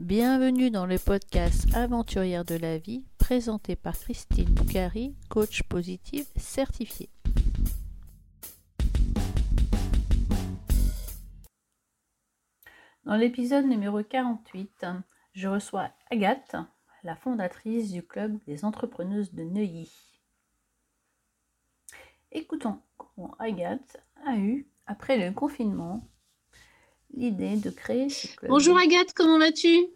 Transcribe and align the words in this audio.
Bienvenue 0.00 0.70
dans 0.70 0.86
le 0.86 0.98
podcast 0.98 1.66
Aventurière 1.74 2.46
de 2.46 2.54
la 2.54 2.78
vie, 2.78 3.04
présenté 3.18 3.76
par 3.76 3.92
Christine 3.92 4.48
Boucari, 4.48 5.14
coach 5.28 5.62
positive 5.64 6.24
certifiée. 6.36 7.10
Dans 13.04 13.16
l'épisode 13.16 13.66
numéro 13.66 14.02
48, 14.02 14.86
je 15.34 15.48
reçois 15.48 15.90
Agathe, 16.10 16.56
la 17.02 17.14
fondatrice 17.14 17.92
du 17.92 18.02
club 18.02 18.38
des 18.46 18.64
entrepreneuses 18.64 19.34
de 19.34 19.42
Neuilly. 19.42 19.92
Écoutons 22.32 22.80
comment 22.96 23.36
Agathe 23.38 24.02
a 24.24 24.38
eu, 24.38 24.66
après 24.86 25.18
le 25.18 25.34
confinement, 25.34 26.08
l'idée 27.14 27.56
de 27.56 27.70
créer 27.70 28.08
ce 28.08 28.28
club. 28.36 28.50
Bonjour 28.50 28.76
Agathe, 28.78 29.12
comment 29.14 29.38
vas-tu? 29.38 29.86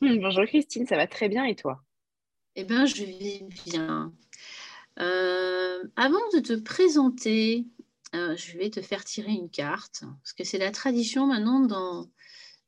Hmm, 0.00 0.18
Bonjour 0.20 0.44
Christine, 0.46 0.86
ça 0.86 0.96
va 0.96 1.06
très 1.06 1.28
bien 1.28 1.44
et 1.44 1.54
toi? 1.54 1.82
Eh 2.56 2.64
bien, 2.64 2.86
je 2.86 3.04
vais 3.04 3.46
bien. 3.66 4.12
Euh, 4.98 5.84
avant 5.96 6.20
de 6.34 6.40
te 6.40 6.54
présenter, 6.54 7.66
euh, 8.14 8.36
je 8.36 8.58
vais 8.58 8.70
te 8.70 8.82
faire 8.82 9.04
tirer 9.04 9.32
une 9.32 9.50
carte, 9.50 10.02
parce 10.22 10.32
que 10.32 10.44
c'est 10.44 10.58
la 10.58 10.70
tradition 10.70 11.26
maintenant 11.26 11.60
dans, 11.60 12.10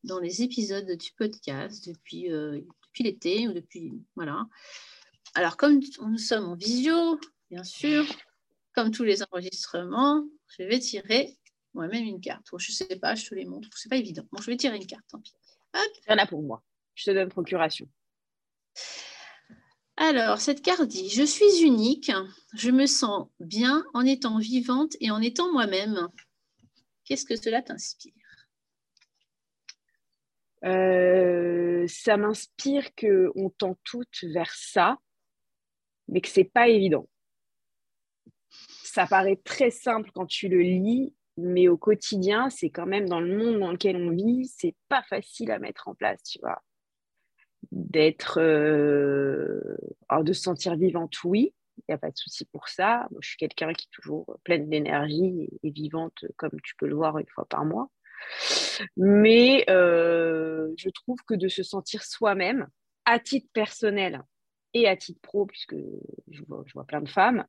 dans 0.04 0.18
les 0.18 0.42
épisodes 0.42 0.90
du 0.90 1.12
podcast 1.12 1.88
depuis, 1.88 2.30
euh, 2.30 2.60
depuis 2.86 3.04
l'été 3.04 3.48
ou 3.48 3.52
depuis. 3.52 3.92
Voilà. 4.14 4.46
Alors, 5.34 5.56
comme 5.56 5.80
nous 6.02 6.18
sommes 6.18 6.44
en 6.44 6.54
visio, 6.54 7.18
bien 7.50 7.64
sûr, 7.64 8.04
comme 8.74 8.90
tous 8.90 9.04
les 9.04 9.22
enregistrements, 9.24 10.24
je 10.58 10.62
vais 10.64 10.78
tirer 10.78 11.36
moi-même 11.74 12.04
une 12.04 12.20
carte. 12.20 12.46
je 12.58 12.70
ne 12.70 12.74
sais 12.74 12.96
pas, 12.96 13.14
je 13.14 13.28
te 13.28 13.34
les 13.34 13.44
montre. 13.44 13.68
C'est 13.76 13.88
pas 13.88 13.96
évident. 13.96 14.24
Bon, 14.30 14.40
je 14.40 14.50
vais 14.50 14.56
tirer 14.56 14.76
une 14.76 14.86
carte, 14.86 15.04
tant 15.08 15.20
pis. 15.20 15.34
Il 15.74 16.10
y 16.10 16.12
en 16.12 16.18
a 16.18 16.26
pour 16.26 16.42
moi. 16.42 16.62
Je 16.94 17.04
te 17.04 17.10
donne 17.14 17.28
procuration. 17.28 17.88
Alors, 19.96 20.40
cette 20.40 20.62
carte 20.62 20.82
dit 20.82 21.08
Je 21.10 21.22
suis 21.22 21.62
unique, 21.62 22.10
je 22.54 22.70
me 22.70 22.86
sens 22.86 23.28
bien 23.40 23.84
en 23.94 24.04
étant 24.04 24.38
vivante 24.38 24.94
et 25.00 25.10
en 25.10 25.20
étant 25.20 25.52
moi-même. 25.52 26.08
Qu'est-ce 27.04 27.24
que 27.24 27.36
cela 27.36 27.62
t'inspire? 27.62 28.12
Euh, 30.64 31.86
Ça 31.88 32.16
m'inspire 32.16 32.94
qu'on 32.94 33.50
tend 33.50 33.76
toutes 33.84 34.24
vers 34.24 34.52
ça, 34.54 34.98
mais 36.08 36.20
que 36.20 36.28
c'est 36.28 36.44
pas 36.44 36.68
évident. 36.68 37.08
Ça 38.84 39.06
paraît 39.06 39.40
très 39.44 39.70
simple 39.70 40.10
quand 40.14 40.26
tu 40.26 40.48
le 40.48 40.60
lis, 40.60 41.14
mais 41.36 41.68
au 41.68 41.76
quotidien, 41.76 42.50
c'est 42.50 42.70
quand 42.70 42.86
même 42.86 43.08
dans 43.08 43.20
le 43.20 43.36
monde 43.36 43.60
dans 43.60 43.72
lequel 43.72 43.96
on 43.96 44.10
vit, 44.10 44.46
c'est 44.46 44.74
pas 44.88 45.02
facile 45.02 45.50
à 45.50 45.58
mettre 45.58 45.88
en 45.88 45.94
place, 45.94 46.22
tu 46.22 46.38
vois. 46.40 46.62
D'être, 47.70 48.38
euh, 48.40 49.76
de 50.20 50.32
se 50.32 50.42
sentir 50.42 50.76
vivante, 50.76 51.22
oui, 51.24 51.54
il 51.78 51.84
n'y 51.88 51.94
a 51.94 51.98
pas 51.98 52.10
de 52.10 52.16
souci 52.16 52.44
pour 52.44 52.68
ça. 52.68 53.06
Moi, 53.10 53.20
je 53.22 53.28
suis 53.28 53.38
quelqu'un 53.38 53.72
qui 53.72 53.86
est 53.86 53.94
toujours 53.94 54.38
pleine 54.44 54.68
d'énergie 54.68 55.48
et, 55.62 55.70
vivante, 55.70 56.24
comme 56.36 56.60
tu 56.62 56.74
peux 56.76 56.86
le 56.86 56.96
voir 56.96 57.18
une 57.18 57.28
fois 57.28 57.46
par 57.46 57.64
mois. 57.64 57.90
Mais 58.96 59.64
euh, 59.70 60.72
je 60.76 60.90
trouve 60.90 61.18
que 61.26 61.34
de 61.34 61.48
se 61.48 61.62
sentir 61.62 62.04
soi-même, 62.04 62.68
à 63.04 63.18
titre 63.18 63.48
personnel 63.52 64.22
et 64.74 64.86
à 64.86 64.96
titre 64.96 65.20
pro, 65.22 65.46
puisque 65.46 65.76
je 66.30 66.42
vois, 66.46 66.62
je 66.66 66.72
vois 66.74 66.84
plein 66.84 67.00
de 67.00 67.08
femmes, 67.08 67.44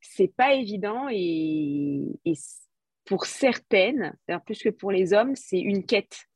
c'est 0.00 0.32
pas 0.34 0.54
évident 0.54 1.08
et, 1.10 2.02
et 2.24 2.34
pour 3.06 3.24
certaines, 3.24 4.16
plus 4.44 4.62
que 4.62 4.68
pour 4.68 4.90
les 4.90 5.12
hommes, 5.12 5.34
c'est 5.36 5.60
une 5.60 5.86
quête, 5.86 6.26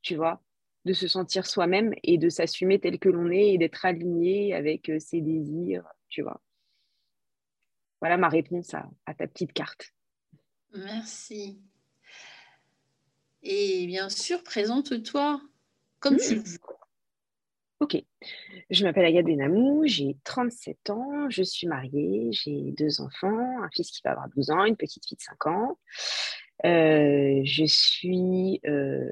tu 0.00 0.14
vois, 0.14 0.40
de 0.84 0.92
se 0.92 1.08
sentir 1.08 1.46
soi-même 1.46 1.92
et 2.02 2.18
de 2.18 2.28
s'assumer 2.28 2.78
tel 2.78 2.98
que 2.98 3.08
l'on 3.08 3.30
est 3.30 3.54
et 3.54 3.58
d'être 3.58 3.84
aligné 3.84 4.54
avec 4.54 4.88
euh, 4.88 4.98
ses 5.00 5.20
désirs, 5.20 5.84
tu 6.08 6.22
vois. 6.22 6.40
Voilà 8.00 8.16
ma 8.16 8.28
réponse 8.28 8.74
à, 8.74 9.14
ta 9.14 9.26
petite 9.26 9.52
carte. 9.52 9.92
Merci. 10.74 11.58
Et 13.42 13.86
bien 13.86 14.08
sûr, 14.08 14.42
présente-toi 14.42 15.40
comme 16.00 16.16
tu 16.18 16.36
hmm. 16.36 16.38
veux. 16.38 16.58
Ok, 17.84 18.02
je 18.70 18.82
m'appelle 18.82 19.04
Agathe 19.04 19.26
Benamou, 19.26 19.82
j'ai 19.84 20.16
37 20.24 20.88
ans, 20.88 21.28
je 21.28 21.42
suis 21.42 21.66
mariée, 21.66 22.30
j'ai 22.32 22.72
deux 22.72 23.02
enfants, 23.02 23.62
un 23.62 23.68
fils 23.74 23.90
qui 23.90 24.00
va 24.02 24.12
avoir 24.12 24.30
12 24.30 24.50
ans, 24.52 24.64
une 24.64 24.78
petite 24.78 25.06
fille 25.06 25.18
de 25.18 25.22
5 25.22 25.46
ans. 25.48 25.78
Euh, 26.64 27.42
je 27.44 27.64
suis, 27.66 28.62
euh, 28.66 29.04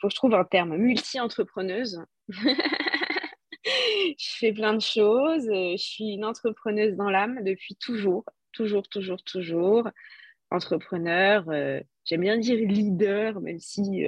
faut 0.00 0.08
que 0.08 0.12
je 0.12 0.16
trouve 0.16 0.34
un 0.34 0.42
terme, 0.42 0.76
multi-entrepreneuse. 0.76 2.02
je 2.28 2.54
fais 4.18 4.52
plein 4.52 4.74
de 4.74 4.82
choses, 4.82 5.46
je 5.46 5.76
suis 5.78 6.14
une 6.14 6.24
entrepreneuse 6.24 6.96
dans 6.96 7.08
l'âme 7.08 7.44
depuis 7.44 7.76
toujours, 7.76 8.24
toujours, 8.50 8.88
toujours, 8.88 9.22
toujours. 9.22 9.88
Entrepreneur, 10.50 11.44
euh, 11.50 11.80
j'aime 12.04 12.22
bien 12.22 12.36
dire 12.36 12.56
leader, 12.56 13.40
même 13.40 13.60
si 13.60 14.04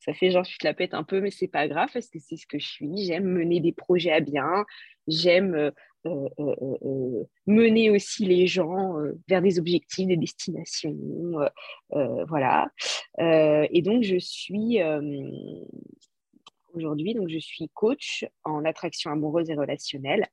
ça 0.00 0.14
fait 0.14 0.30
genre, 0.30 0.46
tu 0.46 0.56
te 0.56 0.66
la 0.66 0.74
pètes 0.74 0.94
un 0.94 1.04
peu, 1.04 1.20
mais 1.20 1.30
c'est 1.30 1.48
pas 1.48 1.68
grave 1.68 1.90
parce 1.92 2.08
que 2.08 2.18
c'est 2.18 2.36
ce 2.36 2.46
que 2.46 2.58
je 2.58 2.66
suis. 2.66 3.04
J'aime 3.04 3.24
mener 3.24 3.60
des 3.60 3.72
projets 3.72 4.12
à 4.12 4.20
bien. 4.20 4.64
J'aime 5.06 5.54
euh, 5.54 5.70
euh, 6.06 6.28
euh, 6.38 7.24
mener 7.46 7.90
aussi 7.90 8.24
les 8.24 8.46
gens 8.46 8.94
vers 9.28 9.42
des 9.42 9.58
objectifs, 9.58 10.08
des 10.08 10.16
destinations. 10.16 10.96
voilà. 12.28 12.70
et 13.18 13.82
donc, 13.82 14.02
je 14.02 14.18
suis 14.18 14.78
aujourd'hui, 16.72 17.14
donc 17.14 17.28
je 17.28 17.38
suis 17.38 17.68
coach 17.74 18.24
en 18.44 18.64
attraction 18.64 19.10
amoureuse 19.10 19.50
et 19.50 19.54
relationnelle. 19.54 20.26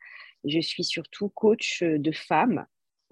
Je 0.46 0.60
suis 0.62 0.86
surtout 0.86 1.28
coach 1.28 1.84
de 1.84 2.12
femmes 2.14 2.66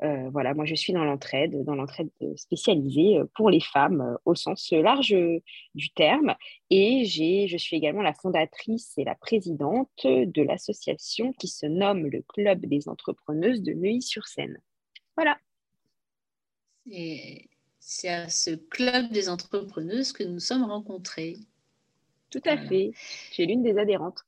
euh, 0.04 0.30
voilà, 0.30 0.54
moi 0.54 0.66
je 0.66 0.76
suis 0.76 0.92
dans 0.92 1.06
l'entraide, 1.06 1.64
dans 1.64 1.76
l'entraide 1.76 2.10
spécialisée 2.36 3.18
euh, 3.18 3.26
pour 3.34 3.50
les 3.50 3.62
femmes 3.62 4.02
euh, 4.02 4.18
au 4.26 4.36
sens 4.36 4.72
large 4.72 5.16
du 5.74 5.90
terme. 5.92 6.36
Et 6.70 7.06
je 7.06 7.58
suis 7.58 7.78
également 7.78 8.02
la 8.02 8.14
fondatrice 8.14 8.98
et 8.98 9.06
la 9.06 9.16
présidente 9.16 9.90
de 10.04 10.42
l'association 10.42 11.32
qui 11.34 11.48
se 11.48 11.66
nomme 11.66 12.08
le 12.08 12.22
Club 12.28 12.66
des 12.66 12.90
entrepreneuses 12.90 13.62
de 13.62 13.74
Neuilly-sur-Seine. 13.74 14.60
Voilà. 15.16 15.38
C'est 17.80 18.10
à 18.10 18.28
ce 18.28 18.52
Club 18.52 19.12
des 19.12 19.30
entrepreneuses 19.30 20.12
que 20.12 20.24
nous 20.24 20.40
sommes 20.40 20.66
rencontrés. 20.66 21.38
Tout 22.30 22.42
à 22.46 22.58
fait. 22.58 22.92
Es 23.38 23.46
l'une 23.46 23.64
des 23.64 23.78
adhérentes. 23.78 24.26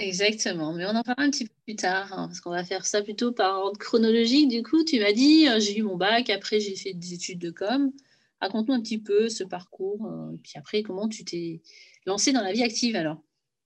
Exactement, 0.00 0.72
mais 0.72 0.84
on 0.86 0.96
en 0.96 1.04
parlera 1.04 1.22
un 1.22 1.30
petit 1.30 1.44
peu 1.46 1.54
plus 1.64 1.76
tard, 1.76 2.12
hein, 2.12 2.26
parce 2.26 2.40
qu'on 2.40 2.50
va 2.50 2.64
faire 2.64 2.84
ça 2.84 3.00
plutôt 3.02 3.30
par 3.32 3.60
ordre 3.60 3.78
chronologique. 3.78 4.48
Du 4.48 4.64
coup, 4.64 4.82
tu 4.82 4.98
m'as 4.98 5.12
dit, 5.12 5.48
euh, 5.48 5.60
j'ai 5.60 5.78
eu 5.78 5.82
mon 5.82 5.96
bac, 5.96 6.30
après 6.30 6.58
j'ai 6.58 6.74
fait 6.74 6.94
des 6.94 7.14
études 7.14 7.38
de 7.38 7.50
com. 7.52 7.92
Raconte-nous 8.40 8.74
un 8.74 8.80
petit 8.80 8.98
peu 8.98 9.28
ce 9.28 9.44
parcours, 9.44 10.04
euh, 10.06 10.34
et 10.34 10.38
puis 10.38 10.54
après, 10.56 10.82
comment 10.82 11.08
tu 11.08 11.24
t'es 11.24 11.62
lancé 12.06 12.32
dans 12.32 12.42
la 12.42 12.52
vie 12.52 12.64
active 12.64 12.96
alors? 12.96 13.22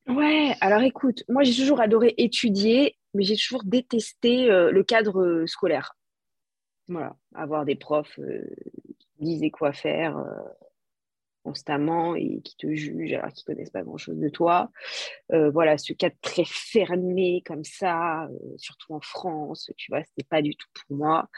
Ouais, 0.07 0.55
alors 0.61 0.83
écoute, 0.83 1.25
moi 1.29 1.45
j'ai 1.45 1.55
toujours 1.55 1.81
adoré 1.81 2.15
étudier, 2.19 2.99
mais 3.15 3.25
j'ai 3.25 3.37
toujours 3.37 3.65
détesté 3.65 4.51
euh, 4.51 4.71
le 4.71 4.85
cadre 4.85 5.45
scolaire. 5.47 5.97
Voilà, 6.89 7.17
avoir 7.35 7.65
des 7.65 7.77
profs 7.77 8.21
qui 9.17 9.25
disaient 9.25 9.51
quoi 9.51 9.73
faire 9.73 10.23
constamment 11.43 12.15
et 12.15 12.41
qui 12.43 12.57
te 12.57 12.73
jugent 12.75 13.13
alors 13.15 13.33
qu'ils 13.33 13.45
connaissent 13.45 13.71
pas 13.71 13.83
grand-chose 13.83 14.19
de 14.19 14.29
toi. 14.29 14.71
Euh, 15.33 15.51
voilà, 15.51 15.79
ce 15.79 15.93
cadre 15.93 16.17
très 16.21 16.45
fermé 16.45 17.43
comme 17.47 17.65
ça, 17.65 18.25
euh, 18.25 18.57
surtout 18.57 18.95
en 18.95 19.01
France, 19.01 19.71
tu 19.77 19.91
vois, 19.91 20.03
c'était 20.05 20.27
pas 20.29 20.43
du 20.43 20.55
tout 20.55 20.69
pour 20.75 20.97
moi. 20.97 21.29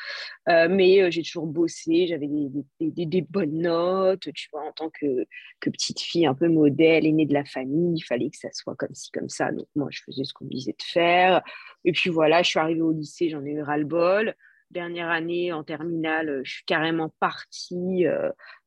Euh, 0.49 0.69
mais 0.71 1.11
j'ai 1.11 1.23
toujours 1.23 1.47
bossé, 1.47 2.07
j'avais 2.07 2.29
des, 2.29 3.07
des, 3.07 3.23
bonnes 3.23 3.63
notes, 3.63 4.33
tu 4.33 4.49
vois, 4.53 4.67
en 4.67 4.73
tant 4.73 4.91
que, 4.91 5.27
que 5.61 5.71
petite 5.71 6.01
fille 6.01 6.27
un 6.27 6.35
peu 6.35 6.49
modèle, 6.49 7.07
aînée 7.07 7.27
de 7.27 7.35
la 7.35 7.45
famille, 7.45 7.95
il 7.97 8.03
fallait 8.03 8.31
que 8.31 8.39
ça 8.39 8.51
soit 8.53 8.75
comme 8.77 8.95
ci, 8.95 9.11
comme 9.11 9.29
ça. 9.29 9.53
Donc 9.53 9.67
moi, 9.75 9.89
je 9.91 10.01
faisais 10.05 10.25
ce 10.25 10.33
qu'on 10.33 10.45
me 10.45 10.51
disait 10.51 10.73
de 10.73 10.83
faire. 10.83 11.43
Et 11.85 11.93
puis 11.93 12.11
voilà, 12.11 12.43
je 12.43 12.51
suis 12.51 12.59
arrivée 12.59 12.83
au 12.83 12.93
lycée, 12.93 13.31
j'en 13.31 13.45
ai 13.45 13.51
eu 13.51 13.63
ras-le-bol 13.63 14.35
dernière 14.71 15.09
année 15.09 15.53
en 15.53 15.65
terminale, 15.65 16.43
je 16.45 16.53
suis 16.53 16.65
carrément 16.65 17.13
partie 17.19 18.07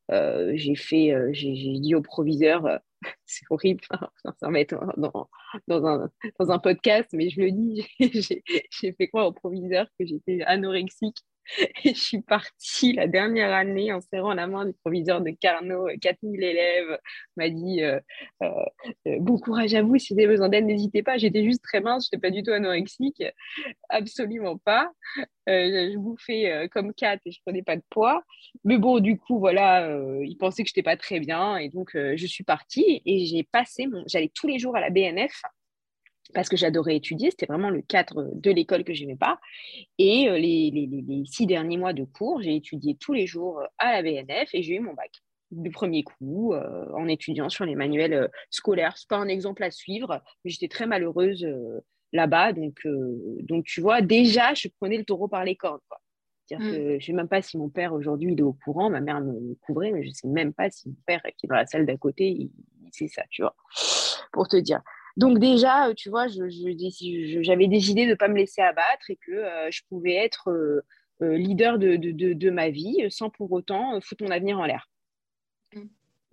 j'ai 0.09 0.75
fait, 0.75 1.13
euh, 1.13 1.29
j'ai 1.33 1.53
dit 1.53 1.95
au 1.95 2.01
proviseur, 2.01 2.65
euh, 2.65 2.77
c'est 3.25 3.45
horrible, 3.49 3.81
ça 4.39 4.49
mettre 4.49 4.79
dans, 4.97 5.29
dans, 5.67 5.85
un, 5.85 6.09
dans 6.39 6.51
un 6.51 6.59
podcast, 6.59 7.09
mais 7.13 7.29
je 7.29 7.41
le 7.41 7.51
dis, 7.51 7.87
j'ai 8.71 8.93
fait 8.93 9.07
quoi 9.07 9.27
au 9.27 9.31
proviseur 9.31 9.87
que 9.99 10.05
j'étais 10.05 10.41
anorexique 10.43 11.17
Et 11.83 11.93
je 11.93 11.99
suis 11.99 12.21
partie 12.21 12.93
la 12.93 13.07
dernière 13.07 13.53
année 13.53 13.91
en 13.91 14.01
serrant 14.01 14.33
la 14.33 14.47
main 14.47 14.65
du 14.65 14.73
proviseur 14.73 15.21
de 15.21 15.31
Carnot, 15.31 15.87
4000 16.01 16.43
élèves, 16.43 16.97
m'a 17.35 17.49
dit 17.49 17.81
bon 19.19 19.37
courage 19.37 19.73
à 19.73 19.81
vous, 19.81 19.97
si 19.97 20.13
vous 20.13 20.19
avez 20.19 20.27
besoin 20.27 20.49
d'aide, 20.49 20.65
n'hésitez 20.65 21.03
pas. 21.03 21.17
J'étais 21.17 21.43
juste 21.43 21.61
très 21.63 21.81
mince, 21.81 22.05
je 22.05 22.15
n'étais 22.15 22.27
pas 22.27 22.31
du 22.31 22.43
tout 22.43 22.51
anorexique, 22.51 23.23
absolument 23.89 24.57
pas. 24.57 24.91
je 25.47 25.97
bouffais 25.97 26.69
comme 26.71 26.93
4 26.93 27.21
et 27.25 27.31
je 27.31 27.39
prenais 27.45 27.63
pas 27.63 27.75
de 27.75 27.83
poids. 27.89 28.23
Mais 28.63 28.77
bon, 28.77 28.99
du 28.99 29.17
coup, 29.17 29.39
voilà, 29.39 29.87
ils 30.21 30.37
pensaient 30.37 30.63
que 30.63 30.69
je 30.69 30.73
n'étais 30.73 30.83
pas 30.83 30.97
très 30.97 31.19
bien 31.19 31.57
et 31.57 31.69
donc 31.69 31.91
je 31.93 32.25
suis 32.25 32.43
partie 32.43 33.01
et 33.05 33.25
j'ai 33.25 33.43
passé 33.43 33.87
mon. 33.87 34.03
J'allais 34.07 34.31
tous 34.33 34.47
les 34.47 34.59
jours 34.59 34.75
à 34.75 34.79
la 34.79 34.89
BNF 34.89 35.41
parce 36.33 36.49
que 36.49 36.57
j'adorais 36.57 36.95
étudier, 36.95 37.31
c'était 37.31 37.45
vraiment 37.45 37.69
le 37.69 37.81
cadre 37.81 38.29
de 38.33 38.51
l'école 38.51 38.83
que 38.83 38.93
je 38.93 39.01
n'aimais 39.01 39.17
pas. 39.17 39.39
Et 39.97 40.29
euh, 40.29 40.37
les, 40.37 40.71
les, 40.71 41.23
six 41.25 41.45
derniers 41.45 41.77
mois 41.77 41.93
de 41.93 42.03
cours, 42.03 42.41
j'ai 42.41 42.55
étudié 42.55 42.95
tous 42.95 43.13
les 43.13 43.27
jours 43.27 43.59
euh, 43.59 43.65
à 43.77 43.91
la 43.91 44.01
BNF 44.01 44.49
et 44.53 44.63
j'ai 44.63 44.75
eu 44.75 44.79
mon 44.79 44.93
bac 44.93 45.11
du 45.51 45.69
premier 45.69 46.03
coup 46.03 46.53
euh, 46.53 46.91
en 46.93 47.07
étudiant 47.07 47.47
sur 47.49 47.65
les 47.65 47.75
manuels 47.75 48.31
scolaires. 48.49 48.97
Ce 48.97 49.05
n'est 49.05 49.07
pas 49.09 49.17
un 49.17 49.27
exemple 49.27 49.63
à 49.63 49.69
suivre, 49.69 50.21
mais 50.43 50.51
j'étais 50.51 50.67
très 50.67 50.87
malheureuse 50.87 51.47
là-bas. 52.11 52.53
Donc, 52.53 52.81
donc, 53.43 53.65
tu 53.65 53.79
vois, 53.79 54.01
déjà, 54.01 54.55
je 54.55 54.67
prenais 54.79 54.97
le 54.97 55.05
taureau 55.05 55.27
par 55.27 55.43
les 55.43 55.55
cornes. 55.55 55.79
Mm. 56.51 56.57
je 56.59 56.93
ne 56.95 56.99
sais 56.99 57.13
même 57.13 57.27
pas 57.27 57.41
si 57.41 57.57
mon 57.57 57.69
père 57.69 57.93
aujourd'hui 57.93 58.33
est 58.33 58.41
au 58.41 58.53
courant, 58.53 58.89
ma 58.89 58.99
mère 58.99 59.21
me 59.21 59.55
couvrait, 59.61 59.91
mais 59.91 60.03
je 60.03 60.09
ne 60.09 60.13
sais 60.13 60.27
même 60.27 60.53
pas 60.53 60.69
si 60.69 60.89
mon 60.89 60.95
père 61.05 61.21
qui 61.37 61.45
est 61.45 61.49
dans 61.49 61.55
la 61.55 61.65
salle 61.65 61.85
d'à 61.85 61.97
côté, 61.97 62.29
il, 62.29 62.51
il 62.83 62.89
sait 62.91 63.07
ça, 63.07 63.23
tu 63.29 63.43
vois, 63.43 63.55
pour 64.31 64.47
te 64.47 64.57
dire. 64.57 64.81
Donc 65.17 65.39
déjà, 65.39 65.89
euh, 65.89 65.93
tu 65.95 66.09
vois, 66.09 66.27
j'avais 66.27 67.67
décidé 67.67 68.05
de 68.05 68.11
ne 68.11 68.15
pas 68.15 68.27
me 68.27 68.35
laisser 68.35 68.61
abattre 68.61 69.09
et 69.09 69.17
que 69.17 69.31
euh, 69.31 69.69
je 69.71 69.81
pouvais 69.87 70.15
être 70.15 70.49
euh, 70.49 70.81
leader 71.37 71.77
de, 71.77 72.49
ma 72.49 72.69
vie 72.69 73.05
sans 73.09 73.29
pour 73.29 73.51
autant 73.51 73.99
foutre 74.01 74.23
mon 74.23 74.31
avenir 74.31 74.59
en 74.59 74.65
l'air. 74.65 74.89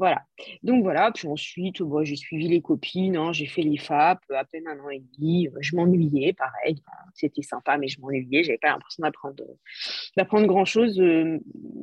Voilà. 0.00 0.22
Donc 0.62 0.82
voilà, 0.82 1.12
puis 1.12 1.28
ensuite, 1.28 1.82
j'ai 2.04 2.16
suivi 2.16 2.48
les 2.48 2.62
copines, 2.62 3.18
hein, 3.18 3.34
j'ai 3.34 3.44
fait 3.44 3.60
les 3.60 3.76
FAP 3.76 4.18
à 4.34 4.46
peine 4.46 4.66
un 4.66 4.80
an 4.80 4.88
et 4.88 5.02
demi. 5.18 5.50
Je 5.60 5.76
m'ennuyais, 5.76 6.32
pareil. 6.32 6.82
C'était 7.12 7.42
sympa, 7.42 7.76
mais 7.76 7.86
je 7.86 8.00
m'ennuyais. 8.00 8.42
J'avais 8.42 8.56
pas 8.56 8.68
l'impression 8.68 9.02
d'apprendre, 9.02 9.44
d'apprendre 10.16 10.46
grand-chose. 10.46 10.98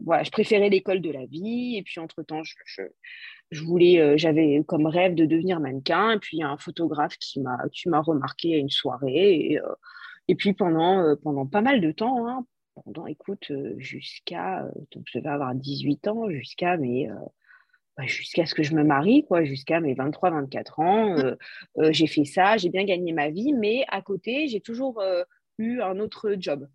voilà, 0.04 0.24
je 0.24 0.32
préférais 0.32 0.70
l'école 0.70 1.00
de 1.00 1.12
la 1.12 1.28
vie. 1.28 1.76
Et 1.78 1.84
puis, 1.84 2.00
entre-temps, 2.00 2.42
je, 2.44 3.64
voulais, 3.64 4.02
euh, 4.02 4.18
j'avais 4.18 4.64
comme 4.66 4.88
rêve 4.88 5.14
de 5.14 5.28
devenir 5.28 5.60
mannequin. 5.60 6.14
Et 6.14 6.18
puis, 6.18 6.38
il 6.38 6.40
y 6.40 6.44
a 6.44 6.50
un 6.50 6.58
photographe 6.58 7.18
qui 7.20 7.40
m'a, 7.40 8.02
remarqué 8.02 8.56
à 8.56 8.58
une 8.58 8.72
soirée. 8.72 9.52
Et, 9.52 9.60
euh, 9.60 10.36
puis, 10.36 10.54
pendant, 10.54 11.04
euh, 11.04 11.16
pendant 11.22 11.46
pas 11.46 11.62
mal 11.62 11.82
de 11.82 11.92
temps, 11.92 12.28
hein, 12.28 12.48
pendant, 12.84 13.06
écoute, 13.06 13.52
jusqu'à, 13.78 14.68
donc 14.92 15.04
je 15.06 15.20
devais 15.20 15.30
avoir 15.30 15.54
18 15.54 16.08
ans, 16.08 16.32
jusqu'à 16.32 16.78
mes, 16.78 17.12
bah, 17.98 18.06
jusqu'à 18.06 18.46
ce 18.46 18.54
que 18.54 18.64
je 18.64 18.76
me 18.76 18.84
marie, 18.84 19.26
quoi, 19.28 19.44
jusqu'à 19.44 19.80
mes 19.80 19.96
23-24 19.96 20.82
ans. 20.82 21.36
j'ai 21.92 22.08
fait 22.08 22.26
ça, 22.26 22.58
j'ai 22.58 22.70
bien 22.70 22.84
gagné 22.84 23.12
ma 23.14 23.30
vie, 23.30 23.54
mais 23.54 23.86
à 23.88 24.02
côté, 24.02 24.48
j'ai 24.48 24.62
toujours 24.62 25.02
eu 25.58 25.82
un 25.82 26.00
autre 26.00 26.36
job. 26.38 26.68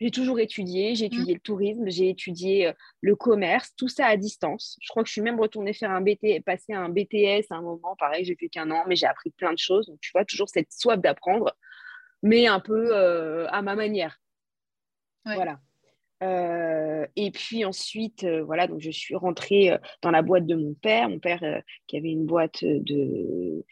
J'ai 0.00 0.12
toujours 0.12 0.38
étudié, 0.38 0.94
j'ai 0.94 1.06
mmh. 1.06 1.12
étudié 1.12 1.34
le 1.34 1.40
tourisme, 1.40 1.88
j'ai 1.88 2.08
étudié 2.08 2.68
euh, 2.68 2.72
le 3.00 3.16
commerce, 3.16 3.74
tout 3.76 3.88
ça 3.88 4.06
à 4.06 4.16
distance. 4.16 4.78
Je 4.80 4.88
crois 4.88 5.02
que 5.02 5.08
je 5.08 5.12
suis 5.12 5.22
même 5.22 5.40
retournée 5.40 5.72
faire 5.72 5.90
un 5.90 6.00
BT, 6.00 6.40
passer 6.44 6.72
un 6.72 6.88
BTS 6.88 7.46
à 7.50 7.56
un 7.56 7.62
moment, 7.62 7.96
pareil, 7.96 8.24
j'ai 8.24 8.36
fait 8.36 8.48
qu'un 8.48 8.70
an, 8.70 8.84
mais 8.86 8.94
j'ai 8.94 9.06
appris 9.06 9.30
plein 9.30 9.52
de 9.52 9.58
choses. 9.58 9.86
Donc, 9.86 9.98
tu 10.00 10.12
vois, 10.12 10.24
toujours 10.24 10.48
cette 10.48 10.72
soif 10.72 11.00
d'apprendre, 11.00 11.52
mais 12.22 12.46
un 12.46 12.60
peu 12.60 12.96
euh, 12.96 13.48
à 13.48 13.60
ma 13.62 13.74
manière. 13.74 14.20
Voilà. 15.24 15.60
Euh, 16.22 17.06
et 17.16 17.30
puis 17.30 17.64
ensuite, 17.64 18.26
voilà, 18.44 18.66
donc 18.66 18.80
je 18.80 18.90
suis 18.90 19.14
rentrée 19.14 19.76
dans 20.02 20.10
la 20.10 20.22
boîte 20.22 20.46
de 20.46 20.56
mon 20.56 20.74
père, 20.74 21.08
mon 21.08 21.18
père 21.18 21.62
qui 21.86 21.96
avait 21.96 22.10
une 22.10 22.26
boîte 22.26 22.64
de 22.64 23.64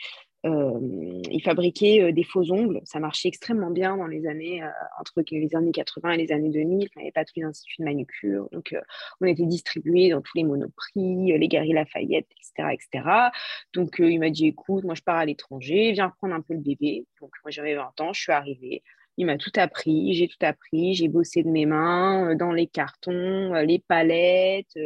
euh, 0.46 1.22
il 1.30 1.42
fabriquait 1.42 2.02
euh, 2.02 2.12
des 2.12 2.22
faux 2.22 2.52
ongles. 2.52 2.80
Ça 2.84 3.00
marchait 3.00 3.28
extrêmement 3.28 3.70
bien 3.70 3.96
dans 3.96 4.06
les 4.06 4.26
années, 4.26 4.62
euh, 4.62 4.68
entre 5.00 5.22
les 5.30 5.54
années 5.56 5.72
80 5.72 6.12
et 6.12 6.16
les 6.18 6.32
années 6.32 6.50
2000. 6.50 6.88
Il 6.94 6.98
n'y 6.98 7.02
avait 7.02 7.12
pas 7.12 7.24
tous 7.24 7.34
les 7.36 7.44
instituts 7.44 7.80
de 7.80 7.84
manucure. 7.84 8.48
Donc, 8.52 8.74
on 9.20 9.26
était 9.26 9.46
distribués 9.46 10.10
dans 10.10 10.20
tous 10.20 10.36
les 10.36 10.44
monoprix, 10.44 11.38
les 11.38 11.48
Galeries 11.48 11.72
Lafayette, 11.72 12.28
etc. 12.38 12.68
etc. 12.72 13.08
Donc, 13.74 13.96
il 13.98 14.18
m'a 14.20 14.30
dit 14.30 14.46
écoute, 14.46 14.84
moi, 14.84 14.94
je 14.94 15.02
pars 15.02 15.16
à 15.16 15.24
l'étranger, 15.24 15.92
viens 15.92 16.08
reprendre 16.08 16.34
un 16.34 16.42
peu 16.42 16.54
le 16.54 16.60
bébé. 16.60 17.06
Donc, 17.20 17.30
moi, 17.42 17.50
j'avais 17.50 17.74
20 17.74 18.00
ans, 18.00 18.12
je 18.12 18.20
suis 18.20 18.32
arrivée. 18.32 18.82
Il 19.16 19.26
m'a 19.26 19.38
tout 19.38 19.52
appris, 19.56 20.14
j'ai 20.14 20.28
tout 20.28 20.36
appris, 20.40 20.94
j'ai 20.94 21.08
bossé 21.08 21.42
de 21.42 21.48
mes 21.48 21.66
mains 21.66 22.34
dans 22.34 22.52
les 22.52 22.66
cartons, 22.66 23.54
les 23.54 23.78
palettes, 23.78 24.76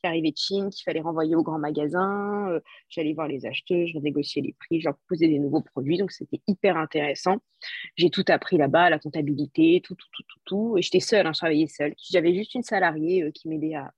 qui 0.00 0.06
arrivait 0.06 0.30
de 0.30 0.36
Chine, 0.36 0.70
qu'il 0.70 0.82
fallait 0.82 1.00
renvoyer 1.00 1.36
au 1.36 1.42
grand 1.42 1.58
magasin. 1.58 2.48
Euh, 2.50 2.60
j'allais 2.88 3.12
voir 3.12 3.28
les 3.28 3.46
acheteurs, 3.46 3.86
je 3.86 3.98
négociais 3.98 4.42
les 4.42 4.54
prix, 4.58 4.80
je 4.80 4.86
leur 4.86 4.96
proposais 4.96 5.28
des 5.28 5.38
nouveaux 5.38 5.60
produits. 5.60 5.98
Donc, 5.98 6.10
c'était 6.12 6.40
hyper 6.46 6.76
intéressant. 6.76 7.38
J'ai 7.96 8.10
tout 8.10 8.24
appris 8.28 8.56
là-bas, 8.56 8.90
la 8.90 8.98
comptabilité, 8.98 9.80
tout, 9.84 9.94
tout, 9.94 10.08
tout, 10.12 10.22
tout. 10.22 10.40
tout. 10.44 10.78
Et 10.78 10.82
j'étais 10.82 11.00
seule, 11.00 11.26
hein, 11.26 11.32
je 11.32 11.38
travaillais 11.38 11.66
seule. 11.66 11.94
J'avais 12.10 12.34
juste 12.34 12.54
une 12.54 12.62
salariée 12.62 13.24
euh, 13.24 13.30
qui 13.30 13.48
m'aidait 13.48 13.74
à, 13.74 13.92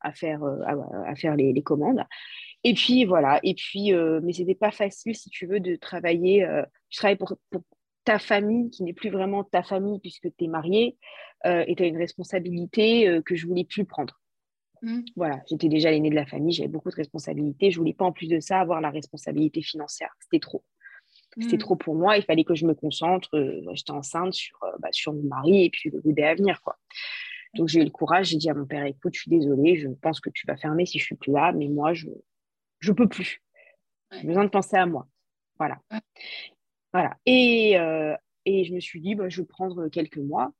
à, 0.00 0.12
faire, 0.12 0.42
euh, 0.44 0.60
à, 1.06 1.14
faire 1.16 1.36
les, 1.36 1.62
commandes. 1.62 2.04
Et 2.64 2.74
puis, 2.74 3.04
voilà. 3.04 3.40
Et 3.42 3.54
puis, 3.54 3.92
mais 4.22 4.32
c'était 4.32 4.54
pas 4.54 4.70
facile, 4.70 5.14
si 5.14 5.30
tu 5.30 5.46
veux, 5.46 5.60
de 5.60 5.76
travailler. 5.76 6.46
je 6.90 6.98
travaillais 6.98 7.16
pour 7.16 7.36
ta 8.04 8.18
famille, 8.18 8.70
qui 8.70 8.82
n'est 8.82 8.92
plus 8.92 9.10
vraiment 9.10 9.44
ta 9.44 9.62
famille 9.62 9.98
puisque 10.00 10.28
tu 10.36 10.44
es 10.44 10.48
mariée, 10.48 10.96
et 11.44 11.74
tu 11.74 11.82
as 11.82 11.86
une 11.86 11.96
responsabilité 11.96 13.20
que 13.24 13.34
je 13.34 13.46
voulais 13.46 13.64
plus 13.64 13.84
prendre. 13.86 14.20
Mmh. 14.82 15.00
Voilà, 15.16 15.42
j'étais 15.48 15.68
déjà 15.68 15.90
l'aînée 15.90 16.10
de 16.10 16.14
la 16.14 16.26
famille, 16.26 16.52
j'avais 16.52 16.68
beaucoup 16.68 16.90
de 16.90 16.96
responsabilités. 16.96 17.70
Je 17.70 17.78
voulais 17.78 17.92
pas 17.92 18.04
en 18.04 18.12
plus 18.12 18.28
de 18.28 18.40
ça 18.40 18.60
avoir 18.60 18.80
la 18.80 18.90
responsabilité 18.90 19.62
financière. 19.62 20.10
C'était 20.20 20.40
trop. 20.40 20.64
C'était 21.38 21.56
mmh. 21.56 21.60
trop 21.60 21.76
pour 21.76 21.94
moi. 21.94 22.16
Il 22.16 22.24
fallait 22.24 22.44
que 22.44 22.54
je 22.54 22.66
me 22.66 22.74
concentre. 22.74 23.28
Euh, 23.34 23.62
j'étais 23.74 23.92
enceinte 23.92 24.32
sur, 24.32 24.62
euh, 24.64 24.72
bah, 24.80 24.88
sur 24.92 25.12
mon 25.12 25.22
mari 25.22 25.64
et 25.64 25.70
puis 25.70 25.90
le 25.90 26.00
bébé 26.00 26.24
à 26.24 26.34
venir. 26.34 26.60
Quoi. 26.62 26.76
Donc 27.54 27.68
j'ai 27.68 27.80
eu 27.80 27.84
le 27.84 27.90
courage. 27.90 28.28
J'ai 28.28 28.36
dit 28.36 28.50
à 28.50 28.54
mon 28.54 28.66
père 28.66 28.84
écoute, 28.84 29.14
je 29.14 29.20
suis 29.20 29.30
désolée, 29.30 29.76
je 29.76 29.88
pense 29.88 30.20
que 30.20 30.30
tu 30.30 30.46
vas 30.46 30.56
fermer 30.56 30.86
si 30.86 30.98
je 30.98 31.04
suis 31.04 31.16
plus 31.16 31.32
là, 31.32 31.52
mais 31.52 31.68
moi, 31.68 31.92
je 31.92 32.08
ne 32.08 32.92
peux 32.92 33.08
plus. 33.08 33.42
J'ai 34.12 34.26
besoin 34.26 34.44
de 34.44 34.50
penser 34.50 34.76
à 34.76 34.86
moi. 34.86 35.06
Voilà. 35.58 35.78
Voilà. 36.92 37.16
Et, 37.26 37.78
euh, 37.78 38.16
et 38.46 38.64
je 38.64 38.74
me 38.74 38.80
suis 38.80 39.00
dit 39.00 39.14
bah, 39.14 39.28
je 39.28 39.40
vais 39.40 39.46
prendre 39.46 39.88
quelques 39.88 40.18
mois. 40.18 40.52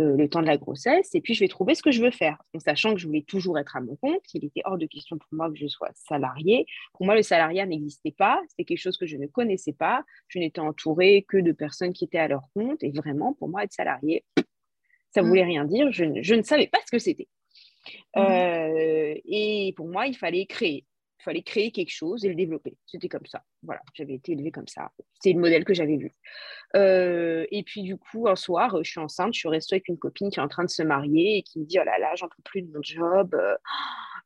Euh, 0.00 0.16
le 0.16 0.28
temps 0.28 0.42
de 0.42 0.46
la 0.46 0.56
grossesse, 0.56 1.12
et 1.16 1.20
puis 1.20 1.34
je 1.34 1.40
vais 1.40 1.48
trouver 1.48 1.74
ce 1.74 1.82
que 1.82 1.90
je 1.90 2.00
veux 2.00 2.12
faire. 2.12 2.40
En 2.54 2.60
sachant 2.60 2.94
que 2.94 3.00
je 3.00 3.06
voulais 3.08 3.22
toujours 3.22 3.58
être 3.58 3.76
à 3.76 3.80
mon 3.80 3.96
compte, 3.96 4.22
il 4.32 4.44
était 4.44 4.60
hors 4.64 4.78
de 4.78 4.86
question 4.86 5.18
pour 5.18 5.26
moi 5.32 5.50
que 5.50 5.56
je 5.56 5.66
sois 5.66 5.90
salariée. 5.94 6.66
Pour 6.92 7.04
moi, 7.04 7.16
le 7.16 7.22
salariat 7.22 7.66
n'existait 7.66 8.12
pas, 8.12 8.40
c'était 8.48 8.64
quelque 8.64 8.78
chose 8.78 8.96
que 8.96 9.06
je 9.06 9.16
ne 9.16 9.26
connaissais 9.26 9.72
pas. 9.72 10.04
Je 10.28 10.38
n'étais 10.38 10.60
entourée 10.60 11.26
que 11.28 11.36
de 11.36 11.50
personnes 11.50 11.92
qui 11.92 12.04
étaient 12.04 12.18
à 12.18 12.28
leur 12.28 12.42
compte, 12.54 12.80
et 12.84 12.92
vraiment, 12.92 13.34
pour 13.34 13.48
moi, 13.48 13.64
être 13.64 13.72
salarié, 13.72 14.24
ça 15.10 15.20
ne 15.20 15.26
mmh. 15.26 15.28
voulait 15.28 15.44
rien 15.44 15.64
dire. 15.64 15.90
Je, 15.90 16.04
ne 16.04 16.42
savais 16.42 16.68
pas 16.68 16.78
ce 16.86 16.92
que 16.92 17.00
c'était. 17.00 17.26
Mmh. 18.14 18.20
Euh, 18.20 19.14
et 19.24 19.72
pour 19.76 19.88
moi, 19.88 20.06
il 20.06 20.16
fallait 20.16 20.46
créer. 20.46 20.84
Il 21.20 21.22
fallait 21.24 21.42
créer 21.42 21.72
quelque 21.72 21.90
chose 21.90 22.24
et 22.24 22.28
le 22.28 22.34
développer. 22.34 22.76
C'était 22.86 23.08
comme 23.08 23.26
ça. 23.26 23.42
Voilà, 23.62 23.80
j'avais 23.94 24.14
été 24.14 24.32
élevée 24.32 24.52
comme 24.52 24.68
ça. 24.68 24.92
C'est 25.20 25.32
le 25.32 25.40
modèle 25.40 25.64
que 25.64 25.74
j'avais 25.74 25.96
vu. 25.96 26.14
Euh, 26.76 27.44
et 27.50 27.62
puis, 27.64 27.82
du 27.82 27.96
coup, 27.96 28.28
un 28.28 28.36
soir, 28.36 28.82
je 28.82 28.90
suis 28.90 29.00
enceinte, 29.00 29.34
je 29.34 29.40
suis 29.40 29.48
restée 29.48 29.76
avec 29.76 29.88
une 29.88 29.98
copine 29.98 30.30
qui 30.30 30.38
est 30.38 30.42
en 30.42 30.48
train 30.48 30.64
de 30.64 30.70
se 30.70 30.82
marier 30.82 31.38
et 31.38 31.42
qui 31.42 31.58
me 31.58 31.64
dit 31.64 31.78
Oh 31.80 31.84
là 31.84 31.98
là, 31.98 32.14
j'en 32.14 32.28
peux 32.28 32.42
plus 32.44 32.62
de 32.62 32.72
mon 32.72 32.82
job. 32.82 33.36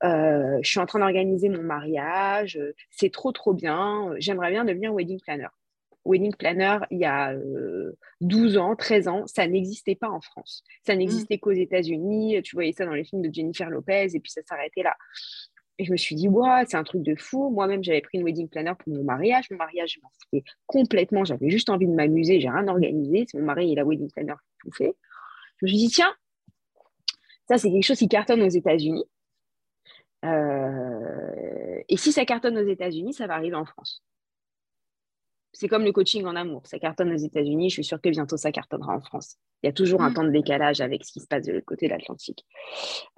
Euh, 0.04 0.58
je 0.62 0.68
suis 0.68 0.80
en 0.80 0.86
train 0.86 0.98
d'organiser 0.98 1.48
mon 1.48 1.62
mariage. 1.62 2.58
C'est 2.90 3.12
trop, 3.12 3.32
trop 3.32 3.54
bien. 3.54 4.12
J'aimerais 4.18 4.50
bien 4.50 4.64
devenir 4.64 4.92
wedding 4.92 5.20
planner. 5.20 5.48
Wedding 6.04 6.34
planner, 6.34 6.78
il 6.90 6.98
y 6.98 7.04
a 7.04 7.34
12 8.20 8.56
euh, 8.56 8.60
ans, 8.60 8.74
13 8.74 9.06
ans, 9.08 9.26
ça 9.26 9.46
n'existait 9.46 9.94
pas 9.94 10.08
en 10.08 10.20
France. 10.20 10.64
Ça 10.84 10.94
mmh. 10.94 10.98
n'existait 10.98 11.38
qu'aux 11.38 11.52
États-Unis. 11.52 12.42
Tu 12.42 12.56
voyais 12.56 12.72
ça 12.72 12.84
dans 12.84 12.94
les 12.94 13.04
films 13.04 13.22
de 13.22 13.32
Jennifer 13.32 13.70
Lopez 13.70 14.08
et 14.14 14.20
puis 14.20 14.32
ça 14.32 14.42
s'arrêtait 14.42 14.82
là. 14.82 14.96
Et 15.78 15.84
je 15.84 15.92
me 15.92 15.96
suis 15.96 16.14
dit, 16.14 16.28
ouais, 16.28 16.64
c'est 16.66 16.76
un 16.76 16.84
truc 16.84 17.02
de 17.02 17.14
fou. 17.14 17.50
Moi-même, 17.50 17.82
j'avais 17.82 18.00
pris 18.00 18.18
une 18.18 18.24
wedding 18.24 18.48
planner 18.48 18.72
pour 18.78 18.92
mon 18.92 19.02
mariage. 19.02 19.50
Mon 19.50 19.56
mariage, 19.56 19.94
je 19.94 20.00
m'en 20.00 20.10
foutais 20.20 20.44
complètement. 20.66 21.24
J'avais 21.24 21.50
juste 21.50 21.70
envie 21.70 21.86
de 21.86 21.92
m'amuser. 21.92 22.40
J'ai 22.40 22.50
rien 22.50 22.68
organisé. 22.68 23.24
C'est 23.28 23.38
mon 23.38 23.46
mari 23.46 23.72
et 23.72 23.74
la 23.74 23.84
wedding 23.84 24.10
planner 24.10 24.34
qui 24.44 24.58
tout 24.58 24.72
fait. 24.76 24.94
Je 25.58 25.66
me 25.66 25.68
suis 25.68 25.78
dit, 25.78 25.88
tiens, 25.88 26.14
ça, 27.48 27.58
c'est 27.58 27.70
quelque 27.70 27.84
chose 27.84 27.98
qui 27.98 28.08
cartonne 28.08 28.42
aux 28.42 28.48
États-Unis. 28.48 29.04
Euh, 30.24 31.82
et 31.88 31.96
si 31.96 32.12
ça 32.12 32.24
cartonne 32.24 32.56
aux 32.58 32.68
États-Unis, 32.68 33.12
ça 33.12 33.26
va 33.26 33.34
arriver 33.34 33.56
en 33.56 33.64
France 33.64 34.02
c'est 35.52 35.68
comme 35.68 35.84
le 35.84 35.92
coaching 35.92 36.24
en 36.24 36.34
amour. 36.34 36.62
Ça 36.66 36.78
cartonne 36.78 37.12
aux 37.12 37.16
États-Unis, 37.16 37.70
je 37.70 37.74
suis 37.74 37.84
sûre 37.84 38.00
que 38.00 38.08
bientôt 38.08 38.36
ça 38.36 38.52
cartonnera 38.52 38.94
en 38.94 39.00
France. 39.00 39.36
Il 39.62 39.66
y 39.66 39.70
a 39.70 39.72
toujours 39.72 40.02
un 40.02 40.10
mm. 40.10 40.14
temps 40.14 40.24
de 40.24 40.30
décalage 40.30 40.80
avec 40.80 41.04
ce 41.04 41.12
qui 41.12 41.20
se 41.20 41.26
passe 41.26 41.46
de 41.46 41.52
l'autre 41.52 41.66
côté 41.66 41.86
de 41.86 41.92
l'Atlantique. 41.92 42.44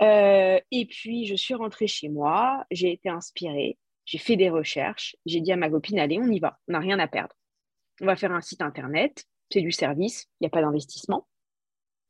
Euh, 0.03 0.59
et 0.71 0.87
puis, 0.87 1.27
je 1.27 1.35
suis 1.37 1.55
rentrée 1.55 1.87
chez 1.87 2.09
moi, 2.09 2.65
j'ai 2.71 2.93
été 2.93 3.09
inspirée, 3.09 3.79
j'ai 4.05 4.19
fait 4.19 4.37
des 4.37 4.51
recherches, 4.51 5.17
j'ai 5.27 5.41
dit 5.41 5.53
à 5.53 5.57
ma 5.57 5.71
copine, 5.71 5.99
allez, 5.99 6.19
on 6.19 6.27
y 6.27 6.41
va, 6.41 6.59
on 6.69 6.73
n'a 6.73 6.81
rien 6.81 6.99
à 6.99 7.07
perdre. 7.07 7.35
On 8.01 8.07
va 8.07 8.17
faire 8.17 8.33
un 8.33 8.41
site 8.41 8.63
internet, 8.63 9.25
c'est 9.51 9.61
du 9.61 9.73
service, 9.73 10.27
il 10.41 10.45
n'y 10.45 10.47
a 10.49 10.51
pas 10.51 10.61
d'investissement, 10.61 11.29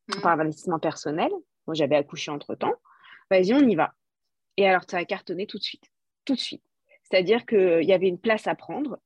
mm. 0.08 0.20
pas 0.22 0.36
d'investissement 0.36 0.78
personnel. 0.78 1.30
Moi, 1.66 1.74
j'avais 1.74 1.96
accouché 1.96 2.30
entre-temps. 2.30 2.74
Vas-y, 3.30 3.54
on 3.54 3.66
y 3.66 3.74
va. 3.74 3.94
Et 4.56 4.66
alors, 4.66 4.82
ça 4.88 4.98
a 4.98 5.04
cartonné 5.04 5.46
tout 5.46 5.58
de 5.58 5.62
suite. 5.62 5.90
Tout 6.24 6.34
de 6.34 6.40
suite. 6.40 6.62
C'est-à-dire 7.02 7.46
qu'il 7.46 7.84
y 7.84 7.92
avait 7.92 8.08
une 8.08 8.18
place 8.18 8.46
à 8.46 8.54
prendre. 8.54 8.98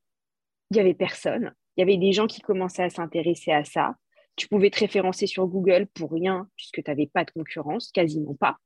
Il 0.70 0.74
n'y 0.74 0.80
avait 0.80 0.94
personne. 0.94 1.54
Il 1.76 1.80
y 1.80 1.82
avait 1.82 1.96
des 1.96 2.12
gens 2.12 2.26
qui 2.26 2.40
commençaient 2.40 2.82
à 2.82 2.90
s'intéresser 2.90 3.52
à 3.52 3.64
ça. 3.64 3.94
Tu 4.36 4.48
pouvais 4.48 4.70
te 4.70 4.80
référencer 4.80 5.26
sur 5.26 5.46
Google 5.46 5.86
pour 5.94 6.12
rien, 6.12 6.48
puisque 6.56 6.82
tu 6.82 6.90
n'avais 6.90 7.06
pas 7.06 7.24
de 7.24 7.30
concurrence, 7.30 7.90
quasiment 7.90 8.34
pas. 8.34 8.56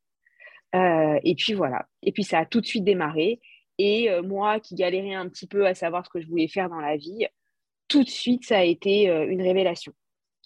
Euh, 0.75 1.19
et 1.23 1.35
puis 1.35 1.53
voilà. 1.53 1.87
Et 2.03 2.13
puis 2.13 2.25
ça 2.25 2.41
a 2.41 2.47
tout 2.47 2.61
de 2.61 2.67
suite 2.67 2.85
démarré. 2.85 3.41
Et 3.79 4.11
euh, 4.11 4.23
moi 4.23 4.61
qui 4.61 4.75
galérais 4.75 5.15
un 5.15 5.29
petit 5.29 5.47
peu 5.47 5.67
à 5.67 5.75
savoir 5.75 6.05
ce 6.05 6.11
que 6.11 6.21
je 6.21 6.29
voulais 6.29 6.49
faire 6.49 6.69
dans 6.69 6.81
la 6.81 6.97
vie, 6.97 7.27
tout 7.89 8.05
de 8.05 8.09
suite, 8.09 8.45
ça 8.45 8.59
a 8.59 8.63
été 8.65 9.09
euh, 9.11 9.27
une 9.29 9.43
révélation. 9.43 9.93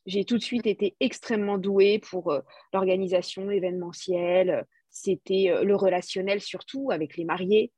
J'ai 0.04 0.24
tout 0.24 0.38
de 0.38 0.42
suite 0.42 0.66
été 0.66 0.96
extrêmement 1.00 1.58
douée 1.58 1.98
pour 1.98 2.32
l'organisation 2.72 3.50
événementielle. 3.50 4.64
C'était 4.88 5.52
le 5.64 5.74
relationnel 5.74 6.40
surtout 6.40 6.92
avec 6.92 7.16
les 7.16 7.24
mariés. 7.24 7.72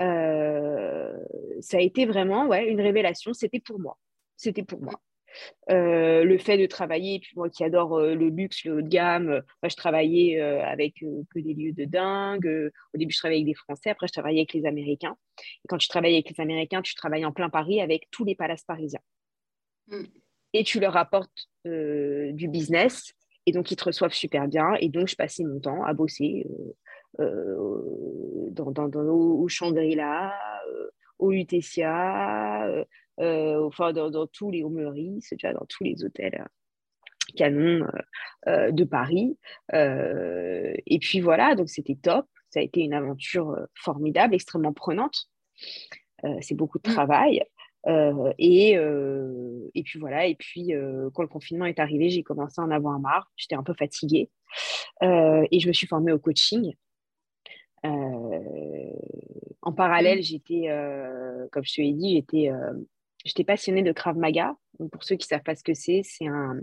Ça 0.00 1.76
a 1.76 1.80
été 1.80 2.06
vraiment 2.06 2.46
ouais, 2.46 2.68
une 2.68 2.80
révélation. 2.80 3.32
C'était 3.32 3.60
pour 3.60 3.78
moi. 3.78 3.96
C'était 4.36 4.62
pour 4.62 4.80
moi. 4.80 5.00
Euh, 5.70 6.24
le 6.24 6.38
fait 6.38 6.58
de 6.58 6.66
travailler, 6.66 7.20
puis 7.20 7.32
moi 7.36 7.48
qui 7.48 7.62
adore 7.62 7.98
euh, 7.98 8.14
le 8.14 8.28
luxe, 8.28 8.64
le 8.64 8.78
haut 8.78 8.82
de 8.82 8.88
gamme, 8.88 9.28
euh, 9.28 9.40
moi 9.62 9.68
je 9.68 9.76
travaillais 9.76 10.40
avec 10.40 10.94
que 10.96 11.38
des 11.38 11.54
lieux 11.54 11.72
de 11.72 11.84
dingue. 11.84 12.70
au 12.94 12.98
début, 12.98 13.12
je 13.12 13.18
travaillais 13.18 13.40
avec 13.42 13.46
des 13.46 13.54
Français, 13.54 13.90
après, 13.90 14.06
je 14.06 14.12
travaillais 14.12 14.40
avec 14.40 14.52
les 14.52 14.66
Américains. 14.66 15.16
Et 15.38 15.68
quand 15.68 15.78
tu 15.78 15.88
travailles 15.88 16.14
avec 16.14 16.30
les 16.30 16.40
Américains, 16.40 16.82
tu 16.82 16.94
travailles 16.94 17.24
en 17.24 17.32
plein 17.32 17.48
Paris 17.48 17.80
avec 17.80 18.08
tous 18.10 18.24
les 18.24 18.34
palaces 18.34 18.64
parisiens. 18.64 19.00
Mm. 19.88 20.04
Et 20.52 20.64
tu 20.64 20.80
leur 20.80 20.96
apportes 20.96 21.48
du 21.64 22.48
business, 22.48 23.12
et 23.46 23.52
donc 23.52 23.70
ils 23.70 23.76
te 23.76 23.84
reçoivent 23.84 24.14
super 24.14 24.48
bien. 24.48 24.74
Et 24.80 24.88
donc, 24.88 25.08
je 25.08 25.14
passais 25.14 25.44
mon 25.44 25.60
temps 25.60 25.84
à 25.84 25.92
bosser 25.92 26.46
dans, 27.18 28.70
dans, 28.70 28.88
dans, 28.88 29.00
au 29.02 29.48
Shangri-La, 29.48 30.32
au 31.18 31.30
Lutetia, 31.30 32.66
euh, 33.20 33.66
enfin, 33.66 33.92
dans, 33.92 34.26
tous 34.26 34.50
les 34.50 34.64
Meurice, 34.64 35.34
dans 35.42 35.66
tous 35.68 35.84
les 35.84 36.04
hôtels 36.04 36.40
euh, 36.40 37.32
canons 37.36 37.86
euh, 38.48 38.70
de 38.70 38.84
Paris. 38.84 39.36
et 39.72 40.98
puis 41.00 41.20
voilà, 41.20 41.54
donc 41.54 41.68
c'était 41.68 41.96
top. 41.96 42.26
Ça 42.50 42.60
a 42.60 42.62
été 42.62 42.80
une 42.80 42.94
aventure 42.94 43.56
formidable, 43.74 44.34
extrêmement 44.34 44.72
prenante. 44.72 45.28
c'est 46.40 46.56
beaucoup 46.56 46.78
de 46.78 46.90
mm. 46.90 46.92
travail. 46.92 47.42
et, 48.38 48.72
et 48.72 49.82
puis 49.84 49.98
voilà, 50.00 50.26
et 50.26 50.34
puis 50.34 50.72
quand 51.14 51.22
le 51.22 51.28
confinement 51.28 51.66
est 51.66 51.78
arrivé, 51.78 52.10
j'ai 52.10 52.22
commencé 52.22 52.60
à 52.60 52.64
en 52.64 52.70
avoir 52.70 52.98
marre. 52.98 53.30
J'étais 53.36 53.54
un 53.54 53.62
peu 53.62 53.74
fatiguée 53.74 54.30
et 55.02 55.60
je 55.60 55.68
me 55.68 55.72
suis 55.72 55.86
formée 55.86 56.12
au 56.12 56.18
coaching. 56.18 56.74
En 57.82 59.72
parallèle, 59.72 60.18
mm. 60.18 60.22
j'étais, 60.22 60.68
comme 61.50 61.64
je 61.64 61.74
te 61.74 61.80
l'ai 61.80 61.92
dit, 61.92 62.16
j'étais 62.16 62.50
J'étais 63.24 63.44
passionnée 63.44 63.82
de 63.82 63.92
Krav 63.92 64.16
Maga. 64.16 64.56
pour 64.92 65.04
ceux 65.04 65.16
qui 65.16 65.26
ne 65.26 65.36
savent 65.36 65.42
pas 65.42 65.54
ce 65.54 65.62
que 65.62 65.74
c'est, 65.74 66.00
c'est 66.04 66.26
un, 66.26 66.62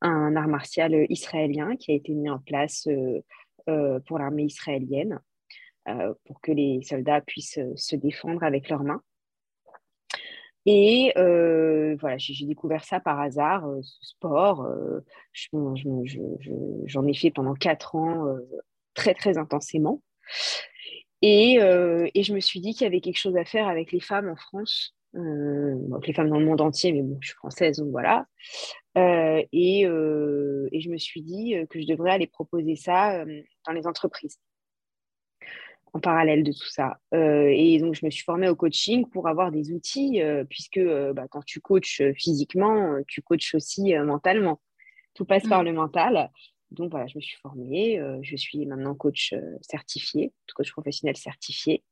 art 0.00 0.48
martial 0.48 1.06
israélien 1.08 1.76
qui 1.76 1.92
a 1.92 1.94
été 1.94 2.12
mis 2.12 2.28
en 2.28 2.40
place 2.40 2.86
euh, 2.88 3.20
euh, 3.68 4.00
pour 4.00 4.18
l'armée 4.18 4.44
israélienne 4.44 5.20
euh, 5.88 6.12
pour 6.24 6.40
que 6.40 6.52
les 6.52 6.82
soldats 6.82 7.20
puissent 7.20 7.60
se 7.76 7.96
défendre 7.96 8.42
avec 8.42 8.68
leurs 8.68 8.82
mains. 8.82 9.02
Et 10.66 11.12
voilà, 11.14 12.16
j'ai 12.16 12.46
découvert 12.46 12.84
ça 12.84 12.98
par 12.98 13.20
hasard, 13.20 13.68
ce 13.82 14.06
sport. 14.06 14.66
J'en 15.42 17.06
ai 17.06 17.14
fait 17.14 17.30
pendant 17.30 17.54
quatre 17.54 17.94
ans 17.94 18.34
très, 18.94 19.14
très 19.14 19.36
intensément. 19.36 20.00
Et, 21.22 21.54
et, 21.54 22.22
je 22.22 22.34
me 22.34 22.40
suis 22.40 22.60
dit 22.60 22.74
qu'il 22.74 22.82
y 22.82 22.86
avait 22.86 23.00
quelque 23.00 23.18
chose 23.18 23.36
à 23.36 23.46
faire 23.46 23.66
avec 23.66 23.92
les 23.92 24.00
femmes 24.00 24.28
en 24.28 24.36
France 24.36 24.94
euh, 25.16 25.76
les 26.06 26.12
femmes 26.12 26.28
dans 26.28 26.38
le 26.38 26.44
monde 26.44 26.60
entier, 26.60 26.92
mais 26.92 27.02
bon, 27.02 27.18
je 27.20 27.28
suis 27.28 27.36
française, 27.36 27.78
donc 27.78 27.90
voilà. 27.90 28.26
Euh, 28.98 29.42
et, 29.52 29.86
euh, 29.86 30.68
et, 30.72 30.80
je 30.80 30.90
me 30.90 30.98
suis 30.98 31.22
dit 31.22 31.54
que 31.70 31.80
je 31.80 31.86
devrais 31.86 32.10
aller 32.10 32.26
proposer 32.26 32.74
ça 32.74 33.24
dans 33.66 33.72
les 33.72 33.86
entreprises 33.86 34.38
en 35.92 36.00
parallèle 36.00 36.42
de 36.42 36.50
tout 36.50 36.68
ça. 36.68 36.98
et 37.12 37.78
donc, 37.78 37.94
je 37.94 38.04
me 38.04 38.10
suis 38.10 38.24
formée 38.24 38.48
au 38.48 38.56
coaching 38.56 39.08
pour 39.08 39.28
avoir 39.28 39.52
des 39.52 39.70
outils, 39.72 40.20
puisque 40.50 40.80
bah, 41.14 41.28
quand 41.30 41.44
tu 41.44 41.60
coaches 41.60 42.02
physiquement, 42.16 42.98
tu 43.06 43.22
coaches 43.22 43.54
aussi 43.54 43.94
mentalement. 43.98 44.60
Tout 45.14 45.24
passe 45.24 45.46
par 45.46 45.62
mmh. 45.62 45.66
le 45.66 45.72
mental. 45.72 46.30
Donc 46.74 46.90
voilà, 46.90 47.06
je 47.06 47.16
me 47.16 47.20
suis 47.20 47.36
formée, 47.36 47.98
euh, 47.98 48.18
je 48.22 48.36
suis 48.36 48.66
maintenant 48.66 48.94
coach 48.94 49.32
euh, 49.32 49.40
certifié, 49.60 50.32
coach 50.54 50.72
professionnel 50.72 51.16
certifié. 51.16 51.82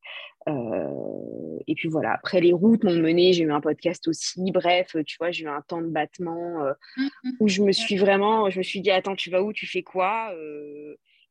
Euh, 0.48 1.58
et 1.66 1.74
puis 1.74 1.88
voilà, 1.88 2.12
après 2.12 2.40
les 2.40 2.52
routes 2.52 2.84
m'ont 2.84 2.98
mené, 2.98 3.32
j'ai 3.32 3.44
eu 3.44 3.52
un 3.52 3.60
podcast 3.60 4.06
aussi, 4.08 4.50
bref, 4.52 4.96
tu 5.06 5.16
vois, 5.18 5.30
j'ai 5.30 5.44
eu 5.44 5.48
un 5.48 5.62
temps 5.62 5.80
de 5.80 5.88
battement 5.88 6.64
mmh, 6.96 7.02
mmh. 7.02 7.30
où 7.40 7.48
je 7.48 7.62
me 7.62 7.72
suis 7.72 7.96
vraiment, 7.96 8.50
je 8.50 8.58
me 8.58 8.62
suis 8.62 8.80
dit, 8.80 8.90
attends, 8.90 9.16
tu 9.16 9.30
vas 9.30 9.42
où, 9.42 9.52
tu 9.52 9.66
fais 9.66 9.82
quoi 9.82 10.34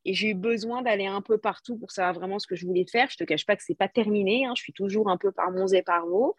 et 0.04 0.14
j'ai 0.14 0.30
eu 0.30 0.34
besoin 0.34 0.82
d'aller 0.82 1.06
un 1.06 1.20
peu 1.20 1.38
partout 1.38 1.76
pour 1.76 1.92
savoir 1.92 2.14
vraiment 2.14 2.38
ce 2.38 2.46
que 2.46 2.56
je 2.56 2.66
voulais 2.66 2.86
faire. 2.90 3.08
Je 3.08 3.16
ne 3.20 3.24
te 3.24 3.28
cache 3.28 3.46
pas 3.46 3.56
que 3.56 3.62
ce 3.62 3.70
n'est 3.70 3.76
pas 3.76 3.88
terminé. 3.88 4.44
Hein. 4.46 4.54
Je 4.56 4.62
suis 4.62 4.72
toujours 4.72 5.08
un 5.08 5.16
peu 5.16 5.30
par 5.30 5.50
mons 5.52 5.72
et 5.72 5.82
par 5.82 6.06
mots. 6.06 6.36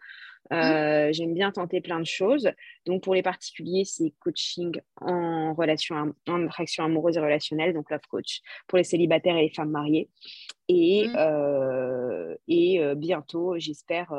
Mmh. 0.50 0.54
Euh, 0.54 1.12
j'aime 1.12 1.34
bien 1.34 1.50
tenter 1.52 1.80
plein 1.80 2.00
de 2.00 2.06
choses. 2.06 2.50
Donc, 2.86 3.02
pour 3.02 3.14
les 3.14 3.22
particuliers, 3.22 3.84
c'est 3.84 4.12
coaching 4.20 4.78
en, 5.00 5.54
relation, 5.54 6.12
en 6.28 6.46
attraction 6.46 6.84
amoureuse 6.84 7.16
et 7.16 7.20
relationnelle, 7.20 7.72
donc 7.72 7.90
love 7.90 8.06
coach, 8.08 8.40
pour 8.66 8.78
les 8.78 8.84
célibataires 8.84 9.36
et 9.36 9.42
les 9.42 9.54
femmes 9.54 9.70
mariées. 9.70 10.10
Et, 10.68 11.08
mmh. 11.08 11.16
euh, 11.16 12.34
et 12.48 12.80
euh, 12.82 12.94
bientôt, 12.94 13.58
j'espère, 13.58 14.12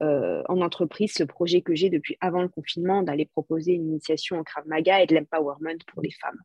en 0.00 0.60
entreprise, 0.60 1.12
ce 1.12 1.22
projet 1.22 1.60
que 1.60 1.76
j'ai 1.76 1.88
depuis 1.88 2.16
avant 2.20 2.42
le 2.42 2.48
confinement, 2.48 3.04
d'aller 3.04 3.24
proposer 3.24 3.74
une 3.74 3.86
initiation 3.86 4.40
au 4.40 4.42
Krav 4.42 4.66
Maga 4.66 5.00
et 5.00 5.06
de 5.06 5.14
l'empowerment 5.14 5.78
pour 5.86 6.02
les 6.02 6.10
femmes, 6.10 6.40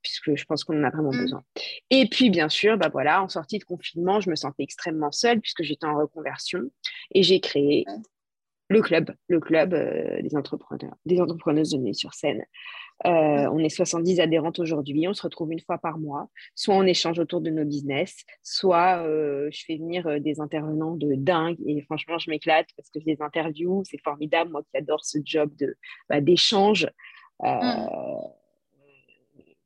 puisque 0.00 0.34
je 0.34 0.46
pense 0.46 0.64
qu'on 0.64 0.80
en 0.80 0.84
a 0.84 0.88
vraiment 0.88 1.12
mmh. 1.12 1.20
besoin. 1.20 1.42
Et 1.90 2.08
puis, 2.08 2.30
bien 2.30 2.48
sûr, 2.48 2.78
bah 2.78 2.88
voilà, 2.90 3.22
en 3.22 3.28
sortie 3.28 3.58
de 3.58 3.64
confinement, 3.64 4.20
je 4.20 4.30
me 4.30 4.34
sentais 4.34 4.62
extrêmement 4.62 5.12
seule 5.12 5.42
puisque 5.42 5.62
j'étais 5.62 5.84
en 5.84 5.98
reconversion 5.98 6.62
et 7.14 7.22
j'ai 7.22 7.40
créé 7.40 7.84
le 8.72 8.80
club, 8.82 9.10
le 9.28 9.40
club 9.40 9.74
euh, 9.74 10.20
des 10.22 10.34
entrepreneurs, 10.36 10.94
des 11.06 11.20
entrepreneuses 11.20 11.70
de 11.70 11.78
nuit 11.78 11.94
sur 11.94 12.14
scène. 12.14 12.42
Euh, 13.04 13.48
on 13.52 13.58
est 13.58 13.68
70 13.68 14.20
adhérentes 14.20 14.58
aujourd'hui, 14.58 15.06
on 15.08 15.14
se 15.14 15.22
retrouve 15.22 15.52
une 15.52 15.60
fois 15.60 15.78
par 15.78 15.98
mois, 15.98 16.28
soit 16.54 16.74
on 16.74 16.84
échange 16.84 17.18
autour 17.18 17.40
de 17.40 17.50
nos 17.50 17.64
business, 17.64 18.24
soit 18.42 19.04
euh, 19.04 19.48
je 19.52 19.64
fais 19.66 19.76
venir 19.76 20.20
des 20.20 20.40
intervenants 20.40 20.96
de 20.96 21.14
dingue 21.14 21.58
et 21.66 21.82
franchement 21.82 22.18
je 22.18 22.30
m'éclate 22.30 22.66
parce 22.76 22.90
que 22.90 23.00
je 23.00 23.06
les 23.06 23.20
interviews, 23.20 23.82
c'est 23.84 24.00
formidable, 24.02 24.50
moi 24.50 24.62
qui 24.62 24.76
adore 24.76 25.04
ce 25.04 25.18
job 25.24 25.50
de, 25.58 25.76
bah, 26.08 26.20
d'échange. 26.20 26.88
Mm. 27.40 27.86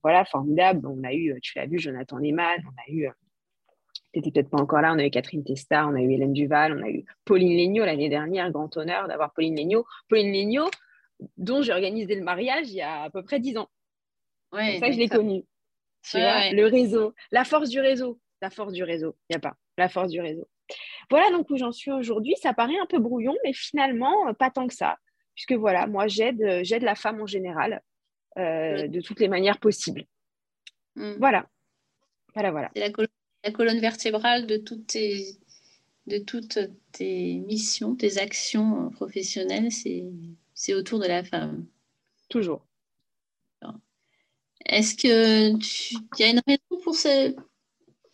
Voilà, 0.03 0.25
formidable. 0.25 0.87
On 0.87 1.03
a 1.03 1.13
eu, 1.13 1.37
tu 1.43 1.59
l'as 1.59 1.67
vu, 1.67 1.79
Jonathan 1.79 2.19
Lehmann, 2.19 2.63
on 2.65 2.81
a 2.81 2.95
eu 2.95 3.11
n'étais 4.19 4.31
peut-être 4.31 4.51
pas 4.51 4.61
encore 4.61 4.81
là. 4.81 4.93
On 4.93 4.99
a 4.99 5.05
eu 5.05 5.11
Catherine 5.11 5.45
Testa, 5.45 5.87
on 5.87 5.95
a 5.95 6.01
eu 6.01 6.13
Hélène 6.13 6.33
Duval, 6.33 6.79
on 6.79 6.83
a 6.85 6.89
eu 6.89 7.05
Pauline 7.25 7.57
Legnaud 7.57 7.85
l'année 7.85 8.09
dernière. 8.09 8.51
Grand 8.51 8.75
honneur 8.77 9.09
d'avoir 9.09 9.33
Pauline 9.33 9.57
Legnaud. 9.57 9.85
Pauline 10.09 10.33
Legnaud, 10.33 10.71
dont 11.37 11.63
j'ai 11.63 11.73
organisé 11.73 12.15
le 12.15 12.23
mariage 12.23 12.69
il 12.69 12.77
y 12.77 12.83
a 12.83 13.03
à 13.03 13.11
peu 13.11 13.23
près 13.23 13.41
dix 13.41 13.57
ans. 13.57 13.69
Ouais, 14.53 14.79
ça, 14.79 14.91
je 14.91 14.99
l'ai 14.99 15.09
connue. 15.09 15.45
Tu 16.03 16.19
vois, 16.19 16.53
le 16.53 16.67
réseau, 16.67 17.15
la 17.33 17.45
force 17.45 17.69
du 17.69 17.81
réseau. 17.81 18.21
La 18.43 18.51
force 18.51 18.73
du 18.73 18.85
réseau, 18.85 19.17
il 19.29 19.33
n'y 19.33 19.37
a 19.37 19.41
pas. 19.41 19.57
La 19.79 19.89
force 19.89 20.11
du 20.11 20.21
réseau. 20.21 20.47
Voilà 21.11 21.31
donc 21.31 21.49
où 21.51 21.57
j'en 21.57 21.73
suis 21.73 21.91
aujourd'hui. 21.91 22.35
Ça 22.41 22.53
paraît 22.53 22.79
un 22.79 22.87
peu 22.87 22.99
brouillon, 22.99 23.35
mais 23.45 23.53
finalement, 23.53 24.29
euh, 24.29 24.33
pas 24.33 24.51
tant 24.51 24.67
que 24.67 24.75
ça. 24.75 24.99
Puisque 25.35 25.53
voilà, 25.53 25.87
moi, 25.87 26.07
j'aide, 26.07 26.43
euh, 26.43 26.61
j'aide 26.63 26.83
la 26.83 26.95
femme 26.95 27.21
en 27.21 27.27
général 27.27 27.83
euh, 28.39 28.89
de 28.89 29.01
toutes 29.01 29.21
les 29.21 29.29
manières 29.29 29.59
possibles. 29.59 30.05
Hmm. 30.97 31.15
Voilà. 31.19 31.47
Voilà, 32.35 32.51
voilà. 32.51 32.71
C'est 32.75 32.81
la 32.81 32.91
la 33.47 33.53
colonne 33.53 33.79
vertébrale 33.79 34.47
de 34.47 34.57
toutes 34.57 34.89
tes, 34.89 35.37
de 36.07 36.19
toutes 36.19 36.59
tes 36.93 37.35
missions, 37.41 37.95
tes 37.95 38.19
actions 38.19 38.91
professionnelles, 38.91 39.71
c'est 40.55 40.75
autour 40.75 40.99
de 40.99 41.07
la 41.07 41.23
femme. 41.23 41.67
Toujours. 42.29 42.67
Est-ce 44.69 44.97
que 44.97 45.57
tu 45.59 45.95
y 46.19 46.25
a 46.25 46.31
une 46.31 46.43
raison 46.45 46.83
pour 46.83 46.97
ce, 46.97 47.37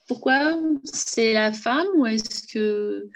pourquoi 0.07 0.61
c'est 0.85 1.33
la 1.33 1.51
femme 1.51 1.87
ou 1.97 2.05
est-ce 2.05 2.47
que 2.47 3.09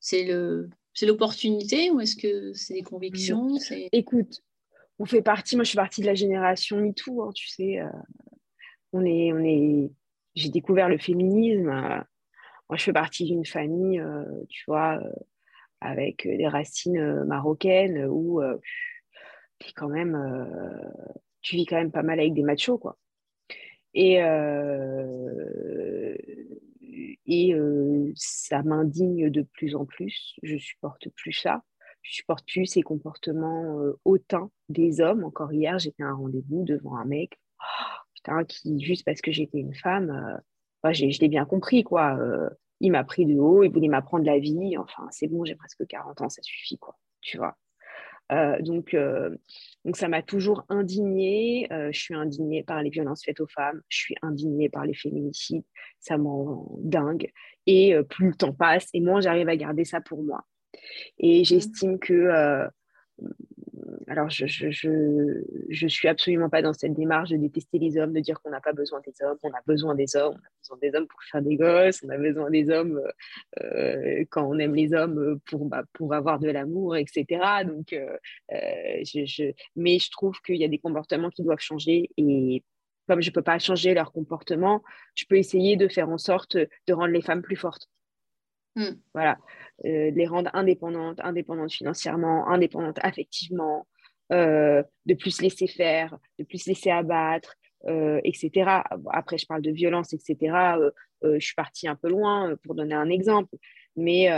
c'est 0.00 0.24
le 0.24 0.68
c'est 0.92 1.06
l'opportunité 1.06 1.90
ou 1.90 2.00
est-ce 2.00 2.16
que 2.16 2.52
c'est 2.52 2.74
des 2.74 2.82
convictions 2.82 3.56
Écoute, 3.92 4.42
on 4.98 5.06
fait 5.06 5.22
partie, 5.22 5.56
moi 5.56 5.64
je 5.64 5.70
suis 5.70 5.76
partie 5.76 6.02
de 6.02 6.06
la 6.06 6.14
génération 6.14 6.76
MeToo, 6.76 7.22
hein, 7.22 7.30
tu 7.34 7.48
sais, 7.48 7.80
euh, 7.80 7.88
on 8.92 9.02
est 9.06 9.32
on 9.32 9.38
est 9.38 9.90
j'ai 10.38 10.50
découvert 10.50 10.88
le 10.88 10.98
féminisme. 10.98 11.68
Euh, 11.68 12.00
moi, 12.68 12.76
je 12.76 12.84
fais 12.84 12.92
partie 12.92 13.24
d'une 13.24 13.46
famille, 13.46 14.00
euh, 14.00 14.24
tu 14.48 14.64
vois, 14.66 14.98
euh, 15.02 15.10
avec 15.80 16.26
des 16.26 16.48
racines 16.48 17.24
marocaines 17.24 18.06
où 18.06 18.40
quand 19.76 19.88
même, 19.88 20.16
tu 21.40 21.56
vis 21.56 21.66
quand 21.66 21.76
même 21.76 21.92
pas 21.92 22.02
mal 22.02 22.18
avec 22.18 22.34
des 22.34 22.42
machos, 22.42 22.78
quoi. 22.78 22.98
Et, 23.94 24.16
et 27.26 27.54
ça 28.16 28.62
m'indigne 28.64 29.30
de 29.30 29.42
plus 29.42 29.76
en 29.76 29.84
plus. 29.84 30.34
Je 30.42 30.56
supporte 30.56 31.08
plus 31.10 31.32
ça. 31.32 31.62
Je 32.02 32.14
supporte 32.14 32.44
plus 32.46 32.66
ces 32.66 32.82
comportements 32.82 33.78
hautains 34.04 34.50
des 34.68 35.00
hommes. 35.00 35.22
Encore 35.22 35.52
hier, 35.52 35.78
j'étais 35.78 36.02
à 36.02 36.08
un 36.08 36.14
rendez-vous 36.14 36.64
devant 36.64 36.96
un 36.96 37.04
mec. 37.04 37.38
Putain, 38.18 38.44
qui, 38.44 38.80
juste 38.80 39.04
parce 39.04 39.20
que 39.20 39.32
j'étais 39.32 39.58
une 39.58 39.74
femme, 39.74 40.40
je 40.84 41.20
l'ai 41.20 41.28
bien 41.28 41.44
compris, 41.44 41.84
quoi. 41.84 42.18
il 42.80 42.92
m'a 42.92 43.04
pris 43.04 43.26
de 43.26 43.38
haut, 43.38 43.62
il 43.62 43.70
voulait 43.70 43.88
m'apprendre 43.88 44.24
la 44.24 44.38
vie. 44.38 44.76
Enfin, 44.76 45.06
c'est 45.10 45.28
bon, 45.28 45.44
j'ai 45.44 45.54
presque 45.54 45.86
40 45.86 46.20
ans, 46.22 46.28
ça 46.28 46.42
suffit, 46.42 46.78
quoi. 46.78 46.96
Tu 47.20 47.38
vois. 47.38 47.56
Euh, 48.30 48.60
donc, 48.60 48.94
euh, 48.94 49.34
donc, 49.84 49.96
ça 49.96 50.08
m'a 50.08 50.22
toujours 50.22 50.64
indignée. 50.68 51.66
Euh, 51.72 51.90
je 51.92 51.98
suis 51.98 52.14
indignée 52.14 52.62
par 52.62 52.82
les 52.82 52.90
violences 52.90 53.24
faites 53.24 53.40
aux 53.40 53.46
femmes. 53.46 53.80
Je 53.88 53.98
suis 53.98 54.14
indignée 54.22 54.68
par 54.68 54.84
les 54.84 54.94
féminicides. 54.94 55.64
Ça 56.00 56.18
m'en 56.18 56.76
dingue. 56.80 57.30
Et 57.66 57.94
plus 58.08 58.28
le 58.28 58.34
temps 58.34 58.52
passe, 58.52 58.88
et 58.94 59.00
moins 59.00 59.20
j'arrive 59.20 59.48
à 59.48 59.56
garder 59.56 59.84
ça 59.84 60.00
pour 60.00 60.22
moi. 60.22 60.44
Et 61.18 61.40
mmh. 61.40 61.44
j'estime 61.44 61.98
que 61.98 62.68
alors, 64.06 64.30
je, 64.30 64.46
je, 64.46 65.86
suis 65.86 66.08
absolument 66.08 66.48
pas 66.48 66.62
dans 66.62 66.72
cette 66.72 66.94
démarche 66.94 67.30
de 67.30 67.36
détester 67.36 67.78
les 67.78 67.98
hommes, 67.98 68.12
de 68.12 68.20
dire 68.20 68.40
qu'on 68.40 68.50
n'a 68.50 68.60
pas 68.60 68.72
besoin 68.72 69.00
des 69.00 69.12
hommes. 69.22 69.36
On 69.42 69.50
a 69.50 69.60
besoin 69.66 69.94
des 69.94 70.16
hommes, 70.16 70.34
on 70.34 70.74
a 70.74 70.76
besoin 70.76 70.78
des 70.80 70.96
hommes 70.96 71.06
pour 71.06 71.22
faire 71.22 71.42
des 71.42 71.56
gosses, 71.56 72.02
on 72.04 72.08
a 72.08 72.16
besoin 72.16 72.50
des 72.50 72.70
hommes 72.70 73.00
euh, 73.60 74.24
quand 74.30 74.44
on 74.48 74.58
aime 74.58 74.74
les 74.74 74.94
hommes 74.94 75.38
pour, 75.46 75.66
bah, 75.66 75.84
pour 75.92 76.14
avoir 76.14 76.38
de 76.38 76.50
l'amour, 76.50 76.96
etc. 76.96 77.26
Donc, 77.66 77.92
euh, 77.92 78.16
euh, 78.52 79.02
je, 79.04 79.52
mais 79.76 79.98
je 79.98 80.10
trouve 80.10 80.40
qu'il 80.40 80.56
y 80.56 80.64
a 80.64 80.68
des 80.68 80.78
comportements 80.78 81.30
qui 81.30 81.42
doivent 81.42 81.60
changer 81.60 82.10
et 82.16 82.62
comme 83.08 83.22
je 83.22 83.30
ne 83.30 83.32
peux 83.32 83.42
pas 83.42 83.58
changer 83.58 83.94
leur 83.94 84.12
comportement, 84.12 84.82
je 85.14 85.24
peux 85.26 85.36
essayer 85.36 85.76
de 85.76 85.88
faire 85.88 86.10
en 86.10 86.18
sorte 86.18 86.56
de 86.56 86.92
rendre 86.92 87.12
les 87.12 87.22
femmes 87.22 87.42
plus 87.42 87.56
fortes. 87.56 87.88
Hmm. 88.78 88.94
Voilà, 89.12 89.38
euh, 89.86 90.12
les 90.12 90.26
rendre 90.28 90.50
indépendantes, 90.54 91.18
indépendantes 91.24 91.72
financièrement, 91.72 92.46
indépendantes 92.46 93.00
affectivement, 93.02 93.88
euh, 94.32 94.84
de 95.04 95.14
plus 95.14 95.40
laisser 95.42 95.66
faire, 95.66 96.16
de 96.38 96.44
plus 96.44 96.64
laisser 96.64 96.88
abattre, 96.88 97.56
euh, 97.88 98.20
etc. 98.22 98.84
Après, 99.10 99.36
je 99.36 99.46
parle 99.46 99.62
de 99.62 99.72
violence, 99.72 100.12
etc. 100.12 100.78
je 101.24 101.40
suis 101.40 101.56
partie 101.56 101.88
un 101.88 101.96
peu 101.96 102.08
loin 102.08 102.54
pour 102.62 102.76
donner 102.76 102.94
un 102.94 103.10
exemple, 103.10 103.56
mais 103.96 104.28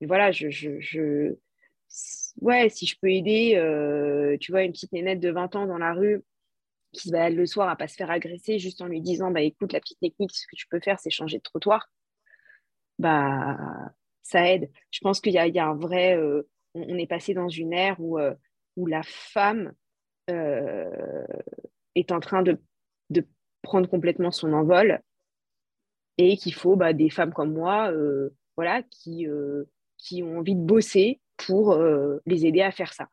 voilà, 0.00 0.32
je, 0.32 0.48
je, 0.48 1.34
ouais, 2.40 2.70
si 2.70 2.86
je 2.86 2.96
peux 2.98 3.10
aider, 3.10 3.58
tu 4.40 4.52
vois, 4.52 4.62
une 4.62 4.72
petite 4.72 4.92
nénette 4.92 5.20
de 5.20 5.30
20 5.30 5.54
ans 5.54 5.66
dans 5.66 5.76
la 5.76 5.92
rue 5.92 6.22
qui 6.92 7.08
se 7.08 7.12
balade 7.12 7.34
le 7.34 7.44
soir 7.44 7.68
à 7.68 7.76
pas 7.76 7.88
se 7.88 7.96
faire 7.96 8.10
agresser 8.10 8.58
juste 8.58 8.80
en 8.80 8.86
lui 8.86 9.00
disant 9.00 9.30
bah 9.30 9.42
écoute 9.42 9.72
la 9.72 9.78
petite 9.78 10.00
technique 10.00 10.34
ce 10.34 10.44
que 10.48 10.56
tu 10.56 10.66
peux 10.66 10.80
faire 10.80 10.98
c'est 10.98 11.10
changer 11.10 11.38
de 11.38 11.42
trottoir 11.42 11.88
bah, 13.00 13.56
ça 14.22 14.46
aide. 14.46 14.70
Je 14.90 15.00
pense 15.00 15.20
qu'il 15.20 15.32
y, 15.32 15.36
y, 15.36 15.58
a 15.58 15.66
un 15.66 15.74
vrai. 15.74 16.16
Euh, 16.16 16.46
on, 16.74 16.98
est 16.98 17.06
passé 17.06 17.34
dans 17.34 17.48
une 17.48 17.72
ère 17.72 17.96
où, 17.98 18.18
euh, 18.18 18.34
où 18.76 18.86
la 18.86 19.02
femme 19.02 19.72
euh, 20.30 21.26
est 21.94 22.12
en 22.12 22.20
train 22.20 22.42
de, 22.42 22.58
de, 23.08 23.26
prendre 23.62 23.88
complètement 23.88 24.30
son 24.30 24.52
envol 24.52 25.00
et 26.16 26.36
qu'il 26.36 26.54
faut 26.54 26.76
bah, 26.76 26.92
des 26.92 27.10
femmes 27.10 27.32
comme 27.32 27.52
moi 27.52 27.92
voilà, 28.56 28.82
qui, 28.84 29.26
qui 29.98 30.22
ont 30.22 30.38
envie 30.38 30.54
de 30.54 30.64
bosser 30.64 31.20
pour 31.36 31.76
les 32.26 32.46
aider 32.46 32.62
à 32.62 32.70
faire 32.70 32.94
ça. 32.94 33.08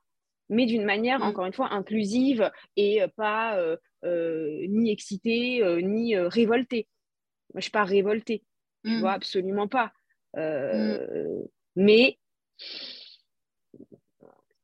Mais 0.49 0.65
d'une 0.65 0.85
manière, 0.85 1.19
mmh. 1.19 1.23
encore 1.23 1.45
une 1.45 1.53
fois, 1.53 1.73
inclusive 1.73 2.49
et 2.77 3.01
pas 3.17 3.59
ni 4.03 4.91
excitée, 4.91 5.61
ni 5.83 6.17
révoltée. 6.17 6.87
Moi, 7.53 7.55
je 7.55 7.57
ne 7.57 7.61
suis 7.63 7.71
pas 7.71 7.83
révoltée. 7.83 8.43
Tu 8.87 8.99
vois, 8.99 9.11
mm. 9.11 9.15
absolument 9.15 9.67
pas. 9.67 9.91
Euh, 10.37 11.41
mm. 11.41 11.47
Mais 11.75 12.17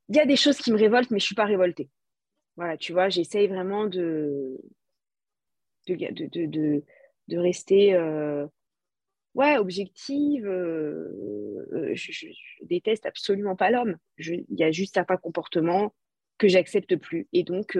il 0.09 0.15
y 0.15 0.19
a 0.19 0.25
des 0.25 0.35
choses 0.35 0.57
qui 0.57 0.71
me 0.71 0.77
révoltent, 0.77 1.11
mais 1.11 1.19
je 1.19 1.25
ne 1.25 1.27
suis 1.27 1.35
pas 1.35 1.45
révoltée. 1.45 1.89
Voilà, 2.55 2.77
tu 2.77 2.93
vois, 2.93 3.09
j'essaye 3.09 3.47
vraiment 3.47 3.87
de, 3.87 4.59
de, 5.87 5.95
de, 5.95 6.83
de, 7.27 7.37
rester 7.37 7.95
euh, 7.95 8.45
ouais, 9.33 9.57
objective. 9.57 10.47
Euh, 10.47 11.91
je, 11.93 12.27
déteste 12.61 13.05
absolument 13.05 13.55
pas 13.55 13.71
l'homme. 13.71 13.97
Il 14.19 14.45
y 14.49 14.63
a 14.63 14.71
juste 14.71 14.93
certains 14.93 15.17
comportements 15.17 15.93
que 16.37 16.47
j'accepte 16.47 16.95
plus. 16.95 17.27
Et 17.33 17.43
donc, 17.43 17.77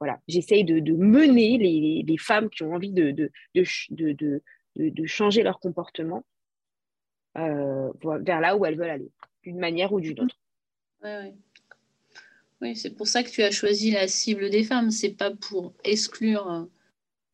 voilà, 0.00 0.20
j'essaye 0.28 0.64
de, 0.64 0.80
mener 0.92 1.58
les, 1.58 2.02
les, 2.06 2.18
femmes 2.18 2.50
qui 2.50 2.62
ont 2.62 2.72
envie 2.72 2.92
de, 2.92 3.10
de, 3.10 4.42
de, 4.76 4.88
de, 4.90 5.06
changer 5.06 5.42
leur 5.42 5.58
comportement 5.58 6.24
euh, 7.36 7.92
vers 8.02 8.40
là 8.40 8.56
où 8.56 8.64
elles 8.64 8.76
veulent 8.76 8.90
aller, 8.90 9.10
d'une 9.42 9.58
manière 9.58 9.92
ou 9.92 10.00
d'une 10.00 10.20
autre. 10.20 10.36
Oui, 12.62 12.74
c'est 12.74 12.96
pour 12.96 13.06
ça 13.06 13.22
que 13.22 13.28
tu 13.28 13.42
as 13.42 13.50
choisi 13.50 13.90
la 13.90 14.08
cible 14.08 14.48
des 14.48 14.64
femmes. 14.64 14.90
C'est 14.90 15.14
pas 15.14 15.30
pour 15.30 15.74
exclure 15.84 16.50
euh, 16.50 16.64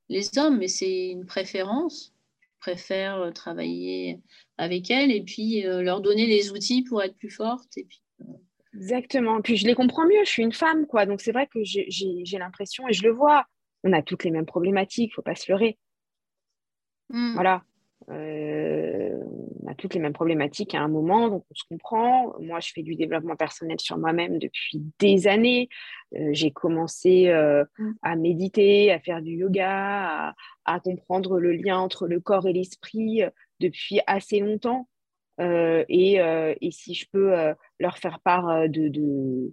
les 0.09 0.37
hommes, 0.37 0.59
mais 0.59 0.69
c'est 0.69 1.11
une 1.11 1.27
préférence. 1.27 2.13
Tu 2.41 2.49
préfères 2.59 3.19
euh, 3.19 3.31
travailler 3.31 4.21
avec 4.59 4.91
elles 4.91 5.13
et 5.13 5.23
puis 5.23 5.63
leur 5.63 6.01
donner 6.01 6.27
les 6.27 6.51
outils 6.51 6.83
pour 6.83 7.03
être 7.03 7.17
plus 7.17 7.31
fortes. 7.31 7.77
Et 7.77 7.85
puis, 7.85 8.03
Exactement. 8.75 9.41
Puis 9.43 9.57
je 9.57 9.67
les 9.67 9.75
comprends 9.75 10.07
mieux. 10.07 10.25
Je 10.25 10.31
suis 10.31 10.43
une 10.43 10.53
femme, 10.53 10.87
quoi. 10.87 11.07
Donc 11.07 11.21
c'est 11.21 11.33
vrai 11.33 11.47
que 11.47 11.61
j'ai 11.63 12.39
l'impression, 12.39 12.89
et 12.89 12.93
je 12.93 13.03
le 13.03 13.11
vois, 13.11 13.47
on 13.85 13.93
a 13.93 14.03
toutes 14.03 14.25
les 14.25 14.31
mêmes 14.31 14.47
problématiques, 14.47 15.15
faut 15.15 15.23
pas 15.23 15.35
se 15.35 15.51
leurrer. 15.51 15.79
Mm. 17.13 17.35
Voilà. 17.35 17.63
Euh, 18.11 19.23
on 19.63 19.71
a 19.71 19.75
toutes 19.75 19.95
les 19.95 20.01
mêmes 20.01 20.13
problématiques 20.13 20.75
à 20.75 20.81
un 20.81 20.89
moment, 20.89 21.29
donc 21.29 21.45
on 21.51 21.55
se 21.55 21.65
comprend. 21.69 22.35
Moi, 22.41 22.59
je 22.61 22.73
fais 22.73 22.83
du 22.83 22.97
développement 22.97 23.37
personnel 23.37 23.79
sur 23.79 23.97
moi-même 23.97 24.39
depuis 24.39 24.83
des 24.99 25.29
années. 25.29 25.69
Euh, 26.17 26.31
j'ai 26.33 26.51
commencé 26.51 27.29
euh, 27.29 27.65
mm. 27.79 27.93
à 28.03 28.17
méditer, 28.17 28.91
à 28.91 28.99
faire 28.99 29.23
du 29.23 29.37
yoga, 29.37 30.35
à, 30.65 30.81
comprendre 30.81 31.39
le 31.39 31.53
lien 31.53 31.79
entre 31.79 32.09
le 32.09 32.19
corps 32.19 32.49
et 32.49 32.53
l'esprit 32.53 33.23
depuis 33.61 34.01
assez 34.07 34.41
longtemps. 34.41 34.89
Et, 35.39 36.19
et, 36.61 36.71
si 36.71 36.95
je 36.95 37.07
peux 37.11 37.35
leur 37.81 37.99
faire 37.99 38.21
part 38.21 38.69
de, 38.69 38.87
de, 38.87 39.53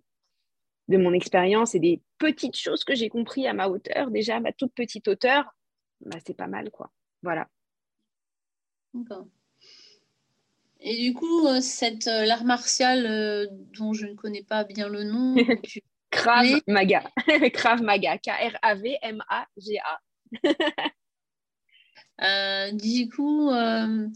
de 0.88 0.98
mon 0.98 1.14
expérience 1.14 1.74
et 1.74 1.80
des 1.80 2.00
petites 2.20 2.58
choses 2.58 2.84
que 2.84 2.94
j'ai 2.94 3.10
compris 3.10 3.48
à 3.48 3.54
ma 3.54 3.70
hauteur, 3.70 4.12
déjà 4.12 4.36
à 4.36 4.40
ma 4.40 4.52
toute 4.52 4.72
petite 4.76 5.08
hauteur, 5.08 5.46
bah, 6.02 6.18
c'est 6.24 6.38
pas 6.38 6.46
mal, 6.46 6.70
quoi. 6.70 6.92
Voilà. 7.22 7.48
Et 10.82 10.98
du 10.98 11.14
coup, 11.14 11.48
euh, 11.48 11.62
cette 11.62 12.08
euh, 12.08 12.26
l'art 12.26 12.46
martial 12.46 13.06
euh, 13.06 13.48
dont 13.78 13.94
je 13.94 14.06
ne 14.06 14.14
connais 14.14 14.44
pas 14.44 14.64
bien 14.64 14.88
le 14.88 15.04
nom. 15.04 15.36
Krav 16.12 16.62
Maga. 16.68 17.04
Krav 17.54 17.84
Maga. 17.84 18.18
K-R-A-V-M-A-G-A. 18.18 20.00
du 22.74 23.10
coup, 23.10 23.52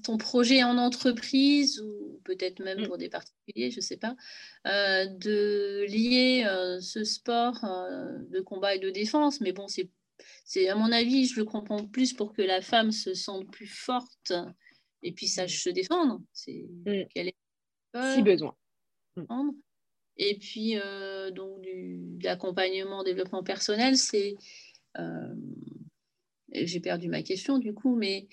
ton 0.03 0.17
projet 0.17 0.63
en 0.63 0.79
entreprise, 0.79 1.79
ou 1.81 2.19
peut-être 2.23 2.61
même 2.61 2.81
mm. 2.81 2.87
pour 2.87 2.97
des 2.97 3.09
particuliers, 3.09 3.69
je 3.69 3.77
ne 3.77 3.81
sais 3.81 3.97
pas, 3.97 4.15
de 4.65 5.85
lier 5.85 6.47
ce 6.81 7.03
sport 7.03 7.61
de 7.61 8.41
combat 8.41 8.73
et 8.73 8.79
de 8.79 8.89
défense, 8.89 9.39
mais 9.39 9.51
bon, 9.51 9.67
c'est 9.67 9.87
c'est 10.43 10.67
à 10.67 10.75
mon 10.75 10.91
avis, 10.91 11.25
je 11.25 11.39
le 11.39 11.45
comprends 11.45 11.85
plus 11.85 12.13
pour 12.13 12.33
que 12.33 12.41
la 12.41 12.61
femme 12.61 12.91
se 12.91 13.13
sente 13.13 13.49
plus 13.51 13.67
forte 13.67 14.33
et 15.01 15.11
puis 15.11 15.27
sache 15.27 15.63
se 15.63 15.69
défendre. 15.69 16.21
C'est 16.33 16.65
mm. 16.85 17.07
qu'elle 17.13 17.31
si 18.15 18.21
besoin. 18.23 18.55
Mm. 19.15 19.51
Et 20.17 20.37
puis 20.37 20.77
euh, 20.77 21.31
donc 21.31 21.61
du 21.61 22.19
l'accompagnement 22.21 23.03
développement 23.03 23.43
personnel, 23.43 23.97
c'est 23.97 24.35
euh, 24.99 25.33
j'ai 26.51 26.79
perdu 26.79 27.07
ma 27.07 27.23
question 27.23 27.57
du 27.57 27.73
coup, 27.73 27.95
mais 27.95 28.27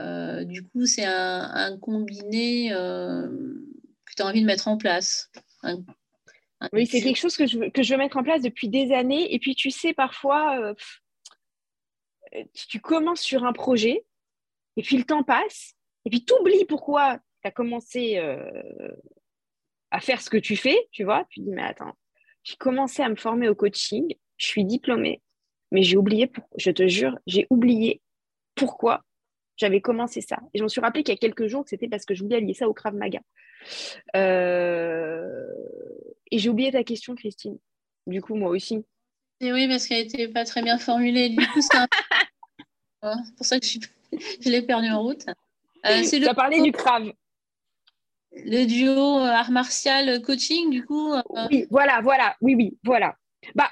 euh, 0.00 0.44
du 0.44 0.64
coup 0.64 0.86
c'est 0.86 1.04
un, 1.04 1.78
combiné 1.78 2.70
que 2.70 4.14
tu 4.16 4.22
as 4.22 4.26
envie 4.26 4.42
de 4.42 4.46
mettre 4.46 4.68
en 4.68 4.76
place. 4.76 5.30
oui, 6.72 6.86
c'est 6.86 7.00
quelque 7.00 7.18
chose 7.18 7.36
que 7.36 7.46
je, 7.46 7.58
veux, 7.58 7.70
que 7.70 7.82
je 7.82 7.94
veux 7.94 7.98
mettre 7.98 8.16
en 8.16 8.22
place 8.22 8.42
depuis 8.42 8.68
des 8.68 8.92
années. 8.92 9.32
Et 9.32 9.38
puis, 9.38 9.54
tu 9.54 9.70
sais, 9.70 9.92
parfois, 9.92 10.74
tu 12.54 12.80
commences 12.80 13.20
sur 13.20 13.44
un 13.44 13.52
projet, 13.52 14.04
et 14.76 14.82
puis 14.82 14.96
le 14.96 15.04
temps 15.04 15.22
passe, 15.22 15.74
et 16.04 16.10
puis 16.10 16.24
tu 16.24 16.32
oublies 16.40 16.64
pourquoi 16.64 17.18
tu 17.42 17.48
as 17.48 17.50
commencé 17.50 18.18
euh, 18.18 18.92
à 19.90 20.00
faire 20.00 20.20
ce 20.20 20.30
que 20.30 20.36
tu 20.36 20.56
fais, 20.56 20.88
tu 20.90 21.04
vois. 21.04 21.24
Tu 21.30 21.40
dis, 21.40 21.50
mais 21.50 21.62
attends, 21.62 21.94
j'ai 22.44 22.56
commencé 22.56 23.02
à 23.02 23.08
me 23.08 23.16
former 23.16 23.48
au 23.48 23.54
coaching, 23.54 24.14
je 24.36 24.46
suis 24.46 24.64
diplômée, 24.64 25.22
mais 25.70 25.82
j'ai 25.82 25.96
oublié, 25.96 26.30
je 26.56 26.70
te 26.70 26.86
jure, 26.86 27.18
j'ai 27.26 27.46
oublié 27.50 28.00
pourquoi 28.54 29.04
j'avais 29.56 29.80
commencé 29.80 30.20
ça. 30.20 30.38
Et 30.54 30.58
je 30.58 30.62
me 30.62 30.68
suis 30.68 30.80
rappelé 30.80 31.02
qu'il 31.02 31.12
y 31.12 31.16
a 31.16 31.18
quelques 31.18 31.46
jours 31.46 31.64
que 31.64 31.70
c'était 31.70 31.88
parce 31.88 32.04
que 32.04 32.14
je 32.14 32.22
voulais 32.22 32.36
allier 32.36 32.54
ça 32.54 32.68
au 32.68 32.72
Krav 32.72 32.94
Maga. 32.94 33.20
Euh, 34.16 35.46
et 36.30 36.38
j'ai 36.38 36.48
oublié 36.48 36.70
ta 36.70 36.84
question, 36.84 37.14
Christine. 37.14 37.58
Du 38.06 38.22
coup, 38.22 38.36
moi 38.36 38.50
aussi. 38.50 38.84
Et 39.40 39.52
oui, 39.52 39.68
parce 39.68 39.86
qu'elle 39.86 40.06
n'était 40.06 40.28
pas 40.28 40.44
très 40.44 40.62
bien 40.62 40.78
formulée. 40.78 41.28
Du 41.28 41.46
coup, 41.46 41.60
c'est 41.60 41.78
pour 43.36 43.46
ça 43.46 43.60
que 43.60 43.66
je, 43.66 43.78
je 44.40 44.48
l'ai 44.48 44.62
perdu 44.62 44.88
en 44.90 45.02
route. 45.02 45.26
Euh, 45.86 46.02
c'est 46.02 46.18
le... 46.18 46.34
parlé 46.34 46.60
du 46.60 46.72
crave. 46.72 47.12
Le 48.32 48.66
duo 48.66 49.20
euh, 49.20 49.26
art 49.26 49.50
martial 49.50 50.20
coaching, 50.22 50.70
du 50.70 50.84
coup. 50.84 51.12
Euh, 51.12 51.22
oui, 51.50 51.66
voilà, 51.70 52.00
voilà. 52.02 52.36
Oui, 52.40 52.54
oui, 52.54 52.78
voilà. 52.84 53.16
Bah, 53.54 53.70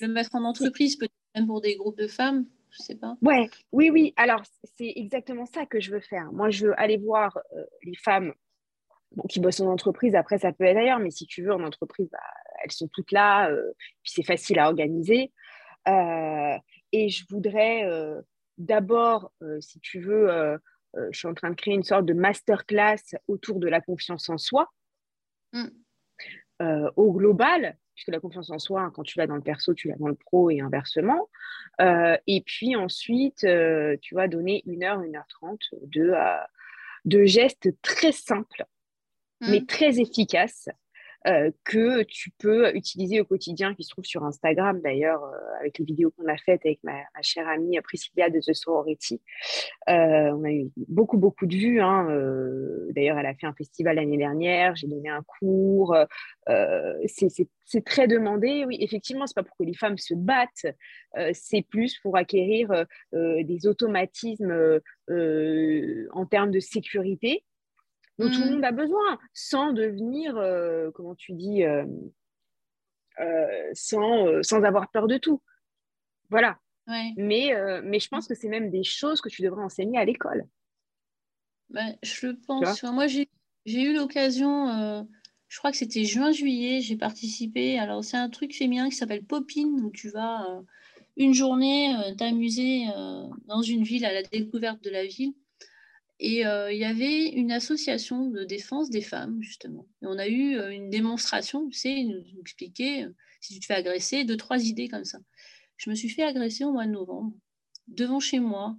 le 0.00 0.08
mettre 0.08 0.34
en 0.34 0.44
entreprise, 0.44 0.96
peut-être 0.96 1.12
même 1.34 1.46
pour 1.46 1.60
des 1.60 1.76
groupes 1.76 1.98
de 1.98 2.06
femmes, 2.06 2.46
je 2.70 2.82
sais 2.82 2.94
pas. 2.94 3.16
Ouais, 3.20 3.50
oui, 3.72 3.90
oui. 3.90 4.14
Alors, 4.16 4.42
c'est 4.76 4.92
exactement 4.94 5.46
ça 5.46 5.66
que 5.66 5.80
je 5.80 5.90
veux 5.90 6.00
faire. 6.00 6.32
Moi, 6.32 6.50
je 6.50 6.68
veux 6.68 6.80
aller 6.80 6.96
voir 6.96 7.36
les 7.82 7.96
femmes 7.96 8.32
qui 9.28 9.40
bossent 9.40 9.60
en 9.60 9.70
entreprise. 9.70 10.14
Après, 10.14 10.38
ça 10.38 10.52
peut 10.52 10.64
être 10.64 10.76
ailleurs, 10.76 10.98
mais 10.98 11.10
si 11.10 11.26
tu 11.26 11.42
veux, 11.42 11.52
en 11.52 11.62
entreprise, 11.62 12.08
bah, 12.10 12.18
elles 12.62 12.72
sont 12.72 12.88
toutes 12.88 13.12
là. 13.12 13.50
puis 14.02 14.12
c'est 14.12 14.22
facile 14.22 14.58
à 14.58 14.66
organiser. 14.66 15.32
et 15.86 17.08
je 17.08 17.24
voudrais 17.30 17.84
d'abord, 18.58 19.32
si 19.60 19.80
tu 19.80 20.00
veux, 20.00 20.58
euh, 20.96 21.08
je 21.10 21.18
suis 21.18 21.28
en 21.28 21.34
train 21.34 21.50
de 21.50 21.54
créer 21.54 21.74
une 21.74 21.84
sorte 21.84 22.06
de 22.06 22.14
masterclass 22.14 23.16
autour 23.26 23.58
de 23.58 23.68
la 23.68 23.80
confiance 23.80 24.28
en 24.28 24.38
soi. 24.38 24.70
Mm. 25.52 25.68
Euh, 26.60 26.90
au 26.96 27.12
global, 27.12 27.78
puisque 27.94 28.08
la 28.08 28.18
confiance 28.18 28.50
en 28.50 28.58
soi, 28.58 28.90
quand 28.94 29.04
tu 29.04 29.18
l'as 29.18 29.28
dans 29.28 29.36
le 29.36 29.42
perso, 29.42 29.74
tu 29.74 29.88
l'as 29.88 29.96
dans 29.96 30.08
le 30.08 30.16
pro 30.16 30.50
et 30.50 30.60
inversement. 30.60 31.28
Euh, 31.80 32.16
et 32.26 32.42
puis 32.44 32.74
ensuite, 32.74 33.46
tu 34.00 34.14
vas 34.14 34.28
donner 34.28 34.62
une 34.66 34.82
heure, 34.82 35.00
une 35.02 35.16
heure 35.16 35.28
trente 35.28 35.62
de, 35.82 36.14
de 37.04 37.24
gestes 37.24 37.68
très 37.82 38.12
simples, 38.12 38.64
mais 39.40 39.60
mm. 39.60 39.66
très 39.66 40.00
efficaces 40.00 40.68
euh, 41.26 41.50
que 41.64 42.04
tu 42.04 42.30
peux 42.38 42.72
utiliser 42.76 43.20
au 43.20 43.24
quotidien, 43.24 43.74
qui 43.74 43.82
se 43.82 43.90
trouve 43.90 44.04
sur 44.04 44.24
Instagram 44.24 44.80
d'ailleurs, 44.80 45.24
euh, 45.24 45.58
avec 45.58 45.78
les 45.78 45.84
vidéos 45.84 46.12
qu'on 46.12 46.28
a 46.28 46.36
faites 46.36 46.64
avec 46.64 46.78
ma, 46.84 46.94
chère 47.22 47.48
amie 47.48 47.76
Priscilla 47.80 48.30
de 48.30 48.38
The 48.38 48.54
Sorority. 48.54 49.20
Euh, 49.88 50.30
on 50.30 50.44
a 50.44 50.50
eu 50.50 50.70
beaucoup, 50.76 51.18
beaucoup 51.18 51.46
de 51.46 51.56
vues. 51.56 51.80
Hein, 51.80 52.06
d'ailleurs, 52.94 53.18
elle 53.18 53.26
a 53.26 53.34
fait 53.34 53.46
un 53.46 53.52
festival 53.52 53.96
l'année 53.96 54.16
dernière, 54.16 54.76
j'ai 54.76 54.86
donné 54.86 55.08
un 55.08 55.22
cours. 55.22 55.96
c'est 56.46 57.84
très 57.84 58.06
demandé. 58.06 58.64
Oui, 58.64 58.78
effectivement, 58.80 59.26
c'est 59.26 59.34
pas 59.34 59.42
pour 59.42 59.56
que 59.56 59.64
les 59.64 59.74
femmes 59.74 59.98
se 59.98 60.14
battent, 60.14 60.66
c'est 61.32 61.62
plus 61.62 61.98
pour 61.98 62.16
acquérir 62.16 62.86
des 63.12 63.66
automatismes 63.66 64.80
en 65.10 66.26
termes 66.26 66.52
de 66.52 66.60
sécurité 66.60 67.44
dont 68.18 68.30
tout 68.30 68.40
le 68.40 68.46
mmh. 68.46 68.52
monde 68.54 68.64
a 68.64 68.72
besoin, 68.72 69.18
sans 69.32 69.72
devenir, 69.72 70.36
euh, 70.36 70.90
comment 70.92 71.14
tu 71.14 71.32
dis, 71.32 71.62
euh, 71.62 71.86
euh, 73.20 73.70
sans, 73.74 74.42
sans 74.42 74.62
avoir 74.64 74.90
peur 74.90 75.06
de 75.06 75.18
tout. 75.18 75.40
Voilà. 76.30 76.58
Mais, 77.16 77.52
mais 77.84 78.00
je 78.00 78.08
pense 78.08 78.26
que 78.26 78.34
c'est 78.34 78.48
même 78.48 78.70
des 78.70 78.82
choses 78.82 79.20
que 79.20 79.28
tu 79.28 79.42
devrais 79.42 79.62
enseigner 79.62 79.98
à 79.98 80.06
l'école. 80.06 80.46
Ben, 81.68 81.94
je 82.02 82.28
pense. 82.28 82.82
moi, 82.82 83.06
j'ai 83.06 83.28
eu 83.66 83.94
l'occasion, 83.94 85.06
je 85.48 85.58
crois 85.58 85.70
que 85.70 85.76
c'était 85.76 86.04
juin-juillet, 86.04 86.80
j'ai 86.80 86.96
participé. 86.96 87.78
Alors, 87.78 88.02
c'est 88.02 88.16
un 88.16 88.30
truc 88.30 88.54
féminin 88.54 88.88
qui 88.88 88.96
s'appelle 88.96 89.22
Popine, 89.22 89.84
où 89.84 89.90
tu 89.90 90.08
vas 90.08 90.62
une 91.18 91.34
journée 91.34 91.94
t'amuser 92.16 92.86
dans 93.44 93.60
une 93.60 93.82
ville 93.82 94.06
à 94.06 94.12
la 94.14 94.22
découverte 94.22 94.82
de 94.82 94.88
la 94.88 95.04
ville. 95.04 95.34
Et 96.20 96.44
euh, 96.46 96.72
il 96.72 96.78
y 96.78 96.84
avait 96.84 97.28
une 97.28 97.52
association 97.52 98.28
de 98.28 98.44
défense 98.44 98.90
des 98.90 99.02
femmes, 99.02 99.40
justement. 99.40 99.86
Et 100.02 100.06
on 100.06 100.18
a 100.18 100.26
eu 100.26 100.56
euh, 100.56 100.70
une 100.70 100.90
démonstration, 100.90 101.68
tu 101.68 101.78
sais, 101.78 101.92
ils 101.92 102.08
nous 102.08 102.40
expliquaient, 102.40 103.04
euh, 103.04 103.14
si 103.40 103.54
tu 103.54 103.60
te 103.60 103.66
fais 103.66 103.74
agresser, 103.74 104.24
deux, 104.24 104.36
trois 104.36 104.64
idées 104.64 104.88
comme 104.88 105.04
ça. 105.04 105.18
Je 105.76 105.90
me 105.90 105.94
suis 105.94 106.08
fait 106.08 106.24
agresser 106.24 106.64
au 106.64 106.72
mois 106.72 106.86
de 106.86 106.90
novembre, 106.90 107.32
devant 107.86 108.18
chez 108.20 108.40
moi, 108.40 108.76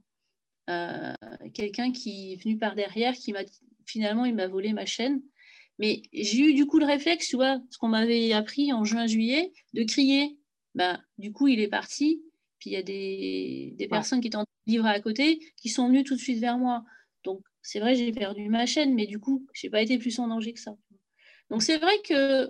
quelqu'un 1.56 1.92
qui 1.92 2.34
est 2.34 2.44
venu 2.44 2.58
par 2.58 2.76
derrière, 2.76 3.16
qui 3.16 3.34
m'a 3.34 3.44
finalement, 3.86 4.26
il 4.26 4.36
m'a 4.36 4.48
volé 4.48 4.72
ma 4.74 4.86
chaîne. 4.86 5.22
Mais 5.80 6.04
j'ai 6.14 6.50
eu 6.50 6.54
du 6.54 6.68
coup 6.68 6.78
le 6.78 6.86
réflexe, 6.86 7.30
tu 7.30 7.38
vois, 7.38 7.60
ce 7.72 7.78
qu'on 7.78 7.88
m'avait 7.88 8.34
appris 8.34 8.72
en 8.72 8.84
juin-juillet, 8.84 9.52
de 9.74 9.84
crier. 9.84 10.38
Bah, 10.76 11.02
du 11.18 11.32
coup, 11.32 11.48
il 11.48 11.60
est 11.60 11.70
parti. 11.70 12.22
Puis 12.60 12.72
il 12.72 12.74
y 12.74 12.76
a 12.76 12.84
des, 12.84 13.74
des 13.78 13.88
personnes 13.88 14.20
qui 14.20 14.28
étaient 14.28 14.36
en 14.38 14.46
livre 14.68 14.86
à 14.86 15.00
côté 15.00 15.40
qui 15.56 15.70
sont 15.70 15.88
venues 15.88 16.04
tout 16.04 16.16
de 16.16 16.20
suite 16.20 16.40
vers 16.40 16.58
moi. 16.58 16.84
Donc, 17.24 17.42
c'est 17.62 17.80
vrai, 17.80 17.96
j'ai 17.96 18.12
perdu 18.12 18.50
ma 18.50 18.66
chaîne, 18.66 18.94
mais 18.94 19.06
du 19.06 19.20
coup, 19.20 19.46
je 19.54 19.68
n'ai 19.68 19.72
pas 19.72 19.82
été 19.82 19.98
plus 19.98 20.18
en 20.20 20.28
danger 20.28 20.54
que 20.54 20.60
ça. 20.60 20.76
Donc, 21.50 21.64
c'est 21.64 21.78
vrai 21.78 22.00
que 22.04 22.50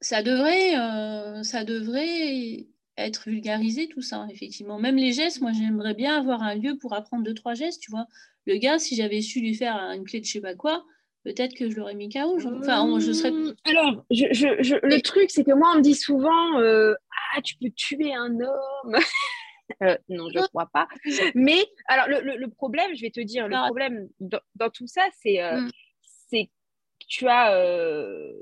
ça 0.00 0.22
devrait, 0.22 0.78
euh, 0.78 1.42
ça 1.42 1.64
devrait 1.64 2.66
être 2.96 3.28
vulgarisé, 3.28 3.88
tout 3.88 4.02
ça, 4.02 4.26
effectivement. 4.30 4.78
Même 4.78 4.96
les 4.96 5.12
gestes, 5.12 5.40
moi, 5.40 5.52
j'aimerais 5.52 5.94
bien 5.94 6.16
avoir 6.16 6.42
un 6.42 6.54
lieu 6.54 6.76
pour 6.78 6.94
apprendre 6.94 7.24
deux, 7.24 7.34
trois 7.34 7.54
gestes, 7.54 7.80
tu 7.80 7.90
vois. 7.90 8.06
Le 8.46 8.56
gars, 8.56 8.78
si 8.78 8.96
j'avais 8.96 9.20
su 9.20 9.40
lui 9.40 9.54
faire 9.54 9.76
une 9.76 10.04
clé 10.04 10.20
de 10.20 10.24
je 10.24 10.32
sais 10.32 10.40
pas 10.40 10.54
quoi, 10.54 10.84
peut-être 11.24 11.54
que 11.54 11.70
je 11.70 11.76
l'aurais 11.76 11.94
mis 11.94 12.08
KO. 12.08 12.38
Enfin, 12.58 12.98
je 12.98 13.12
serais. 13.12 13.30
Mmh, 13.30 13.54
alors, 13.64 14.04
le 14.10 15.00
truc, 15.00 15.30
c'est 15.30 15.44
que 15.44 15.52
moi, 15.52 15.72
on 15.74 15.78
me 15.78 15.82
dit 15.82 15.94
souvent 15.94 16.58
euh, 16.58 16.94
Ah, 17.34 17.42
tu 17.42 17.56
peux 17.56 17.70
tuer 17.70 18.14
un 18.14 18.32
homme 18.40 18.96
Euh, 19.82 19.96
non, 20.08 20.28
je 20.32 20.38
ne 20.38 20.46
crois 20.46 20.68
pas. 20.72 20.88
Mais 21.34 21.64
alors, 21.86 22.06
le, 22.08 22.46
problème, 22.48 22.94
je 22.94 23.02
vais 23.02 23.10
te 23.10 23.20
dire, 23.20 23.48
le 23.48 23.56
problème 23.66 24.08
dans, 24.20 24.70
tout 24.70 24.86
ça, 24.86 25.02
c'est 25.22 25.42
euh, 25.42 25.60
mm. 25.60 25.70
que 26.32 27.06
tu 27.08 27.28
as, 27.28 27.54
euh, 27.56 28.32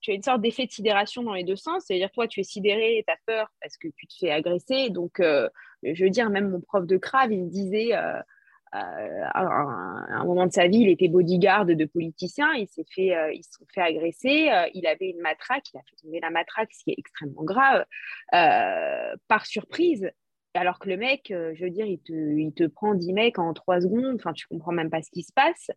tu 0.00 0.10
as 0.10 0.14
une 0.14 0.22
sorte 0.22 0.40
d'effet 0.40 0.66
de 0.66 0.72
sidération 0.72 1.22
dans 1.22 1.34
les 1.34 1.44
deux 1.44 1.56
sens. 1.56 1.84
C'est-à-dire, 1.86 2.10
toi, 2.12 2.26
tu 2.26 2.40
es 2.40 2.44
sidéré, 2.44 3.04
tu 3.06 3.12
as 3.12 3.18
peur 3.26 3.48
parce 3.60 3.76
que 3.76 3.88
tu 3.96 4.06
te 4.06 4.14
fais 4.18 4.30
agresser. 4.30 4.90
Donc, 4.90 5.20
je 5.20 6.04
veux 6.04 6.10
dire, 6.10 6.30
même 6.30 6.50
mon 6.50 6.60
prof 6.60 6.86
de 6.86 6.96
crave, 6.96 7.32
il 7.32 7.44
me 7.44 7.50
disait. 7.50 7.92
à 7.92 8.24
un, 8.72 10.24
moment 10.24 10.46
de 10.46 10.52
sa 10.52 10.66
vie, 10.66 10.78
il 10.78 10.88
était 10.88 11.08
bodyguard 11.08 11.66
de 11.66 11.84
politiciens, 11.84 12.54
il 12.54 12.66
s'est 12.68 12.86
fait, 12.90 13.14
ils 13.34 13.44
se 13.44 13.52
sont 13.52 13.66
fait 13.72 13.82
agresser, 13.82 14.50
il 14.72 14.86
avait 14.86 15.10
une 15.10 15.20
matraque, 15.20 15.64
il 15.72 15.78
a 15.78 15.82
fait 15.82 15.96
tomber 16.02 16.20
la 16.20 16.30
matraque, 16.30 16.72
ce 16.72 16.84
qui 16.84 16.90
est 16.90 16.98
extrêmement 16.98 17.44
grave, 17.44 17.84
par 18.30 19.46
surprise 19.46 20.10
alors 20.54 20.78
que 20.78 20.88
le 20.88 20.96
mec, 20.96 21.30
euh, 21.30 21.52
je 21.54 21.64
veux 21.64 21.70
dire, 21.70 21.86
il 21.86 21.98
te, 21.98 22.12
il 22.12 22.52
te 22.52 22.64
prend 22.64 22.94
10 22.94 23.12
mecs 23.12 23.38
en 23.38 23.52
3 23.52 23.82
secondes, 23.82 24.16
enfin, 24.16 24.32
tu 24.32 24.46
comprends 24.46 24.72
même 24.72 24.90
pas 24.90 25.02
ce 25.02 25.10
qui 25.10 25.22
se 25.22 25.32
passe. 25.32 25.70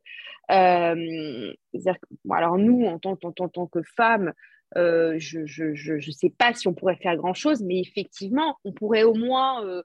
Euh, 0.51 1.53
alors 2.31 2.57
nous, 2.57 2.85
en 2.85 2.99
tant, 2.99 3.17
en, 3.23 3.49
tant 3.49 3.67
que 3.67 3.81
femmes, 3.95 4.33
euh, 4.75 5.15
je 5.17 5.39
ne 5.39 5.45
je, 5.45 5.99
je, 5.99 6.11
sais 6.11 6.29
pas 6.29 6.53
si 6.53 6.67
on 6.67 6.73
pourrait 6.73 6.97
faire 6.97 7.15
grand-chose, 7.15 7.63
mais 7.63 7.79
effectivement, 7.79 8.57
on 8.63 8.71
pourrait 8.71 9.03
au 9.03 9.13
moins 9.13 9.81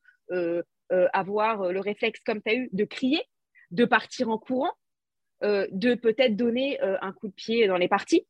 avoir 1.12 1.72
le 1.72 1.80
réflexe, 1.80 2.20
comme 2.24 2.42
tu 2.42 2.50
as 2.50 2.54
eu, 2.54 2.68
de 2.72 2.84
crier, 2.84 3.22
de 3.70 3.84
partir 3.84 4.28
en 4.28 4.38
courant, 4.38 4.72
de 5.42 5.94
peut-être 5.94 6.36
donner 6.36 6.78
un 6.80 7.12
coup 7.12 7.28
de 7.28 7.34
pied 7.34 7.66
dans 7.66 7.76
les 7.76 7.88
parties, 7.88 8.26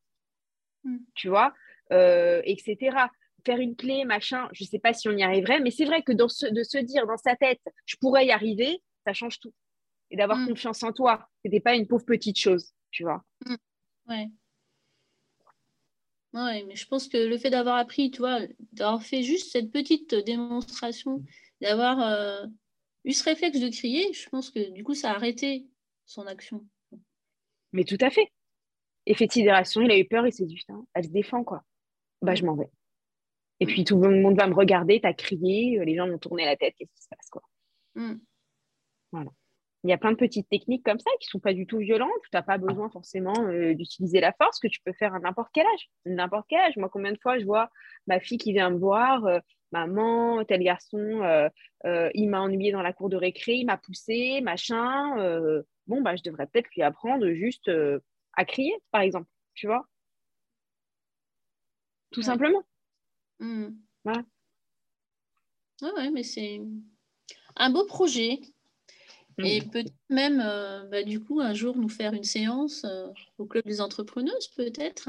mm. 0.84 0.98
tu 1.14 1.28
vois, 1.28 1.54
etc 1.90 3.08
faire 3.44 3.58
une 3.58 3.76
clé, 3.76 4.04
machin, 4.04 4.48
je 4.52 4.64
ne 4.64 4.68
sais 4.68 4.78
pas 4.78 4.92
si 4.92 5.08
on 5.08 5.16
y 5.16 5.22
arriverait, 5.22 5.60
mais 5.60 5.70
c'est 5.70 5.84
vrai 5.84 6.02
que 6.02 6.12
dans 6.12 6.28
ce, 6.28 6.46
de 6.46 6.62
se 6.62 6.78
dire 6.78 7.06
dans 7.06 7.16
sa 7.16 7.36
tête, 7.36 7.60
je 7.86 7.96
pourrais 7.96 8.26
y 8.26 8.30
arriver, 8.30 8.82
ça 9.06 9.12
change 9.12 9.38
tout. 9.40 9.52
Et 10.10 10.16
d'avoir 10.16 10.38
mm. 10.38 10.48
confiance 10.48 10.82
en 10.82 10.92
toi, 10.92 11.28
ce 11.42 11.48
n'était 11.48 11.60
pas 11.60 11.74
une 11.74 11.86
pauvre 11.86 12.04
petite 12.04 12.38
chose, 12.38 12.72
tu 12.90 13.02
vois. 13.02 13.24
Mm. 13.46 13.54
Ouais. 14.08 14.30
Ouais, 16.34 16.64
mais 16.66 16.76
je 16.76 16.86
pense 16.86 17.08
que 17.08 17.18
le 17.18 17.36
fait 17.36 17.50
d'avoir 17.50 17.76
appris, 17.76 18.10
tu 18.10 18.18
vois, 18.18 18.40
d'avoir 18.72 19.02
fait 19.02 19.22
juste 19.22 19.52
cette 19.52 19.70
petite 19.70 20.14
démonstration, 20.14 21.22
d'avoir 21.60 22.00
euh, 22.00 22.46
eu 23.04 23.12
ce 23.12 23.24
réflexe 23.24 23.60
de 23.60 23.68
crier, 23.68 24.12
je 24.14 24.28
pense 24.30 24.50
que 24.50 24.70
du 24.70 24.82
coup, 24.82 24.94
ça 24.94 25.10
a 25.10 25.14
arrêté 25.14 25.66
son 26.06 26.26
action. 26.26 26.66
Mais 27.72 27.84
tout 27.84 27.98
à 28.00 28.10
fait. 28.10 28.32
Effet 29.06 29.26
de 29.26 29.32
sidération, 29.32 29.82
il 29.82 29.90
a 29.90 29.98
eu 29.98 30.06
peur, 30.06 30.26
il 30.26 30.32
s'est 30.32 30.46
dit, 30.46 30.54
putain, 30.54 30.86
elle 30.94 31.04
se 31.04 31.10
défend, 31.10 31.44
quoi. 31.44 31.64
Bah, 32.22 32.34
je 32.34 32.44
m'en 32.44 32.54
vais. 32.54 32.70
Et 33.62 33.66
puis 33.66 33.84
tout 33.84 33.96
le 33.96 34.20
monde 34.20 34.36
va 34.36 34.48
me 34.48 34.54
regarder, 34.54 35.00
t'as 35.00 35.12
crié, 35.12 35.78
euh, 35.78 35.84
les 35.84 35.94
gens 35.94 36.08
vont 36.08 36.18
tourner 36.18 36.44
la 36.44 36.56
tête, 36.56 36.74
qu'est-ce 36.76 36.92
qui 36.92 37.02
se 37.02 37.08
passe 37.08 37.30
quoi 37.30 37.42
mm. 37.94 38.14
Voilà. 39.12 39.30
Il 39.84 39.90
y 39.90 39.92
a 39.92 39.98
plein 39.98 40.10
de 40.10 40.16
petites 40.16 40.48
techniques 40.48 40.84
comme 40.84 40.98
ça 40.98 41.10
qui 41.20 41.28
ne 41.28 41.30
sont 41.30 41.38
pas 41.38 41.54
du 41.54 41.64
tout 41.64 41.78
violentes. 41.78 42.10
Tu 42.24 42.30
n'as 42.32 42.42
pas 42.42 42.58
besoin 42.58 42.90
forcément 42.90 43.40
euh, 43.44 43.74
d'utiliser 43.74 44.18
la 44.18 44.32
force 44.32 44.58
que 44.58 44.66
tu 44.66 44.80
peux 44.84 44.92
faire 44.92 45.14
à 45.14 45.20
n'importe 45.20 45.50
quel 45.52 45.64
âge. 45.64 45.90
N'importe 46.06 46.46
quel 46.48 46.58
âge. 46.58 46.76
Moi, 46.76 46.88
combien 46.88 47.12
de 47.12 47.18
fois 47.18 47.38
je 47.38 47.44
vois 47.44 47.70
ma 48.08 48.18
fille 48.18 48.38
qui 48.38 48.52
vient 48.52 48.70
me 48.70 48.78
voir, 48.78 49.24
euh, 49.26 49.38
maman, 49.70 50.44
tel 50.44 50.64
garçon, 50.64 51.22
il 51.84 52.30
m'a 52.30 52.40
ennuyé 52.40 52.72
dans 52.72 52.82
la 52.82 52.92
cour 52.92 53.10
de 53.10 53.16
récré, 53.16 53.54
il 53.54 53.66
m'a 53.66 53.76
poussé, 53.76 54.40
machin. 54.40 55.14
bon, 55.86 56.02
bah, 56.02 56.16
je 56.16 56.22
devrais 56.24 56.48
peut-être 56.48 56.70
lui 56.74 56.82
apprendre 56.82 57.30
juste 57.30 57.70
à 58.34 58.44
crier, 58.44 58.74
par 58.90 59.02
exemple. 59.02 59.28
Tu 59.54 59.68
vois? 59.68 59.86
Tout 62.10 62.22
simplement. 62.22 62.64
Mmh. 63.40 63.68
Ouais. 64.04 64.22
mais 66.12 66.22
c'est 66.22 66.60
un 67.56 67.70
beau 67.70 67.84
projet. 67.84 68.40
Mmh. 69.38 69.44
Et 69.44 69.62
peut-être 69.62 69.94
même, 70.10 70.42
euh, 70.44 70.84
bah, 70.88 71.02
du 71.02 71.20
coup, 71.20 71.40
un 71.40 71.54
jour 71.54 71.76
nous 71.76 71.88
faire 71.88 72.12
une 72.12 72.24
séance 72.24 72.84
euh, 72.84 73.08
au 73.38 73.46
Club 73.46 73.64
des 73.64 73.80
entrepreneuses, 73.80 74.48
peut-être. 74.48 75.08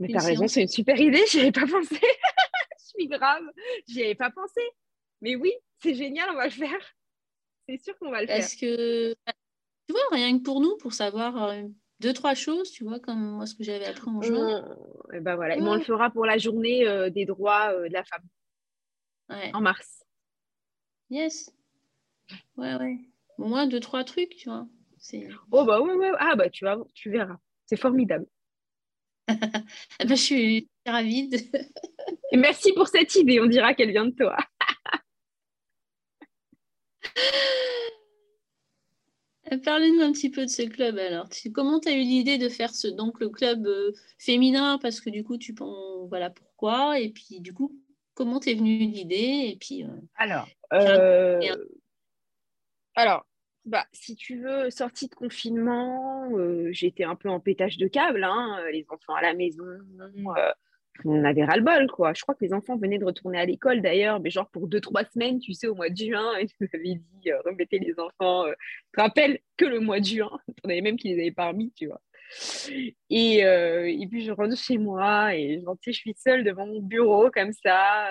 mais 0.00 0.08
tu 0.08 0.16
as 0.16 0.24
raison, 0.24 0.48
c'est 0.48 0.62
une 0.62 0.68
super 0.68 1.00
idée, 1.00 1.22
je 1.30 1.36
n'y 1.36 1.42
avais 1.42 1.52
pas 1.52 1.66
pensé. 1.66 2.00
suis 2.98 3.08
grave. 3.08 3.44
J'y 3.86 4.02
avais 4.02 4.14
pas 4.14 4.30
pensé. 4.30 4.60
Mais 5.20 5.36
oui, 5.36 5.52
c'est 5.82 5.94
génial, 5.94 6.28
on 6.30 6.34
va 6.34 6.44
le 6.44 6.50
faire. 6.50 6.94
C'est 7.68 7.82
sûr 7.82 7.98
qu'on 7.98 8.10
va 8.10 8.22
le 8.22 8.26
faire. 8.26 8.36
Est-ce 8.36 8.56
que, 8.56 9.12
tu 9.12 9.92
vois, 9.92 10.00
rien 10.12 10.38
que 10.38 10.42
pour 10.42 10.60
nous, 10.60 10.76
pour 10.78 10.92
savoir 10.92 11.44
euh, 11.44 11.62
deux, 12.00 12.12
trois 12.12 12.34
choses, 12.34 12.70
tu 12.70 12.84
vois, 12.84 13.00
comme 13.00 13.20
moi, 13.20 13.46
ce 13.46 13.54
que 13.54 13.64
j'avais 13.64 13.86
appris 13.86 14.08
en 14.08 14.22
juin. 14.22 14.64
et 15.12 15.16
eh 15.16 15.20
ben 15.20 15.36
voilà. 15.36 15.56
on 15.58 15.74
le 15.74 15.80
fera 15.80 16.10
pour 16.10 16.26
la 16.26 16.38
journée 16.38 16.86
euh, 16.86 17.10
des 17.10 17.24
droits 17.24 17.72
euh, 17.72 17.88
de 17.88 17.92
la 17.92 18.04
femme. 18.04 18.22
En 19.52 19.60
mars. 19.60 20.04
Yes. 21.10 21.50
Ouais, 22.56 22.74
ouais. 22.76 22.98
Au 23.36 23.46
moins 23.46 23.66
deux, 23.66 23.80
trois 23.80 24.04
trucs, 24.04 24.30
tu 24.36 24.48
vois. 24.48 24.66
Oh, 25.52 25.64
bah 25.64 25.80
ouais, 25.80 25.94
ouais. 25.94 26.12
Ah, 26.18 26.34
bah 26.36 26.50
tu, 26.50 26.64
vas, 26.64 26.78
tu 26.94 27.10
verras. 27.10 27.36
C'est 27.66 27.76
formidable. 27.76 28.26
Ben, 29.28 30.08
je 30.08 30.14
suis 30.14 30.70
ravie. 30.86 31.30
Et 32.32 32.36
merci 32.36 32.72
pour 32.72 32.88
cette 32.88 33.14
idée. 33.14 33.40
On 33.40 33.46
dira 33.46 33.74
qu'elle 33.74 33.90
vient 33.90 34.06
de 34.06 34.14
toi. 34.14 34.36
Parlez-nous 39.64 40.02
un 40.02 40.12
petit 40.12 40.30
peu 40.30 40.42
de 40.44 40.50
ce 40.50 40.62
club 40.62 40.98
alors. 40.98 41.28
Comment 41.54 41.80
tu 41.80 41.88
as 41.88 41.92
eu 41.92 42.00
l'idée 42.00 42.38
de 42.38 42.48
faire 42.48 42.74
ce, 42.74 42.88
donc, 42.88 43.20
le 43.20 43.28
club 43.28 43.66
euh, 43.66 43.92
féminin? 44.18 44.78
Parce 44.78 45.00
que 45.00 45.10
du 45.10 45.24
coup, 45.24 45.38
tu 45.38 45.54
penses, 45.54 46.08
voilà 46.08 46.30
pourquoi? 46.30 46.98
Et 46.98 47.10
puis, 47.10 47.40
du 47.40 47.52
coup, 47.52 47.74
comment 48.14 48.40
t'es 48.40 48.54
venue 48.54 48.78
l'idée? 48.78 49.50
Et 49.52 49.56
puis, 49.60 49.84
euh, 49.84 49.88
alors, 50.16 50.48
euh, 50.72 51.40
alors 52.94 53.24
bah, 53.64 53.86
si 53.92 54.16
tu 54.16 54.40
veux, 54.40 54.70
sortie 54.70 55.08
de 55.08 55.14
confinement, 55.14 56.30
j'étais 56.70 57.04
un 57.04 57.16
peu 57.16 57.28
en 57.28 57.38
pétage 57.38 57.76
de 57.76 57.86
câble, 57.86 58.24
hein, 58.24 58.62
les 58.72 58.86
enfants 58.88 59.14
à 59.14 59.20
la 59.20 59.34
maison, 59.34 59.64
on 61.04 61.24
avait 61.24 61.44
ras-le-bol, 61.44 61.86
quoi. 61.88 62.12
Je 62.14 62.22
crois 62.22 62.34
que 62.34 62.44
les 62.44 62.52
enfants 62.52 62.76
venaient 62.76 62.98
de 62.98 63.04
retourner 63.04 63.38
à 63.38 63.44
l'école 63.44 63.80
d'ailleurs, 63.80 64.20
mais 64.20 64.30
genre 64.30 64.48
pour 64.50 64.66
deux, 64.66 64.80
trois 64.80 65.04
semaines, 65.04 65.38
tu 65.38 65.52
sais, 65.52 65.68
au 65.68 65.74
mois 65.74 65.90
de 65.90 65.96
juin, 65.96 66.32
tu 66.46 66.54
nous 66.60 66.68
avais 66.74 66.94
dit, 66.94 67.30
euh, 67.30 67.40
remettez 67.44 67.78
les 67.78 67.94
enfants. 67.98 68.46
Euh. 68.46 68.52
Je 68.92 68.96
te 68.96 69.00
rappelle 69.00 69.38
que 69.56 69.64
le 69.64 69.80
mois 69.80 70.00
de 70.00 70.06
juin, 70.06 70.30
on 70.64 70.68
avait 70.68 70.80
même 70.80 70.96
qui 70.96 71.08
les 71.08 71.20
avait 71.20 71.32
pas 71.32 71.48
remis, 71.48 71.72
tu 71.76 71.86
vois. 71.86 72.00
Et, 73.08 73.44
euh, 73.44 73.86
et 73.88 74.06
puis 74.06 74.22
je 74.22 74.32
rentre 74.32 74.56
chez 74.56 74.76
moi 74.76 75.34
et 75.34 75.60
genre, 75.62 75.76
tu 75.80 75.90
sais, 75.90 75.92
je 75.92 76.00
suis 76.00 76.14
seule 76.14 76.44
devant 76.44 76.66
mon 76.66 76.82
bureau 76.82 77.30
comme 77.30 77.52
ça 77.52 78.10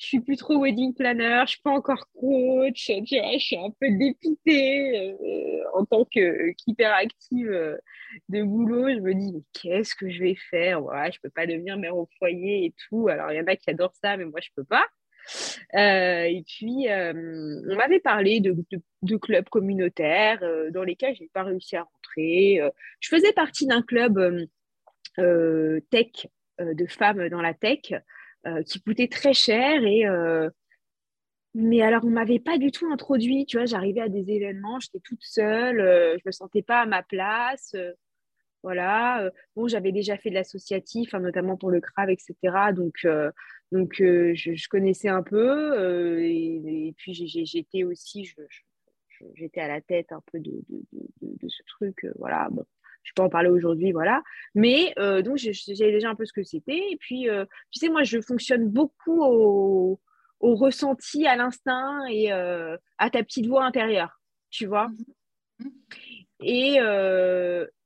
je 0.00 0.06
suis 0.06 0.20
plus 0.20 0.36
trop 0.38 0.58
wedding 0.58 0.94
planner, 0.94 1.42
je 1.44 1.50
suis 1.50 1.60
pas 1.60 1.72
encore 1.72 2.08
coach, 2.18 2.86
je 2.86 3.38
suis 3.38 3.56
un 3.56 3.70
peu 3.78 3.90
dépitée 3.90 5.14
euh, 5.22 5.62
en 5.74 5.84
tant 5.84 6.06
qu'hyperactive 6.06 7.50
euh, 7.50 7.76
de 8.30 8.42
boulot. 8.42 8.88
Je 8.88 9.00
me 9.00 9.12
dis, 9.12 9.30
mais 9.30 9.42
qu'est-ce 9.52 9.94
que 9.94 10.08
je 10.08 10.20
vais 10.20 10.36
faire? 10.48 10.80
Voilà, 10.80 11.10
Je 11.10 11.18
peux 11.22 11.28
pas 11.28 11.46
devenir 11.46 11.76
mère 11.76 11.98
au 11.98 12.08
foyer 12.18 12.64
et 12.64 12.74
tout. 12.88 13.08
Alors, 13.08 13.30
il 13.30 13.36
y 13.36 13.40
en 13.40 13.46
a 13.46 13.56
qui 13.56 13.68
adorent 13.68 13.94
ça, 14.02 14.16
mais 14.16 14.24
moi, 14.24 14.40
je 14.42 14.48
peux 14.56 14.64
pas. 14.64 14.86
Euh, 15.74 16.24
et 16.24 16.44
puis, 16.46 16.86
on 16.88 17.76
m'avait 17.76 18.00
parlé 18.00 18.40
de, 18.40 18.56
de, 19.02 19.16
clubs 19.18 19.50
communautaires 19.50 20.40
dans 20.72 20.82
lesquels 20.82 21.14
je 21.14 21.24
n'ai 21.24 21.30
pas 21.34 21.42
réussi 21.42 21.76
à 21.76 21.82
rentrer. 21.82 22.62
je 23.00 23.08
faisais 23.10 23.34
partie 23.34 23.66
d'un 23.66 23.82
club 23.82 24.48
tech, 25.18 26.26
de 26.58 26.86
femmes 26.86 27.28
dans 27.28 27.42
la 27.42 27.52
tech. 27.52 27.92
Euh, 28.46 28.62
qui 28.62 28.80
coûtait 28.80 29.08
très 29.08 29.34
cher 29.34 29.84
et 29.84 30.06
euh, 30.06 30.48
mais 31.52 31.82
alors, 31.82 32.06
on 32.06 32.10
m'avait 32.10 32.38
pas 32.38 32.56
du 32.56 32.70
tout 32.70 32.90
introduit, 32.90 33.44
tu 33.44 33.58
vois, 33.58 33.66
j'arrivais 33.66 34.00
à 34.00 34.08
des 34.08 34.30
événements, 34.30 34.80
j'étais 34.80 35.00
toute 35.00 35.22
seule, 35.22 35.80
euh, 35.80 36.16
je 36.16 36.22
me 36.24 36.30
sentais 36.32 36.62
pas 36.62 36.80
à 36.80 36.86
ma 36.86 37.02
place, 37.02 37.76
voilà. 38.62 39.30
bon, 39.56 39.68
j'avais 39.68 39.92
déjà 39.92 40.16
fait 40.16 40.30
de 40.30 40.36
l'associatif, 40.36 41.12
hein, 41.12 41.20
notamment 41.20 41.58
pour 41.58 41.70
le 41.70 41.80
CRAV, 41.80 42.10
etc. 42.10 42.34
Donc, 42.72 43.06
donc 43.72 43.94
je, 43.96 44.68
connaissais 44.68 45.08
un 45.08 45.22
peu, 45.22 46.22
et, 46.22 46.94
puis 46.96 47.12
j'étais 47.14 47.82
aussi, 47.82 48.32
j'étais 49.34 49.60
à 49.60 49.68
la 49.68 49.80
tête 49.80 50.12
un 50.12 50.22
peu 50.32 50.38
de, 50.38 50.62
ce 51.48 51.62
truc, 51.66 52.06
voilà. 52.16 52.48
Je 53.02 53.12
peux 53.14 53.22
en 53.22 53.28
parler 53.28 53.48
aujourd'hui, 53.48 53.92
voilà. 53.92 54.22
Mais 54.54 54.92
euh, 54.98 55.22
donc, 55.22 55.36
j'ai 55.36 55.74
déjà 55.74 56.10
un 56.10 56.14
peu 56.14 56.24
ce 56.24 56.32
que 56.32 56.42
c'était. 56.42 56.80
Et 56.90 56.96
puis, 56.96 57.28
euh, 57.28 57.44
tu 57.70 57.78
sais, 57.78 57.88
moi, 57.88 58.02
je 58.02 58.20
fonctionne 58.20 58.68
beaucoup 58.68 59.22
au, 59.22 60.00
ressenti, 60.40 61.26
à 61.26 61.36
l'instinct 61.36 62.06
et 62.08 62.32
euh, 62.32 62.76
à 62.98 63.10
ta 63.10 63.22
petite 63.22 63.46
voix 63.46 63.64
intérieure, 63.64 64.20
tu 64.50 64.66
vois. 64.66 64.88
Mm-hmm. 65.60 66.26
Et, 66.42 66.76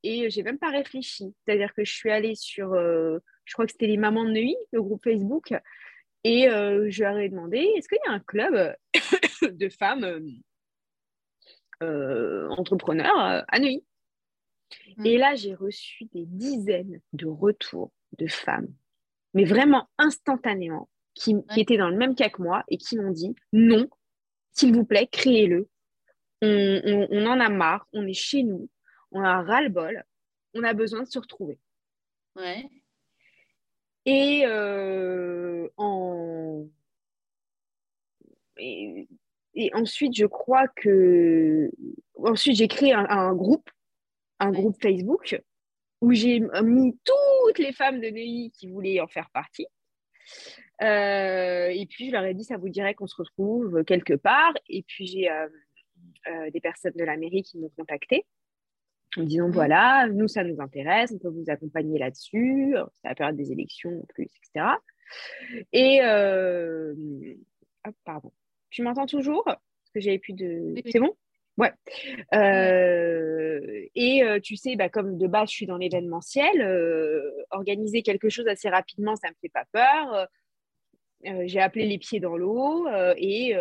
et 0.04 0.30
j'ai 0.30 0.42
même 0.44 0.58
pas 0.58 0.70
réfléchi. 0.70 1.34
C'est-à-dire 1.44 1.74
que 1.74 1.84
je 1.84 1.92
suis 1.92 2.10
allée 2.10 2.36
sur, 2.36 2.74
je 2.74 3.52
crois 3.52 3.66
que 3.66 3.72
c'était 3.72 3.88
les 3.88 3.96
mamans 3.96 4.24
de 4.24 4.30
Neuilly, 4.30 4.56
le 4.72 4.80
groupe 4.80 5.02
Facebook, 5.02 5.52
et 6.22 6.44
je 6.44 7.02
leur 7.02 7.18
ai 7.18 7.28
demandé, 7.28 7.58
est-ce 7.58 7.88
qu'il 7.88 7.98
y 8.06 8.08
a 8.08 8.12
un 8.12 8.20
club 8.20 8.76
de 9.42 9.68
femmes 9.68 10.24
entrepreneurs 11.80 13.44
à 13.48 13.58
Neuilly? 13.58 13.84
Et 15.04 15.16
mm. 15.16 15.20
là, 15.20 15.34
j'ai 15.34 15.54
reçu 15.54 16.04
des 16.12 16.24
dizaines 16.26 17.00
de 17.12 17.26
retours 17.26 17.92
de 18.18 18.26
femmes, 18.26 18.72
mais 19.32 19.44
vraiment 19.44 19.88
instantanément, 19.98 20.88
qui, 21.14 21.36
étaient 21.56 21.76
dans 21.76 21.90
le 21.90 21.96
même 21.96 22.14
cas 22.14 22.28
que 22.28 22.42
moi 22.42 22.64
et 22.68 22.76
qui 22.76 22.96
m'ont 22.96 23.10
dit 23.10 23.34
non, 23.52 23.88
s'il 24.52 24.74
vous 24.74 24.84
plaît, 24.84 25.06
créez-le. 25.06 25.68
On, 26.42 27.26
en 27.26 27.40
a 27.40 27.48
marre, 27.48 27.86
on 27.92 28.06
est 28.06 28.12
chez 28.12 28.42
nous, 28.42 28.68
on 29.12 29.22
a 29.22 29.42
ras-le-bol, 29.42 30.04
on 30.52 30.62
a 30.62 30.74
besoin 30.74 31.02
de 31.02 31.08
se 31.08 31.18
retrouver. 31.18 31.58
Ouais. 32.36 32.68
Et, 34.04 34.42
euh, 34.44 35.66
en... 35.78 36.66
et, 38.58 39.08
ensuite, 39.72 40.14
je 40.14 40.26
crois 40.26 40.68
que. 40.68 41.70
Ensuite, 42.16 42.56
j'ai 42.56 42.68
créé 42.68 42.92
un 42.92 43.34
groupe 43.34 43.70
un 44.44 44.52
groupe 44.52 44.76
Facebook 44.80 45.40
où 46.00 46.12
j'ai 46.12 46.40
mis 46.62 46.98
toutes 47.04 47.58
les 47.58 47.72
femmes 47.72 48.00
de 48.00 48.08
Neuilly 48.10 48.52
qui 48.52 48.68
voulaient 48.68 49.00
en 49.00 49.08
faire 49.08 49.30
partie. 49.30 49.66
Euh, 50.82 51.68
et 51.68 51.86
puis, 51.86 52.06
je 52.06 52.12
leur 52.12 52.24
ai 52.24 52.34
dit, 52.34 52.44
ça 52.44 52.56
vous 52.56 52.68
dirait 52.68 52.94
qu'on 52.94 53.06
se 53.06 53.16
retrouve 53.16 53.84
quelque 53.84 54.14
part. 54.14 54.52
Et 54.68 54.82
puis, 54.82 55.06
j'ai 55.06 55.30
euh, 55.30 55.48
euh, 56.28 56.50
des 56.50 56.60
personnes 56.60 56.92
de 56.94 57.04
la 57.04 57.16
mairie 57.16 57.42
qui 57.42 57.58
m'ont 57.58 57.70
contacté 57.76 58.26
en 59.16 59.22
disant, 59.22 59.48
voilà, 59.48 60.08
nous, 60.08 60.28
ça 60.28 60.42
nous 60.42 60.60
intéresse, 60.60 61.12
on 61.12 61.18
peut 61.18 61.28
vous 61.28 61.48
accompagner 61.48 61.98
là-dessus. 61.98 62.74
C'est 62.94 63.08
la 63.08 63.14
période 63.14 63.36
des 63.36 63.52
élections 63.52 64.00
en 64.02 64.06
plus, 64.06 64.24
etc. 64.24 64.66
Et, 65.72 66.00
pardon, 68.04 68.32
tu 68.70 68.82
m'entends 68.82 69.06
toujours? 69.06 69.44
Parce 69.44 69.90
que 69.94 70.00
j'avais 70.00 70.18
plus 70.18 70.32
de... 70.32 70.74
C'est 70.90 71.00
bon? 71.00 71.14
Ouais. 71.56 71.72
Euh, 73.96 74.00
et 74.00 74.22
euh, 74.22 74.40
tu 74.40 74.56
sais, 74.56 74.76
bah, 74.76 74.88
comme 74.88 75.16
de 75.18 75.26
base, 75.26 75.50
je 75.50 75.54
suis 75.54 75.66
dans 75.66 75.76
l'événementiel, 75.76 76.60
euh, 76.60 77.30
organiser 77.50 78.02
quelque 78.02 78.28
chose 78.28 78.46
assez 78.46 78.68
rapidement, 78.68 79.16
ça 79.16 79.28
ne 79.28 79.32
me 79.32 79.36
fait 79.40 79.48
pas 79.48 79.64
peur. 79.72 80.28
j'ai 81.46 81.60
appelé 81.60 81.86
les 81.86 81.98
pieds 81.98 82.20
dans 82.20 82.36
l'eau 82.36 82.86
et 83.16 83.54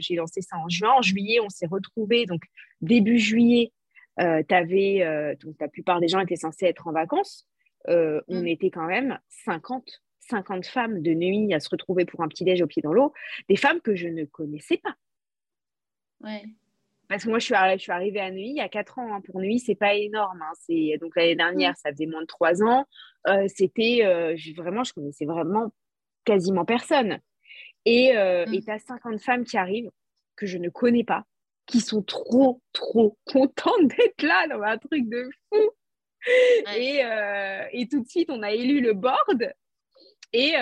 j'ai 0.00 0.14
lancé 0.14 0.40
ça 0.40 0.56
en 0.56 0.68
juin. 0.68 0.92
En 0.98 1.02
juillet, 1.02 1.40
on 1.40 1.48
s'est 1.48 1.66
retrouvés. 1.66 2.26
Donc, 2.26 2.42
début 2.80 3.18
juillet, 3.18 3.72
avais, 4.16 5.36
donc, 5.42 5.56
la 5.60 5.68
plupart 5.68 6.00
des 6.00 6.08
gens 6.08 6.20
étaient 6.20 6.36
censés 6.36 6.66
être 6.66 6.86
en 6.86 6.92
vacances. 6.92 7.48
On 7.88 8.22
mmh. 8.28 8.46
était 8.46 8.70
quand 8.70 8.86
même 8.86 9.18
50, 9.46 10.00
50 10.20 10.66
femmes 10.66 11.02
de 11.02 11.12
nuit 11.12 11.52
à 11.54 11.60
se 11.60 11.68
retrouver 11.68 12.04
pour 12.04 12.22
un 12.22 12.28
petit-déj 12.28 12.62
au 12.62 12.66
pied 12.66 12.82
dans 12.82 12.92
l'eau. 12.92 13.12
Des 13.48 13.56
femmes 13.56 13.80
que 13.80 13.96
je 13.96 14.08
ne 14.08 14.24
connaissais 14.24 14.78
pas. 14.78 14.94
Ouais. 16.20 16.44
Parce 17.08 17.24
que 17.24 17.28
moi, 17.28 17.38
je 17.38 17.44
suis, 17.44 17.54
je 17.54 17.78
suis 17.78 17.92
arrivée 17.92 18.20
à 18.20 18.30
Neuilly 18.30 18.50
il 18.50 18.56
y 18.56 18.60
a 18.60 18.68
4 18.68 18.98
ans. 18.98 19.14
Hein. 19.14 19.20
Pour 19.20 19.40
Neuilly, 19.40 19.60
c'est 19.60 19.74
pas 19.74 19.94
énorme. 19.94 20.42
Hein. 20.42 20.52
C'est, 20.66 20.98
donc 21.00 21.14
l'année 21.16 21.36
dernière, 21.36 21.72
mm. 21.72 21.76
ça 21.76 21.90
faisait 21.92 22.06
moins 22.06 22.22
de 22.22 22.26
3 22.26 22.62
ans. 22.62 22.86
Euh, 23.28 23.46
c'était 23.48 24.00
euh, 24.04 24.36
vraiment, 24.56 24.84
je 24.84 24.92
connaissais 24.92 25.24
vraiment 25.24 25.72
quasiment 26.24 26.64
personne. 26.64 27.18
Et 27.84 28.16
euh, 28.16 28.44
mm. 28.46 28.60
tu 28.60 28.70
as 28.70 28.78
50 28.78 29.20
femmes 29.20 29.44
qui 29.44 29.56
arrivent, 29.56 29.90
que 30.34 30.46
je 30.46 30.58
ne 30.58 30.68
connais 30.68 31.04
pas, 31.04 31.24
qui 31.66 31.80
sont 31.80 32.02
trop, 32.02 32.60
trop 32.72 33.16
contentes 33.24 33.88
d'être 33.96 34.22
là 34.22 34.48
dans 34.48 34.62
un 34.62 34.78
truc 34.78 35.08
de 35.08 35.28
fou. 35.48 35.70
Et, 36.76 37.04
euh, 37.04 37.62
et, 37.70 37.86
tout 37.86 38.02
de 38.02 38.08
suite, 38.08 38.30
on 38.30 38.42
a 38.42 38.50
élu 38.50 38.80
le 38.80 38.94
board. 38.94 39.54
Et, 40.32 40.54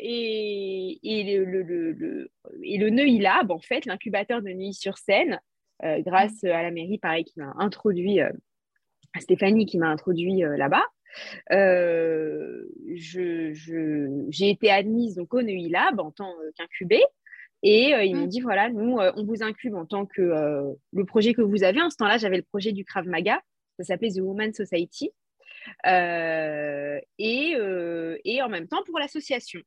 et, 0.00 0.98
et, 1.02 1.38
le, 1.38 1.44
le, 1.44 1.92
le, 1.92 2.30
et 2.62 2.78
le 2.78 2.88
Neuilly 2.88 3.18
Lab, 3.18 3.50
en 3.50 3.58
fait, 3.60 3.84
l'incubateur 3.84 4.40
de 4.40 4.48
Neuilly-sur-Seine, 4.48 5.34
euh, 5.34 5.38
grâce 6.00 6.44
à 6.44 6.62
la 6.62 6.70
mairie, 6.70 6.98
pareil, 6.98 7.24
qui 7.24 7.38
m'a 7.38 7.52
introduit, 7.58 8.20
euh, 8.20 8.30
Stéphanie 9.18 9.66
qui 9.66 9.78
m'a 9.78 9.88
introduit 9.88 10.44
euh, 10.44 10.56
là-bas. 10.56 10.84
j'ai 12.94 14.50
été 14.50 14.70
admise 14.70 15.16
donc, 15.16 15.32
au 15.34 15.42
NEI 15.42 15.68
Lab 15.68 16.00
en 16.00 16.10
tant 16.10 16.32
qu'incubée. 16.56 17.02
Et 17.62 17.92
ils 18.04 18.14
m'ont 18.14 18.26
mm. 18.26 18.28
dit, 18.28 18.40
voilà, 18.42 18.68
nous, 18.68 18.98
on 18.98 19.24
vous 19.24 19.42
incube 19.42 19.74
en 19.74 19.86
tant 19.86 20.04
que 20.04 20.20
le 20.92 21.04
projet 21.06 21.32
que 21.32 21.40
vous 21.40 21.64
avez. 21.64 21.80
En 21.80 21.88
ce 21.88 21.96
temps-là, 21.96 22.18
j'avais 22.18 22.36
le 22.36 22.42
projet 22.42 22.72
du 22.72 22.84
Krav 22.84 23.06
Maga. 23.06 23.40
Ça 23.78 23.84
s'appelait 23.84 24.10
The 24.10 24.20
Woman 24.20 24.52
Society. 24.52 25.12
et, 25.86 27.00
et, 27.18 28.42
en 28.42 28.48
même 28.50 28.68
temps 28.68 28.82
pour 28.84 28.98
l'association. 28.98 29.60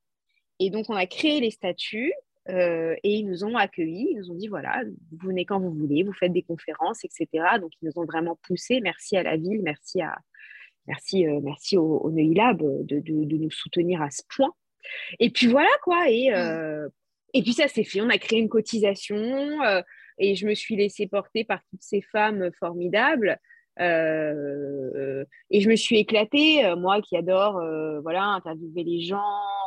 Et 0.59 0.69
donc, 0.69 0.89
on 0.89 0.95
a 0.95 1.07
créé 1.07 1.39
les 1.39 1.49
statuts 1.49 2.13
euh, 2.49 2.95
et 3.03 3.15
ils 3.15 3.25
nous 3.25 3.43
ont 3.43 3.55
accueillis. 3.55 4.09
Ils 4.11 4.17
nous 4.19 4.31
ont 4.31 4.35
dit 4.35 4.47
voilà, 4.47 4.83
vous 5.11 5.27
venez 5.27 5.45
quand 5.45 5.59
vous 5.59 5.71
voulez, 5.71 6.03
vous 6.03 6.13
faites 6.13 6.31
des 6.31 6.43
conférences, 6.43 7.03
etc. 7.03 7.27
Donc, 7.59 7.71
ils 7.81 7.85
nous 7.85 7.99
ont 8.01 8.05
vraiment 8.05 8.37
poussé. 8.43 8.79
Merci 8.81 9.17
à 9.17 9.23
la 9.23 9.37
ville, 9.37 9.61
merci, 9.63 10.01
à, 10.01 10.17
merci, 10.87 11.27
euh, 11.27 11.39
merci 11.43 11.77
au, 11.77 11.97
au 11.97 12.09
Lab 12.09 12.61
de, 12.61 12.99
de, 12.99 13.25
de, 13.25 13.37
nous 13.37 13.51
soutenir 13.51 14.01
à 14.01 14.09
ce 14.09 14.21
point. 14.35 14.53
Et 15.19 15.29
puis 15.29 15.47
voilà 15.47 15.69
quoi. 15.83 16.09
Et, 16.09 16.33
euh, 16.33 16.87
et 17.33 17.41
puis 17.41 17.53
ça 17.53 17.67
s'est 17.67 17.83
fait. 17.83 18.01
On 18.01 18.09
a 18.09 18.17
créé 18.17 18.39
une 18.39 18.49
cotisation 18.49 19.59
et 20.17 20.35
je 20.35 20.47
me 20.47 20.55
suis 20.55 20.75
laissée 20.75 21.07
porter 21.07 21.43
par 21.43 21.61
toutes 21.69 21.83
ces 21.83 22.01
femmes 22.01 22.49
formidables. 22.57 23.39
Euh, 23.79 25.23
et 25.49 25.61
je 25.61 25.69
me 25.69 25.75
suis 25.75 25.97
éclatée, 25.97 26.65
euh, 26.65 26.75
moi 26.75 27.01
qui 27.01 27.15
adore 27.15 27.57
euh, 27.57 27.99
voilà, 28.01 28.23
interviewer 28.23 28.83
les 28.83 29.01
gens, 29.01 29.21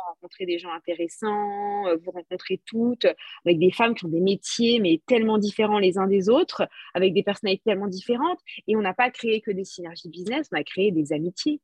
rencontrer 0.07 0.45
des 0.45 0.59
gens 0.59 0.71
intéressants, 0.71 1.83
vous 2.03 2.11
rencontrer 2.11 2.61
toutes, 2.65 3.07
avec 3.45 3.59
des 3.59 3.71
femmes 3.71 3.95
qui 3.95 4.05
ont 4.05 4.09
des 4.09 4.19
métiers 4.19 4.79
mais 4.79 5.01
tellement 5.07 5.37
différents 5.37 5.79
les 5.79 5.97
uns 5.97 6.07
des 6.07 6.29
autres, 6.29 6.67
avec 6.93 7.13
des 7.13 7.23
personnalités 7.23 7.63
tellement 7.65 7.87
différentes. 7.87 8.39
Et 8.67 8.75
on 8.75 8.81
n'a 8.81 8.93
pas 8.93 9.09
créé 9.09 9.41
que 9.41 9.51
des 9.51 9.63
synergies 9.63 10.09
business, 10.09 10.47
on 10.51 10.57
a 10.57 10.63
créé 10.63 10.91
des 10.91 11.13
amitiés. 11.13 11.61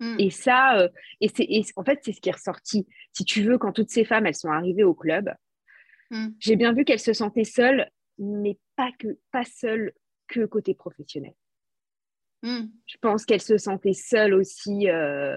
Hmm. 0.00 0.16
Et 0.18 0.30
ça, 0.30 0.88
et 1.20 1.28
c'est, 1.28 1.46
en 1.76 1.84
fait, 1.84 2.00
c'est 2.02 2.12
ce 2.12 2.20
qui 2.20 2.30
est 2.30 2.32
ressorti. 2.32 2.86
Si 3.12 3.24
tu 3.24 3.42
veux, 3.42 3.58
quand 3.58 3.72
toutes 3.72 3.90
ces 3.90 4.04
femmes, 4.04 4.26
elles 4.26 4.34
sont 4.34 4.50
arrivées 4.50 4.84
au 4.84 4.94
club, 4.94 5.32
hmm. 6.10 6.28
j'ai 6.38 6.56
bien 6.56 6.72
vu 6.72 6.84
qu'elles 6.84 6.98
se 6.98 7.12
sentaient 7.12 7.44
seules, 7.44 7.88
mais 8.18 8.58
pas 8.76 8.90
que 8.98 9.18
pas 9.30 9.44
seules 9.44 9.92
que 10.26 10.46
côté 10.46 10.74
professionnel. 10.74 11.34
Hmm. 12.42 12.66
Je 12.86 12.96
pense 13.00 13.24
qu'elle 13.24 13.42
se 13.42 13.58
sentait 13.58 13.92
seule 13.92 14.34
aussi 14.34 14.88
euh, 14.88 15.36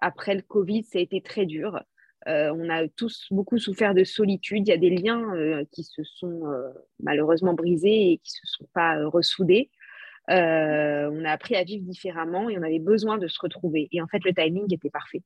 après 0.00 0.34
le 0.34 0.42
Covid. 0.42 0.84
Ça 0.84 0.98
a 0.98 1.02
été 1.02 1.20
très 1.20 1.46
dur. 1.46 1.80
Euh, 2.28 2.52
on 2.54 2.68
a 2.68 2.86
tous 2.88 3.26
beaucoup 3.30 3.58
souffert 3.58 3.94
de 3.94 4.04
solitude. 4.04 4.66
Il 4.66 4.70
y 4.70 4.74
a 4.74 4.78
des 4.78 4.90
liens 4.90 5.34
euh, 5.34 5.64
qui 5.72 5.84
se 5.84 6.02
sont 6.04 6.42
malheureusement 7.00 7.54
brisés 7.54 8.12
et 8.12 8.18
qui 8.18 8.32
ne 8.42 8.46
se 8.46 8.56
sont 8.58 8.68
pas 8.74 9.06
ressoudés. 9.06 9.70
on 10.28 11.24
a 11.24 11.30
appris 11.30 11.56
à 11.56 11.64
vivre 11.64 11.84
différemment 11.84 12.50
et 12.50 12.58
on 12.58 12.62
avait 12.62 12.78
besoin 12.78 13.18
de 13.18 13.28
se 13.28 13.38
retrouver. 13.40 13.88
Et 13.92 14.02
en 14.02 14.08
fait, 14.08 14.24
le 14.24 14.34
timing 14.34 14.72
était 14.72 14.90
parfait. 14.90 15.22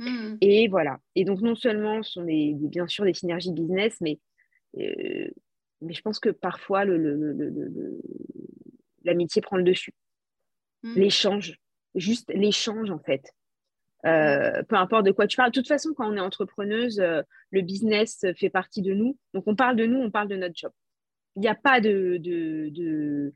Hmm. 0.00 0.36
Et 0.40 0.66
voilà. 0.68 0.98
Et 1.14 1.24
donc, 1.24 1.40
non 1.40 1.54
seulement 1.54 2.02
ce 2.02 2.12
sont 2.12 2.24
des, 2.24 2.54
bien 2.54 2.88
sûr 2.88 3.04
des 3.04 3.14
synergies 3.14 3.52
business, 3.52 3.96
mais, 4.00 4.18
mais 4.74 5.94
je 5.94 6.02
pense 6.02 6.18
que 6.18 6.30
parfois, 6.30 6.84
l'amitié 9.04 9.40
prend 9.40 9.56
le 9.56 9.62
dessus. 9.62 9.94
Mm. 10.84 10.94
l'échange, 10.96 11.58
juste 11.94 12.30
l'échange 12.32 12.90
en 12.90 13.00
fait. 13.00 13.34
Euh, 14.06 14.62
peu 14.64 14.76
importe 14.76 15.06
de 15.06 15.12
quoi 15.12 15.26
tu 15.26 15.36
parles. 15.36 15.50
De 15.50 15.58
toute 15.58 15.68
façon, 15.68 15.94
quand 15.94 16.10
on 16.12 16.16
est 16.16 16.20
entrepreneuse, 16.20 17.00
euh, 17.00 17.22
le 17.50 17.62
business 17.62 18.26
fait 18.36 18.50
partie 18.50 18.82
de 18.82 18.92
nous. 18.92 19.16
Donc, 19.32 19.44
on 19.46 19.56
parle 19.56 19.76
de 19.76 19.86
nous, 19.86 19.98
on 19.98 20.10
parle 20.10 20.28
de 20.28 20.36
notre 20.36 20.54
job. 20.54 20.72
Il 21.36 21.40
n'y 21.40 21.48
a 21.48 21.54
pas 21.54 21.80
de, 21.80 22.18
de, 22.18 22.68
de, 22.70 23.32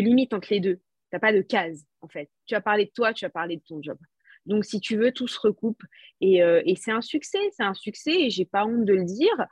limite 0.00 0.32
entre 0.32 0.48
les 0.50 0.60
deux. 0.60 0.76
Tu 0.76 0.82
n'as 1.14 1.18
pas 1.18 1.32
de 1.32 1.42
case, 1.42 1.84
en 2.02 2.08
fait. 2.08 2.30
Tu 2.46 2.54
as 2.54 2.60
parlé 2.60 2.84
de 2.84 2.92
toi, 2.94 3.12
tu 3.12 3.24
as 3.24 3.30
parlé 3.30 3.56
de 3.56 3.62
ton 3.66 3.82
job. 3.82 3.98
Donc, 4.46 4.64
si 4.64 4.80
tu 4.80 4.96
veux, 4.96 5.10
tout 5.10 5.26
se 5.26 5.40
recoupe. 5.40 5.82
Et, 6.20 6.42
euh, 6.42 6.62
et 6.66 6.76
c'est 6.76 6.92
un 6.92 7.02
succès, 7.02 7.40
c'est 7.50 7.64
un 7.64 7.74
succès, 7.74 8.12
et 8.12 8.30
j'ai 8.30 8.44
pas 8.44 8.64
honte 8.64 8.84
de 8.84 8.94
le 8.94 9.04
dire. 9.04 9.46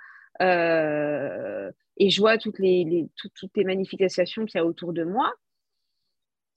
et 1.97 2.11
je 2.11 2.21
vois 2.21 2.39
toutes 2.39 2.61
les, 2.61 2.85
les 2.85 3.09
toutes 3.17 3.57
les 3.57 3.65
manifestations 3.65 4.47
qu'il 4.47 4.59
y 4.59 4.63
a 4.63 4.65
autour 4.65 4.93
de 4.93 5.03
moi 5.03 5.35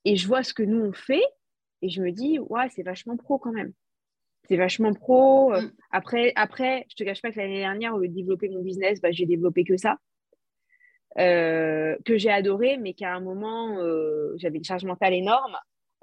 et 0.05 0.15
je 0.15 0.27
vois 0.27 0.43
ce 0.43 0.53
que 0.53 0.63
nous 0.63 0.81
on 0.81 0.93
fait 0.93 1.23
et 1.81 1.89
je 1.89 2.01
me 2.01 2.11
dis 2.11 2.39
ouais 2.39 2.69
c'est 2.69 2.83
vachement 2.83 3.17
pro 3.17 3.37
quand 3.37 3.51
même 3.51 3.73
c'est 4.47 4.57
vachement 4.57 4.93
pro 4.93 5.51
mm. 5.51 5.71
après 5.91 6.33
après 6.35 6.85
je 6.89 6.95
te 6.95 7.03
cache 7.03 7.21
pas 7.21 7.31
que 7.31 7.39
l'année 7.39 7.59
dernière 7.59 7.93
au 7.93 7.99
lieu 7.99 8.07
de 8.07 8.13
développer 8.13 8.49
mon 8.49 8.61
business 8.61 9.01
bah, 9.01 9.11
j'ai 9.11 9.25
développé 9.25 9.63
que 9.63 9.77
ça 9.77 9.97
euh, 11.19 11.95
que 12.05 12.17
j'ai 12.17 12.31
adoré 12.31 12.77
mais 12.77 12.93
qu'à 12.93 13.13
un 13.13 13.19
moment 13.19 13.77
euh, 13.79 14.33
j'avais 14.37 14.57
une 14.57 14.63
charge 14.63 14.85
mentale 14.85 15.13
énorme 15.13 15.57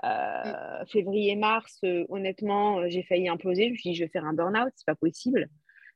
euh, 0.05 0.83
mm. 0.83 0.87
février 0.87 1.37
mars 1.37 1.81
honnêtement 2.09 2.89
j'ai 2.89 3.03
failli 3.03 3.29
imploser 3.29 3.67
je 3.67 3.71
me 3.73 3.77
suis 3.77 3.91
dit 3.91 3.97
je 3.97 4.05
vais 4.05 4.11
faire 4.11 4.25
un 4.25 4.35
burn 4.35 4.57
out 4.57 4.73
c'est 4.77 4.87
pas 4.87 4.95
possible 4.95 5.49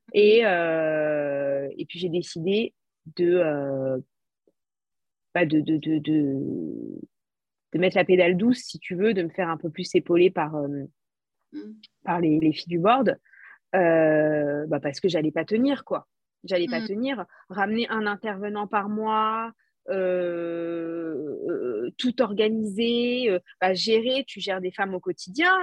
mm. 0.07 0.11
et 0.13 0.39
et 1.77 1.85
puis 1.85 1.99
j'ai 1.99 2.09
décidé 2.09 2.73
de, 3.17 4.03
bah, 5.33 5.45
de, 5.45 5.59
de, 5.59 5.77
de 5.77 5.99
de 5.99 7.01
mettre 7.73 7.97
la 7.97 8.05
pédale 8.05 8.37
douce, 8.37 8.59
si 8.59 8.79
tu 8.79 8.95
veux, 8.95 9.13
de 9.13 9.23
me 9.23 9.29
faire 9.29 9.49
un 9.49 9.57
peu 9.57 9.69
plus 9.69 9.93
épauler 9.95 10.29
par, 10.29 10.55
euh, 10.55 10.85
mm. 11.51 11.73
par 12.03 12.19
les, 12.19 12.53
filles 12.53 12.67
du 12.67 12.79
board, 12.79 13.17
euh, 13.75 14.65
bah 14.67 14.79
parce 14.79 14.99
que 14.99 15.09
j'allais 15.09 15.31
pas 15.31 15.45
tenir, 15.45 15.83
quoi. 15.83 16.07
J'allais 16.43 16.67
pas 16.67 16.79
mm. 16.79 16.87
tenir. 16.87 17.25
Ramener 17.49 17.87
un 17.89 18.05
intervenant 18.05 18.67
par 18.67 18.89
mois, 18.89 19.51
euh, 19.89 21.89
tout 21.97 22.21
organiser, 22.21 23.29
bah, 23.61 23.73
gérer, 23.73 24.25
tu 24.27 24.39
gères 24.39 24.61
des 24.61 24.71
femmes 24.71 24.95
au 24.95 24.99
quotidien, 24.99 25.55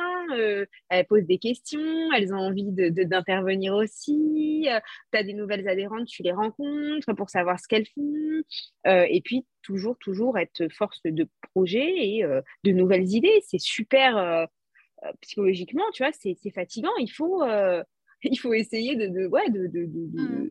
elles 0.88 1.06
posent 1.06 1.26
des 1.26 1.38
questions, 1.38 2.12
elles 2.16 2.32
ont 2.32 2.38
envie 2.38 2.70
d'intervenir 2.70 3.74
de, 3.74 3.82
aussi, 3.82 4.68
tu 5.12 5.18
as 5.18 5.22
des 5.22 5.34
nouvelles 5.34 5.68
adhérentes, 5.68 6.06
tu 6.06 6.22
les 6.22 6.32
rencontres 6.32 7.12
pour 7.14 7.30
savoir 7.30 7.58
ce 7.58 7.68
qu'elles 7.68 7.88
font, 7.94 8.42
et 8.86 9.20
puis 9.24 9.44
toujours, 9.62 9.96
toujours 9.98 10.38
être 10.38 10.68
force 10.72 11.00
de 11.04 11.28
projet 11.54 11.92
et 11.96 12.24
euh, 12.24 12.42
de 12.64 12.72
nouvelles 12.72 13.08
idées. 13.08 13.42
C'est 13.46 13.60
super 13.60 14.16
euh, 14.16 14.44
euh, 15.04 15.12
psychologiquement, 15.22 15.84
tu 15.94 16.02
vois, 16.02 16.12
c'est 16.12 16.36
fatigant. 16.54 16.94
Il 16.98 17.10
faut, 17.10 17.42
il 18.22 18.36
faut 18.36 18.52
essayer 18.52 18.96
de, 18.96 19.06
de 19.06 19.26
ouais, 19.26 19.48
de, 19.50 19.66
mmh. 19.66 20.50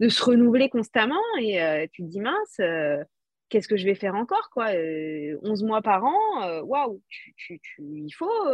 De, 0.00 0.08
se 0.08 0.24
renouveler 0.24 0.68
constamment 0.68 1.20
et 1.40 1.88
tu 1.92 2.02
te 2.02 2.08
dis, 2.08 2.20
mince, 2.20 2.60
qu'est-ce 3.48 3.68
que 3.68 3.76
je 3.76 3.84
vais 3.84 3.94
faire 3.94 4.14
encore 4.14 4.50
quoi 4.52 4.70
11 5.42 5.62
mois 5.64 5.82
par 5.82 6.04
an, 6.04 6.62
waouh, 6.62 7.02
tu, 7.08 7.34
tu, 7.36 7.82
il 7.82 8.10
faut. 8.10 8.48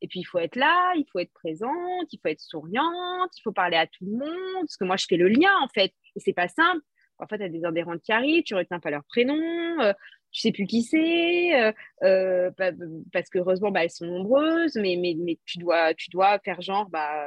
et 0.00 0.08
puis, 0.08 0.20
il 0.20 0.24
faut 0.24 0.38
être 0.38 0.56
là, 0.56 0.92
il 0.96 1.04
faut 1.10 1.18
être 1.18 1.32
présente, 1.32 2.12
il 2.12 2.18
faut 2.22 2.28
être 2.28 2.40
souriante, 2.40 3.30
il 3.36 3.42
faut 3.42 3.52
parler 3.52 3.76
à 3.76 3.86
tout 3.86 4.04
le 4.04 4.12
monde, 4.12 4.62
parce 4.62 4.76
que 4.76 4.84
moi, 4.84 4.96
je 4.96 5.06
fais 5.08 5.16
le 5.16 5.28
lien, 5.28 5.52
en 5.62 5.68
fait. 5.68 5.92
Et 6.16 6.20
c'est 6.20 6.32
pas 6.32 6.48
simple 6.48 6.82
en 7.18 7.26
fait, 7.26 7.38
tu 7.38 7.44
as 7.44 7.48
des 7.48 7.64
adhérentes 7.64 8.02
qui 8.02 8.12
arrivent, 8.12 8.44
tu 8.44 8.54
retiens 8.54 8.80
pas 8.80 8.90
leur 8.90 9.04
prénom, 9.04 9.40
euh, 9.80 9.92
tu 10.30 10.40
sais 10.40 10.52
plus 10.52 10.66
qui 10.66 10.82
c'est, 10.82 11.60
euh, 11.60 11.72
euh, 12.02 12.50
parce 13.12 13.28
que 13.28 13.38
heureusement, 13.38 13.70
bah, 13.70 13.84
elles 13.84 13.90
sont 13.90 14.06
nombreuses, 14.06 14.76
mais, 14.76 14.96
mais, 14.96 15.16
mais 15.18 15.38
tu, 15.44 15.58
dois, 15.58 15.94
tu 15.94 16.10
dois 16.10 16.38
faire 16.40 16.60
genre, 16.60 16.88
bah, 16.90 17.26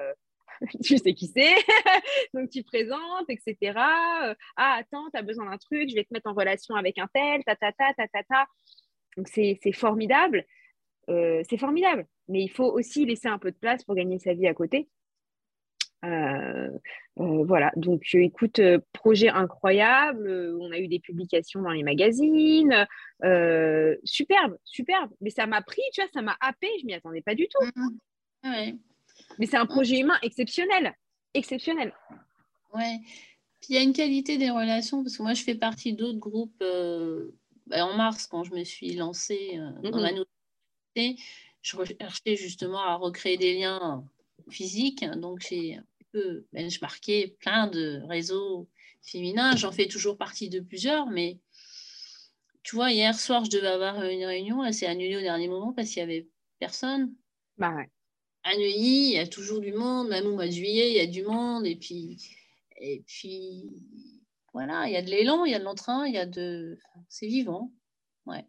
tu 0.83 0.97
sais 0.97 1.13
qui 1.13 1.27
c'est, 1.27 1.55
donc 2.33 2.49
tu 2.49 2.63
présentes, 2.63 3.29
etc. 3.29 3.73
ah, 3.75 4.35
attends, 4.55 5.09
tu 5.13 5.19
as 5.19 5.23
besoin 5.23 5.49
d'un 5.49 5.57
truc, 5.57 5.89
je 5.89 5.95
vais 5.95 6.03
te 6.03 6.13
mettre 6.13 6.29
en 6.29 6.33
relation 6.33 6.75
avec 6.75 6.97
un 6.97 7.07
tel, 7.13 7.43
ta, 7.43 7.55
ta, 7.55 7.71
ta, 7.71 7.93
ta, 7.95 8.07
ta. 8.07 8.45
Donc, 9.17 9.27
c'est 9.27 9.57
formidable. 9.73 10.45
c'est 11.07 11.57
formidable, 11.57 12.05
mais 12.27 12.43
il 12.43 12.49
faut 12.49 12.71
aussi 12.71 13.05
laisser 13.05 13.27
un 13.27 13.39
peu 13.39 13.51
de 13.51 13.57
place 13.57 13.83
pour 13.83 13.95
gagner 13.95 14.19
sa 14.19 14.33
vie 14.33 14.47
à 14.47 14.53
côté. 14.53 14.87
Euh, 16.03 16.69
euh, 17.19 17.43
voilà, 17.43 17.71
donc 17.75 18.03
euh, 18.15 18.19
écoute, 18.19 18.59
projet 18.91 19.29
incroyable, 19.29 20.55
on 20.59 20.71
a 20.71 20.79
eu 20.79 20.87
des 20.87 20.99
publications 20.99 21.61
dans 21.61 21.71
les 21.71 21.83
magazines, 21.83 22.87
superbe, 24.03 24.57
superbe, 24.63 25.11
mais 25.21 25.29
ça 25.29 25.45
m'a 25.45 25.61
pris, 25.61 25.81
tu 25.93 26.01
vois, 26.01 26.09
ça 26.11 26.21
m'a 26.21 26.35
happé, 26.41 26.67
je 26.79 26.85
m'y 26.85 26.93
attendais 26.93 27.21
pas 27.21 27.35
du 27.35 27.47
tout. 27.47 27.65
Mmh. 28.43 28.77
Mais 29.39 29.45
c'est 29.45 29.57
un 29.57 29.65
projet 29.65 29.99
humain 29.99 30.17
exceptionnel, 30.21 30.95
exceptionnel. 31.33 31.93
Ouais. 32.73 32.99
Puis 33.59 33.69
il 33.71 33.75
y 33.75 33.77
a 33.77 33.81
une 33.81 33.93
qualité 33.93 34.37
des 34.37 34.49
relations, 34.49 35.03
parce 35.03 35.17
que 35.17 35.23
moi 35.23 35.33
je 35.33 35.43
fais 35.43 35.55
partie 35.55 35.93
d'autres 35.93 36.19
groupes. 36.19 36.63
Bah, 37.67 37.85
en 37.85 37.95
mars, 37.95 38.27
quand 38.27 38.43
je 38.43 38.53
me 38.53 38.63
suis 38.63 38.93
lancée 38.93 39.59
dans 39.83 39.97
mmh. 39.97 40.01
la 40.01 40.11
nouvelle 40.11 41.15
je 41.61 41.77
recherchais 41.77 42.35
justement 42.35 42.81
à 42.81 42.95
recréer 42.95 43.37
des 43.37 43.53
liens 43.53 44.03
physiques. 44.49 45.05
Donc 45.17 45.45
j'ai 45.47 45.79
peu 46.11 46.45
benchmarker 46.53 47.35
plein 47.39 47.67
de 47.67 48.01
réseaux 48.07 48.67
féminins. 49.01 49.55
J'en 49.55 49.71
fais 49.71 49.87
toujours 49.87 50.17
partie 50.17 50.49
de 50.49 50.59
plusieurs, 50.59 51.07
mais 51.07 51.39
tu 52.63 52.75
vois, 52.75 52.91
hier 52.91 53.17
soir, 53.17 53.45
je 53.45 53.49
devais 53.49 53.67
avoir 53.67 54.03
une 54.03 54.25
réunion, 54.25 54.63
elle 54.63 54.73
s'est 54.73 54.85
annulée 54.85 55.17
au 55.17 55.21
dernier 55.21 55.47
moment 55.47 55.73
parce 55.73 55.89
qu'il 55.89 56.05
n'y 56.05 56.11
avait 56.11 56.27
personne. 56.59 57.13
Bah 57.57 57.73
ouais. 57.75 57.89
À 58.43 58.55
Neuilly, 58.55 59.09
il 59.09 59.13
y 59.13 59.19
a 59.19 59.27
toujours 59.27 59.59
du 59.59 59.73
monde, 59.73 60.09
même 60.09 60.25
au 60.25 60.33
mois 60.33 60.47
de 60.47 60.51
juillet, 60.51 60.91
il 60.91 60.97
y 60.97 60.99
a 60.99 61.07
du 61.07 61.23
monde, 61.23 61.65
et 61.65 61.75
puis, 61.75 62.17
et 62.77 63.03
puis 63.05 63.69
voilà, 64.53 64.87
il 64.87 64.93
y 64.93 64.97
a 64.97 65.01
de 65.01 65.09
l'élan, 65.09 65.45
il 65.45 65.51
y 65.51 65.55
a 65.55 65.59
de 65.59 65.63
l'entrain, 65.63 66.05
il 66.07 66.13
y 66.13 66.17
a 66.17 66.25
de. 66.25 66.77
C'est 67.07 67.27
vivant. 67.27 67.71
Ouais, 68.25 68.45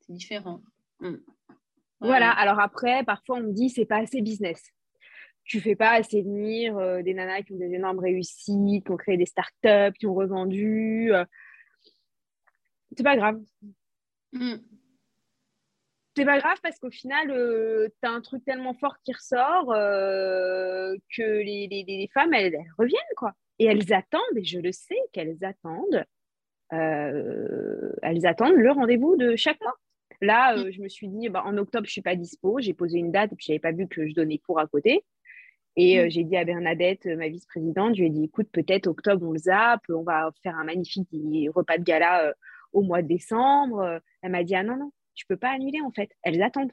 c'est 0.00 0.12
différent. 0.12 0.62
Mm. 1.00 1.16
Voilà, 2.00 2.30
alors 2.30 2.58
après, 2.58 3.04
parfois 3.04 3.38
on 3.38 3.42
me 3.42 3.52
dit 3.52 3.68
c'est 3.68 3.84
pas 3.84 3.98
assez 3.98 4.22
business 4.22 4.72
tu 5.44 5.60
fais 5.60 5.74
pas 5.74 5.90
assez 5.90 6.22
venir 6.22 6.76
euh, 6.78 7.02
des 7.02 7.14
nanas 7.14 7.42
qui 7.42 7.52
ont 7.52 7.58
des 7.58 7.74
énormes 7.74 7.98
réussites, 7.98 8.84
qui 8.84 8.90
ont 8.90 8.96
créé 8.96 9.16
des 9.16 9.26
startups, 9.26 9.96
qui 9.98 10.06
ont 10.06 10.14
revendu. 10.14 11.12
Euh. 11.12 11.24
C'est 12.96 13.02
pas 13.02 13.16
grave. 13.16 13.40
Mm. 14.32 14.56
C'est 16.16 16.24
pas 16.24 16.38
grave 16.38 16.58
parce 16.62 16.78
qu'au 16.78 16.90
final, 16.90 17.30
euh, 17.30 17.88
tu 18.02 18.08
as 18.08 18.12
un 18.12 18.20
truc 18.20 18.44
tellement 18.44 18.74
fort 18.74 18.96
qui 19.04 19.12
ressort 19.12 19.72
euh, 19.72 20.94
que 21.16 21.22
les, 21.22 21.68
les, 21.68 21.84
les, 21.86 22.10
femmes, 22.12 22.34
elles, 22.34 22.58
reviennent, 22.78 23.00
quoi. 23.16 23.32
Et 23.58 23.64
elles 23.66 23.92
attendent, 23.92 24.36
et 24.36 24.44
je 24.44 24.58
le 24.58 24.72
sais 24.72 24.98
qu'elles 25.12 25.38
attendent, 25.42 26.04
euh, 26.72 27.92
elles 28.02 28.26
attendent 28.26 28.56
le 28.56 28.70
rendez-vous 28.70 29.16
de 29.16 29.36
chaque 29.36 29.60
mois. 29.62 29.76
Là, 30.20 30.56
mm. 30.56 30.70
je 30.72 30.82
me 30.82 30.88
suis 30.88 31.08
dit, 31.08 31.28
bah, 31.30 31.42
en 31.46 31.56
octobre, 31.56 31.86
je 31.86 31.92
suis 31.92 32.02
pas 32.02 32.16
dispo. 32.16 32.60
J'ai 32.60 32.74
posé 32.74 32.98
une 32.98 33.12
date 33.12 33.32
et 33.32 33.36
puis 33.36 33.46
je 33.46 33.52
n'avais 33.52 33.60
pas 33.60 33.72
vu 33.72 33.88
que 33.88 34.06
je 34.06 34.14
donnais 34.14 34.38
cours 34.38 34.60
à 34.60 34.66
côté. 34.66 35.04
Et 35.76 36.04
mm. 36.04 36.10
j'ai 36.10 36.24
dit 36.24 36.36
à 36.36 36.44
Bernadette, 36.44 37.06
ma 37.06 37.28
vice-présidente, 37.28 37.94
je 37.94 38.00
lui 38.00 38.08
ai 38.08 38.10
dit, 38.10 38.24
écoute, 38.24 38.48
peut-être 38.52 38.86
octobre, 38.86 39.26
on 39.26 39.32
le 39.32 39.38
zappe, 39.38 39.84
on 39.88 40.02
va 40.02 40.30
faire 40.42 40.56
un 40.58 40.64
magnifique 40.64 41.08
repas 41.54 41.78
de 41.78 41.84
gala 41.84 42.34
au 42.74 42.82
mois 42.82 43.00
de 43.00 43.08
décembre. 43.08 44.00
Elle 44.20 44.32
m'a 44.32 44.44
dit, 44.44 44.54
ah 44.54 44.62
non, 44.62 44.76
non, 44.76 44.92
tu 45.14 45.26
peux 45.26 45.36
pas 45.36 45.50
annuler 45.50 45.80
en 45.80 45.90
fait. 45.90 46.10
Elles 46.22 46.42
attendent. 46.42 46.72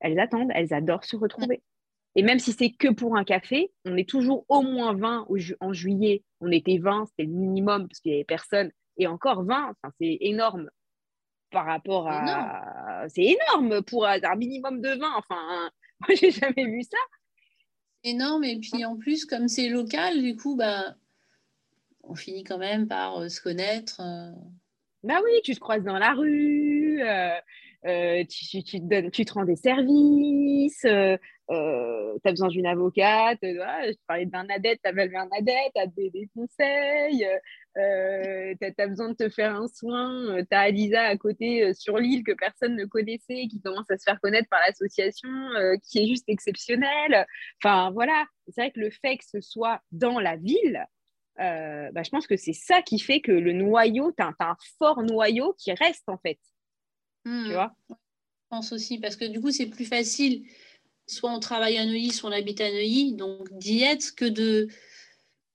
Elles 0.00 0.18
attendent, 0.20 0.50
elles 0.54 0.72
adorent 0.72 1.04
se 1.04 1.16
retrouver. 1.16 1.62
Et 2.14 2.22
même 2.22 2.38
si 2.38 2.52
c'est 2.52 2.70
que 2.70 2.88
pour 2.88 3.16
un 3.16 3.24
café, 3.24 3.70
on 3.84 3.96
est 3.96 4.08
toujours 4.08 4.44
au 4.48 4.62
moins 4.62 4.94
20 4.94 5.26
en 5.60 5.72
juillet. 5.72 6.24
On 6.40 6.50
était 6.50 6.78
20, 6.78 7.06
c'était 7.06 7.24
le 7.24 7.34
minimum 7.34 7.88
parce 7.88 8.00
qu'il 8.00 8.12
n'y 8.12 8.18
avait 8.18 8.24
personne. 8.24 8.72
Et 8.96 9.06
encore 9.06 9.44
20, 9.44 9.74
c'est 10.00 10.18
énorme 10.20 10.70
par 11.50 11.66
rapport 11.66 12.08
à. 12.08 13.06
C'est 13.08 13.24
énorme 13.24 13.82
pour 13.82 14.06
un 14.06 14.36
minimum 14.36 14.80
de 14.80 14.90
20. 14.90 15.12
Enfin, 15.16 15.70
moi, 16.00 16.16
j'ai 16.20 16.30
jamais 16.30 16.64
vu 16.64 16.82
ça. 16.82 16.98
Énorme. 18.04 18.44
Et 18.44 18.58
puis 18.58 18.84
en 18.84 18.96
plus, 18.96 19.24
comme 19.24 19.48
c'est 19.48 19.68
local, 19.68 20.20
du 20.22 20.36
coup, 20.36 20.56
bah, 20.56 20.94
on 22.02 22.14
finit 22.14 22.44
quand 22.44 22.58
même 22.58 22.88
par 22.88 23.18
euh, 23.18 23.28
se 23.28 23.40
connaître. 23.40 24.00
Euh. 24.00 24.32
Bah 25.02 25.20
oui, 25.24 25.30
tu 25.44 25.54
te 25.54 25.60
croises 25.60 25.84
dans 25.84 25.98
la 25.98 26.12
rue. 26.12 27.00
Euh, 27.02 27.38
euh, 27.88 28.24
tu, 28.28 29.24
te 29.24 29.32
rends 29.32 29.44
des 29.44 29.56
services, 29.56 30.84
euh, 30.84 31.16
euh 31.50 32.18
tu 32.22 32.28
as 32.28 32.32
besoin 32.32 32.48
d'une 32.48 32.66
avocate, 32.66 33.38
euh, 33.44 33.54
je 33.86 33.96
parlais 34.06 34.26
de 34.26 34.30
Bernadette, 34.30 34.80
tu 34.82 34.90
appelles 34.90 35.10
Bernadette, 35.10 35.72
tu 35.74 35.80
as 35.80 35.86
des, 35.86 36.10
des 36.10 36.28
conseils, 36.34 37.26
tu 37.74 37.80
as, 37.80 38.86
besoin 38.86 39.08
de 39.10 39.14
te 39.14 39.30
faire 39.30 39.54
un 39.54 39.68
soin, 39.68 40.36
tu 40.42 40.56
as 40.56 40.60
Alisa 40.60 41.02
à 41.02 41.16
côté 41.16 41.72
sur 41.72 41.98
l'île 41.98 42.24
que 42.24 42.32
personne 42.32 42.76
ne 42.76 42.84
connaissait, 42.84 43.46
qui 43.48 43.60
commence 43.62 43.90
à 43.90 43.96
se 43.96 44.02
faire 44.04 44.20
connaître 44.20 44.48
par 44.50 44.60
l'association, 44.66 45.30
qui 45.82 46.00
est 46.00 46.08
juste 46.08 46.28
exceptionnelle. 46.28 47.26
Enfin 47.62 47.90
voilà, 47.92 48.26
c'est 48.48 48.60
vrai 48.60 48.70
que 48.70 48.80
le 48.80 48.90
fait 48.90 49.16
que 49.16 49.24
ce 49.24 49.40
soit 49.40 49.80
dans 49.92 50.20
la 50.20 50.36
ville, 50.36 50.84
bah, 51.38 52.02
je 52.02 52.10
pense 52.10 52.26
que 52.26 52.36
c'est 52.36 52.52
ça 52.52 52.82
qui 52.82 52.98
fait 52.98 53.20
que 53.20 53.32
le 53.32 53.52
noyau, 53.52 54.12
tu 54.12 54.22
as, 54.22 54.34
un 54.40 54.56
fort 54.78 55.02
noyau 55.02 55.54
qui 55.58 55.72
reste 55.72 56.08
en 56.08 56.18
fait. 56.18 56.38
Tu 57.28 57.50
hmm. 57.50 57.52
vois 57.52 57.74
Je 57.88 57.94
pense 58.48 58.72
aussi, 58.72 58.98
parce 58.98 59.16
que 59.16 59.26
du 59.26 59.40
coup, 59.40 59.50
c'est 59.50 59.66
plus 59.66 59.84
facile. 59.84 60.46
Soit 61.06 61.30
on 61.30 61.40
travaille 61.40 61.78
à 61.78 61.84
Neuilly, 61.84 62.10
soit 62.10 62.30
on 62.30 62.32
habite 62.32 62.60
à 62.60 62.70
Neuilly. 62.70 63.14
Donc, 63.14 63.48
d'y 63.52 63.82
être 63.82 64.14
que 64.14 64.24
de. 64.24 64.68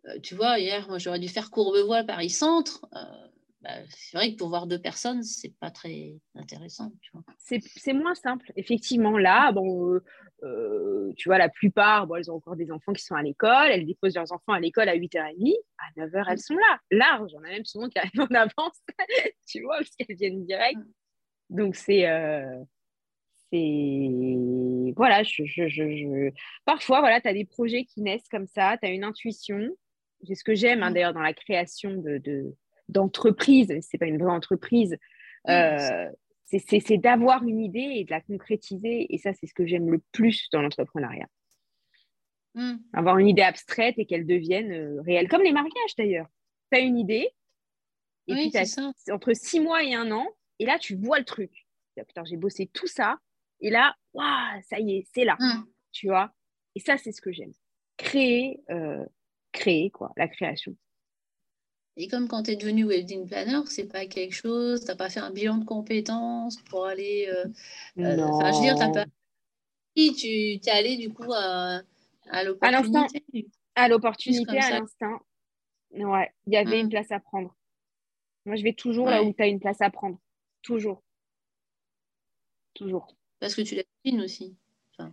Euh, 0.05 0.19
tu 0.21 0.35
vois, 0.35 0.59
hier, 0.59 0.87
moi, 0.87 0.99
j'aurais 0.99 1.19
dû 1.19 1.29
faire 1.29 1.49
Courbevoie 1.49 2.03
Paris-Centre. 2.03 2.85
Euh, 2.95 3.27
bah, 3.61 3.69
c'est 3.89 4.17
vrai 4.17 4.33
que 4.33 4.37
pour 4.37 4.49
voir 4.49 4.67
deux 4.67 4.79
personnes, 4.79 5.23
c'est 5.23 5.53
pas 5.59 5.71
très 5.71 6.19
intéressant. 6.35 6.91
C'est 7.37 7.93
moins 7.93 8.15
simple. 8.15 8.51
Effectivement, 8.57 9.17
là, 9.17 9.51
bon, 9.53 9.99
euh, 10.43 11.13
tu 11.15 11.29
vois, 11.29 11.37
la 11.37 11.49
plupart, 11.49 12.05
bon, 12.05 12.15
elles 12.15 12.29
ont 12.29 12.35
encore 12.35 12.57
des 12.57 12.71
enfants 12.71 12.91
qui 12.91 13.03
sont 13.03 13.15
à 13.15 13.23
l'école. 13.23 13.71
Elles 13.71 13.85
déposent 13.85 14.15
leurs 14.15 14.31
enfants 14.33 14.51
à 14.51 14.59
l'école 14.59 14.89
à 14.89 14.95
8h30. 14.97 15.55
À 15.77 16.01
9h, 16.01 16.25
elles 16.29 16.39
sont 16.39 16.55
là. 16.55 16.79
Large. 16.91 17.31
On 17.35 17.43
a 17.43 17.49
même 17.49 17.65
souvent 17.65 17.87
qui 17.87 17.97
arrivent 17.99 18.19
en 18.19 18.35
avance, 18.35 18.81
tu 19.47 19.61
vois, 19.61 19.77
parce 19.77 19.91
qu'elles 19.95 20.17
viennent 20.17 20.45
direct. 20.45 20.79
Donc, 21.49 21.75
c'est. 21.75 22.07
Euh, 22.07 22.63
voilà, 24.95 25.23
je, 25.23 25.43
je, 25.45 25.67
je, 25.67 26.31
parfois, 26.65 26.99
voilà, 27.01 27.21
tu 27.21 27.27
as 27.27 27.33
des 27.33 27.45
projets 27.45 27.85
qui 27.85 28.01
naissent 28.01 28.27
comme 28.29 28.47
ça, 28.47 28.77
tu 28.81 28.87
as 28.87 28.91
une 28.91 29.03
intuition. 29.03 29.69
C'est 30.25 30.35
ce 30.35 30.43
que 30.43 30.55
j'aime 30.55 30.83
hein, 30.83 30.89
mm. 30.89 30.93
d'ailleurs 30.93 31.13
dans 31.13 31.21
la 31.21 31.33
création 31.33 31.91
de, 31.95 32.55
d'entreprise, 32.89 33.67
de, 33.67 33.79
c'est 33.81 33.97
pas 33.97 34.05
une 34.05 34.17
vraie 34.17 34.31
entreprise, 34.31 34.97
euh, 35.49 36.09
c'est, 36.45 36.97
d'avoir 36.97 37.43
une 37.43 37.59
idée 37.59 37.91
et 37.95 38.05
de 38.05 38.11
la 38.11 38.21
concrétiser. 38.21 39.13
Et 39.13 39.17
ça, 39.17 39.33
c'est 39.33 39.47
ce 39.47 39.53
que 39.53 39.65
j'aime 39.65 39.89
le 39.89 40.01
plus 40.11 40.47
dans 40.51 40.61
l'entrepreneuriat. 40.61 41.27
Mm. 42.55 42.75
Avoir 42.93 43.17
une 43.17 43.27
idée 43.27 43.41
abstraite 43.41 43.95
et 43.97 44.05
qu'elle 44.05 44.25
devienne 44.25 44.71
euh, 44.71 45.01
réelle, 45.01 45.27
comme 45.27 45.43
les 45.43 45.51
mariages 45.53 45.95
d'ailleurs. 45.97 46.27
Tu 46.71 46.79
as 46.79 46.81
une 46.81 46.97
idée, 46.97 47.29
et 48.27 48.35
puis 48.35 48.51
entre 49.11 49.33
six 49.33 49.59
mois 49.59 49.83
et 49.83 49.93
un 49.93 50.11
an, 50.11 50.25
et 50.59 50.65
là, 50.65 50.77
tu 50.79 50.95
vois 50.95 51.19
le 51.19 51.25
truc. 51.25 51.67
Putain, 51.95 52.23
j'ai 52.25 52.37
bossé 52.37 52.67
tout 52.67 52.87
ça. 52.87 53.17
Et 53.59 53.69
là, 53.69 53.95
waouh, 54.13 54.61
ça 54.67 54.79
y 54.79 54.97
est, 54.97 55.07
c'est 55.13 55.25
là. 55.25 55.35
Mm. 55.39 55.65
Tu 55.91 56.07
vois? 56.07 56.33
Et 56.75 56.79
ça, 56.79 56.97
c'est 56.97 57.11
ce 57.11 57.21
que 57.21 57.31
j'aime. 57.31 57.53
Créer, 57.97 58.61
euh, 58.69 59.05
créer, 59.51 59.89
quoi, 59.91 60.11
la 60.17 60.27
création. 60.27 60.75
Et 61.95 62.07
comme 62.07 62.27
quand 62.27 62.43
tu 62.43 62.51
es 62.51 62.55
devenu 62.55 62.85
wedding 62.85 63.27
planner, 63.27 63.61
c'est 63.67 63.87
pas 63.87 64.07
quelque 64.07 64.33
chose, 64.33 64.81
tu 64.81 64.87
n'as 64.87 64.95
pas 64.95 65.09
fait 65.09 65.19
un 65.19 65.29
bilan 65.29 65.57
de 65.57 65.65
compétences 65.65 66.57
pour 66.63 66.87
aller. 66.87 67.27
Euh, 67.29 67.45
euh, 67.99 68.23
enfin, 68.23 68.51
je 68.51 68.57
veux 68.57 68.63
dire, 68.63 68.75
tu 68.75 68.91
pas. 68.91 69.05
Tu 69.95 70.27
es 70.27 70.69
allé 70.71 70.97
du 70.97 71.13
coup 71.13 71.31
à, 71.33 71.81
à 72.31 72.43
l'opportunité. 72.43 73.47
À 73.75 73.87
l'opportunité, 73.87 74.57
à 74.57 74.79
l'instant. 74.79 75.19
Ouais, 75.91 76.33
il 76.47 76.53
y 76.53 76.57
avait 76.57 76.79
une 76.79 76.87
mm. 76.87 76.91
place 76.91 77.11
à 77.11 77.19
prendre. 77.19 77.55
Moi, 78.45 78.55
je 78.55 78.63
vais 78.63 78.73
toujours 78.73 79.07
là 79.07 79.23
où 79.23 79.31
tu 79.31 79.41
as 79.41 79.47
une 79.47 79.59
place 79.59 79.81
à 79.81 79.91
prendre. 79.91 80.19
Toujours. 80.63 81.03
Toujours. 82.73 83.15
Parce 83.39 83.53
que 83.55 83.61
tu 83.61 83.75
l'as 83.75 84.23
aussi. 84.23 84.55
Euh, 84.99 85.05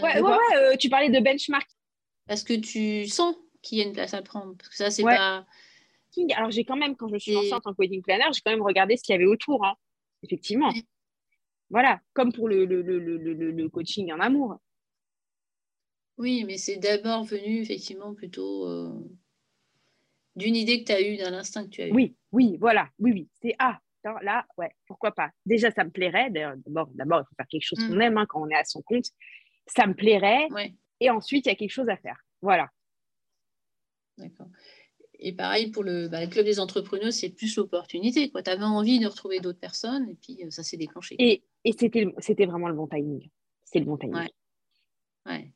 ouais, 0.00 0.20
ouais, 0.20 0.36
euh, 0.56 0.76
tu 0.76 0.88
parlais 0.88 1.10
de 1.10 1.20
benchmark. 1.20 1.68
Parce 2.26 2.42
que 2.42 2.54
tu 2.54 3.06
sens 3.06 3.36
qu'il 3.62 3.78
y 3.78 3.82
a 3.82 3.84
une 3.84 3.92
place 3.92 4.14
à 4.14 4.22
prendre. 4.22 4.56
Parce 4.56 4.68
que 4.68 4.76
ça, 4.76 4.90
c'est 4.90 5.02
pas. 5.02 5.46
Alors, 6.34 6.50
j'ai 6.50 6.64
quand 6.64 6.76
même, 6.76 6.96
quand 6.96 7.08
je 7.08 7.18
suis 7.18 7.32
lancée 7.32 7.52
en 7.52 7.60
tant 7.60 7.72
que 7.72 7.78
wedding 7.78 8.02
planner, 8.02 8.24
j'ai 8.32 8.40
quand 8.44 8.50
même 8.50 8.62
regardé 8.62 8.96
ce 8.96 9.02
qu'il 9.02 9.12
y 9.12 9.16
avait 9.16 9.26
autour. 9.26 9.64
Hein. 9.64 9.74
Effectivement. 10.22 10.72
Voilà, 11.70 12.00
comme 12.14 12.32
pour 12.32 12.48
le, 12.48 12.64
le, 12.64 12.80
le, 12.80 12.98
le, 12.98 13.68
coaching 13.68 14.10
en 14.12 14.20
amour. 14.20 14.58
Oui, 16.16 16.44
mais 16.44 16.56
c'est 16.56 16.78
d'abord 16.78 17.24
venu 17.24 17.60
effectivement 17.60 18.14
plutôt 18.14 18.66
euh, 18.66 18.90
d'une 20.34 20.56
idée 20.56 20.82
que 20.82 20.86
tu 20.86 20.92
as 20.92 21.02
eue, 21.02 21.18
d'un 21.18 21.34
instinct 21.34 21.64
que 21.64 21.70
tu 21.70 21.82
as 21.82 21.88
eu. 21.88 21.92
Oui, 21.92 22.16
oui, 22.32 22.56
voilà, 22.58 22.88
oui, 22.98 23.12
oui. 23.12 23.28
C'est 23.42 23.54
ah, 23.58 23.78
là, 24.04 24.46
ouais, 24.56 24.70
pourquoi 24.86 25.12
pas. 25.12 25.30
Déjà, 25.46 25.70
ça 25.70 25.84
me 25.84 25.90
plairait. 25.90 26.30
D'abord, 26.30 26.88
d'abord, 26.94 27.20
il 27.20 27.28
faut 27.28 27.34
faire 27.36 27.48
quelque 27.48 27.64
chose 27.64 27.78
qu'on 27.78 27.96
mm. 27.96 28.02
aime 28.02 28.18
hein, 28.18 28.26
quand 28.28 28.42
on 28.42 28.48
est 28.48 28.56
à 28.56 28.64
son 28.64 28.82
compte. 28.82 29.06
Ça 29.66 29.86
me 29.86 29.94
plairait. 29.94 30.48
Et 31.00 31.10
ensuite, 31.10 31.46
il 31.46 31.48
y 31.48 31.52
a 31.52 31.54
quelque 31.54 31.70
chose 31.70 31.88
à 31.88 31.96
faire. 31.96 32.18
Voilà. 32.42 32.70
D'accord. 34.16 34.48
Et 35.20 35.32
pareil 35.32 35.70
pour 35.70 35.82
le, 35.82 36.08
bah, 36.08 36.26
club 36.26 36.44
des 36.44 36.60
entrepreneurs, 36.60 37.12
c'est 37.12 37.30
plus 37.30 37.56
l'opportunité. 37.56 38.30
Tu 38.30 38.50
avais 38.50 38.62
envie 38.62 39.00
de 39.00 39.06
retrouver 39.06 39.40
d'autres 39.40 39.58
personnes 39.58 40.08
et 40.08 40.14
puis 40.14 40.44
euh, 40.44 40.50
ça 40.50 40.62
s'est 40.62 40.76
déclenché. 40.76 41.16
Et, 41.18 41.42
et 41.64 41.72
c'était, 41.72 42.06
c'était 42.18 42.46
vraiment 42.46 42.68
le 42.68 42.74
bon 42.74 42.86
timing. 42.86 43.28
C'est 43.64 43.80
le 43.80 43.84
bon 43.84 43.96
timing. 43.96 44.14
Ouais. 44.16 44.32
ouais. 45.26 45.52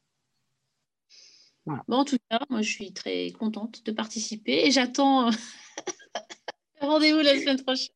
Bon, 1.64 1.97
en 1.97 2.05
tout 2.05 2.18
cas, 2.28 2.40
moi, 2.51 2.61
je 2.61 2.70
suis 2.70 2.93
très 2.93 3.30
contente 3.30 3.84
de 3.84 3.93
participer 3.93 4.66
et 4.66 4.72
j'attends 4.72 5.30
rendez-vous 6.80 7.20
la 7.20 7.38
semaine 7.38 7.62
prochaine. 7.62 7.95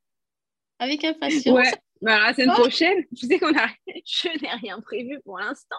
Avec 0.78 1.04
impatience. 1.04 1.54
Ouais. 1.54 1.72
Bah, 2.02 2.18
la 2.18 2.34
semaine 2.34 2.50
oh. 2.52 2.60
prochaine, 2.60 3.04
tu 3.16 3.26
sais 3.26 3.38
qu'on 3.38 3.56
a... 3.56 3.68
je 3.86 4.28
n'ai 4.42 4.50
rien 4.50 4.80
prévu 4.80 5.20
pour 5.24 5.38
l'instant, 5.38 5.76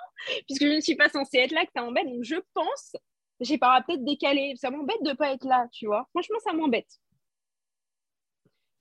puisque 0.48 0.64
je 0.64 0.74
ne 0.74 0.80
suis 0.80 0.96
pas 0.96 1.10
censée 1.10 1.38
être 1.38 1.52
là, 1.52 1.66
que 1.66 1.72
ça 1.76 1.84
m'embête. 1.84 2.08
Donc, 2.08 2.24
je 2.24 2.36
pense, 2.54 2.96
j'ai 3.40 3.58
pas 3.58 3.84
peut-être 3.84 4.04
décaler. 4.04 4.56
Ça 4.56 4.72
m'embête 4.72 5.02
de 5.04 5.10
ne 5.10 5.16
pas 5.16 5.32
être 5.32 5.46
là, 5.46 5.68
tu 5.72 5.86
vois. 5.86 6.08
Franchement, 6.12 6.40
ça 6.44 6.54
m'embête. 6.54 6.90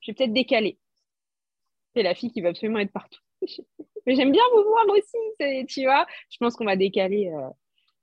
Je 0.00 0.10
vais 0.10 0.14
peut-être 0.14 0.32
décaler. 0.32 0.78
C'est 1.94 2.02
la 2.02 2.14
fille 2.14 2.30
qui 2.30 2.40
va 2.40 2.50
absolument 2.50 2.78
être 2.78 2.92
partout. 2.92 3.20
Mais 4.06 4.14
j'aime 4.14 4.32
bien 4.32 4.42
vous 4.54 4.62
voir 4.62 4.84
aussi, 4.88 5.66
tu 5.66 5.82
vois. 5.82 6.06
Je 6.30 6.36
pense 6.38 6.54
qu'on 6.56 6.64
va 6.64 6.76
décaler 6.76 7.28
euh, 7.28 7.48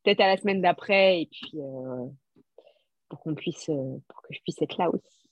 peut-être 0.03 0.21
à 0.21 0.27
la 0.27 0.37
semaine 0.37 0.61
d'après, 0.61 1.21
et 1.21 1.29
puis 1.31 1.53
euh, 1.55 2.05
pour 3.09 3.19
qu'on 3.21 3.35
puisse, 3.35 3.69
euh, 3.69 3.97
pour 4.09 4.21
que 4.21 4.33
je 4.33 4.41
puisse 4.41 4.61
être 4.61 4.77
là 4.77 4.89
aussi 4.89 5.22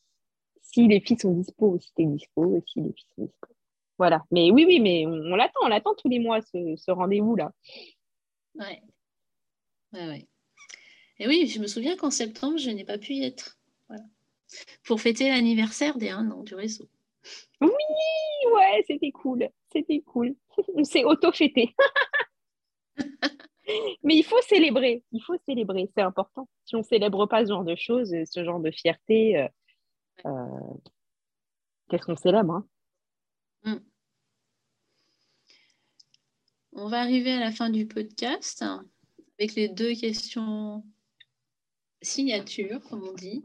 si 0.71 0.87
les 0.87 1.01
filles 1.01 1.19
sont 1.19 1.33
dispo, 1.33 1.73
aussi 1.73 1.91
t'es 1.95 2.05
dispo, 2.05 2.57
et 2.57 2.63
si 2.67 2.81
les 2.81 2.93
filles 2.93 3.09
sont 3.15 3.23
dispo. 3.23 3.47
Voilà. 3.97 4.23
Mais 4.31 4.51
oui, 4.51 4.65
oui, 4.65 4.79
mais 4.79 5.05
on, 5.05 5.35
l'attend, 5.35 5.59
on 5.63 5.67
l'attend 5.67 5.93
tous 5.95 6.09
les 6.09 6.19
mois, 6.19 6.41
ce, 6.41 6.91
rendez-vous-là. 6.91 7.51
Ouais. 8.55 8.81
Ouais, 9.93 10.07
ouais. 10.07 10.27
Et 11.19 11.27
oui, 11.27 11.47
je 11.47 11.59
me 11.59 11.67
souviens 11.67 11.95
qu'en 11.95 12.09
septembre, 12.09 12.57
je 12.57 12.71
n'ai 12.71 12.83
pas 12.83 12.97
pu 12.97 13.13
y 13.13 13.23
être. 13.23 13.59
Voilà. 13.87 14.03
Pour 14.83 14.99
fêter 14.99 15.29
l'anniversaire 15.29 15.97
des 15.97 16.09
un 16.09 16.31
an 16.31 16.43
du 16.43 16.55
réseau. 16.55 16.89
Oui, 17.61 17.69
ouais, 18.53 18.83
c'était 18.87 19.11
cool. 19.11 19.49
C'était 19.71 20.01
cool. 20.01 20.35
On 20.75 20.83
s'est 20.83 21.03
auto-fêté. 21.03 21.75
Mais 24.03 24.15
il 24.15 24.23
faut 24.23 24.41
célébrer. 24.41 25.03
Il 25.11 25.21
faut 25.21 25.37
célébrer. 25.45 25.89
C'est 25.95 26.01
important. 26.01 26.49
Si 26.65 26.75
on 26.75 26.79
ne 26.79 26.83
célèbre 26.83 27.27
pas 27.27 27.45
ce 27.45 27.49
genre 27.51 27.63
de 27.63 27.75
choses, 27.75 28.15
ce 28.25 28.43
genre 28.43 28.59
de 28.59 28.71
fierté, 28.71 29.47
euh, 30.25 30.73
qu'est-ce 31.89 32.05
qu'on 32.05 32.15
célèbre 32.15 32.53
hein? 32.53 32.67
mm. 33.63 33.79
on 36.73 36.89
va 36.89 37.01
arriver 37.01 37.31
à 37.31 37.39
la 37.39 37.51
fin 37.51 37.69
du 37.69 37.87
podcast 37.87 38.63
avec 39.37 39.55
les 39.55 39.69
deux 39.69 39.95
questions 39.95 40.83
signature, 42.01 42.81
comme 42.89 43.03
on 43.03 43.13
dit. 43.13 43.43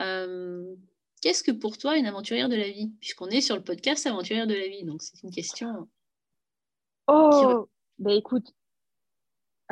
Euh, 0.00 0.74
qu'est-ce 1.22 1.42
que 1.42 1.52
pour 1.52 1.78
toi 1.78 1.96
une 1.96 2.06
aventurière 2.06 2.48
de 2.48 2.56
la 2.56 2.70
vie? 2.70 2.92
Puisqu'on 3.00 3.28
est 3.28 3.40
sur 3.40 3.56
le 3.56 3.62
podcast 3.62 4.06
Aventurière 4.06 4.46
de 4.46 4.54
la 4.54 4.68
vie, 4.68 4.84
donc 4.84 5.02
c'est 5.02 5.22
une 5.22 5.30
question. 5.30 5.88
Oh, 7.08 7.68
ben 7.98 8.12
écoute, 8.12 8.52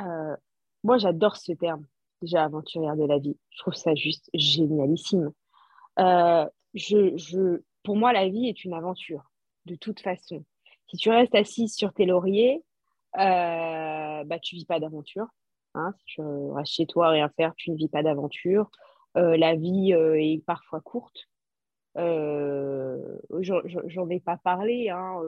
euh, 0.00 0.36
moi 0.82 0.98
j'adore 0.98 1.36
ce 1.36 1.52
terme, 1.52 1.86
déjà 2.22 2.44
aventurière 2.44 2.96
de 2.96 3.04
la 3.04 3.18
vie. 3.18 3.36
Je 3.50 3.58
trouve 3.58 3.74
ça 3.74 3.94
juste 3.94 4.30
génialissime. 4.34 5.32
Euh, 5.98 6.46
je, 6.74 7.60
pour 7.82 7.96
moi, 7.96 8.12
la 8.12 8.28
vie 8.28 8.48
est 8.48 8.64
une 8.64 8.74
aventure, 8.74 9.30
de 9.66 9.76
toute 9.76 10.00
façon. 10.00 10.44
Si 10.88 10.96
tu 10.96 11.10
restes 11.10 11.34
assise 11.34 11.74
sur 11.74 11.92
tes 11.92 12.06
lauriers, 12.06 12.62
euh, 13.16 14.24
bah, 14.24 14.38
tu 14.40 14.56
vis 14.56 14.64
pas 14.64 14.80
d'aventure. 14.80 15.26
Hein. 15.74 15.92
Si 15.98 16.04
tu 16.06 16.22
restes 16.22 16.72
chez 16.72 16.86
toi 16.86 17.08
à 17.08 17.10
rien 17.10 17.28
faire, 17.36 17.54
tu 17.56 17.70
ne 17.70 17.76
vis 17.76 17.88
pas 17.88 18.02
d'aventure. 18.02 18.70
Euh, 19.16 19.36
la 19.36 19.54
vie 19.54 19.94
euh, 19.94 20.20
est 20.20 20.44
parfois 20.44 20.80
courte. 20.80 21.28
J'en 21.96 24.10
ai 24.10 24.20
pas 24.20 24.36
parlé, 24.36 24.90
hein, 24.90 25.20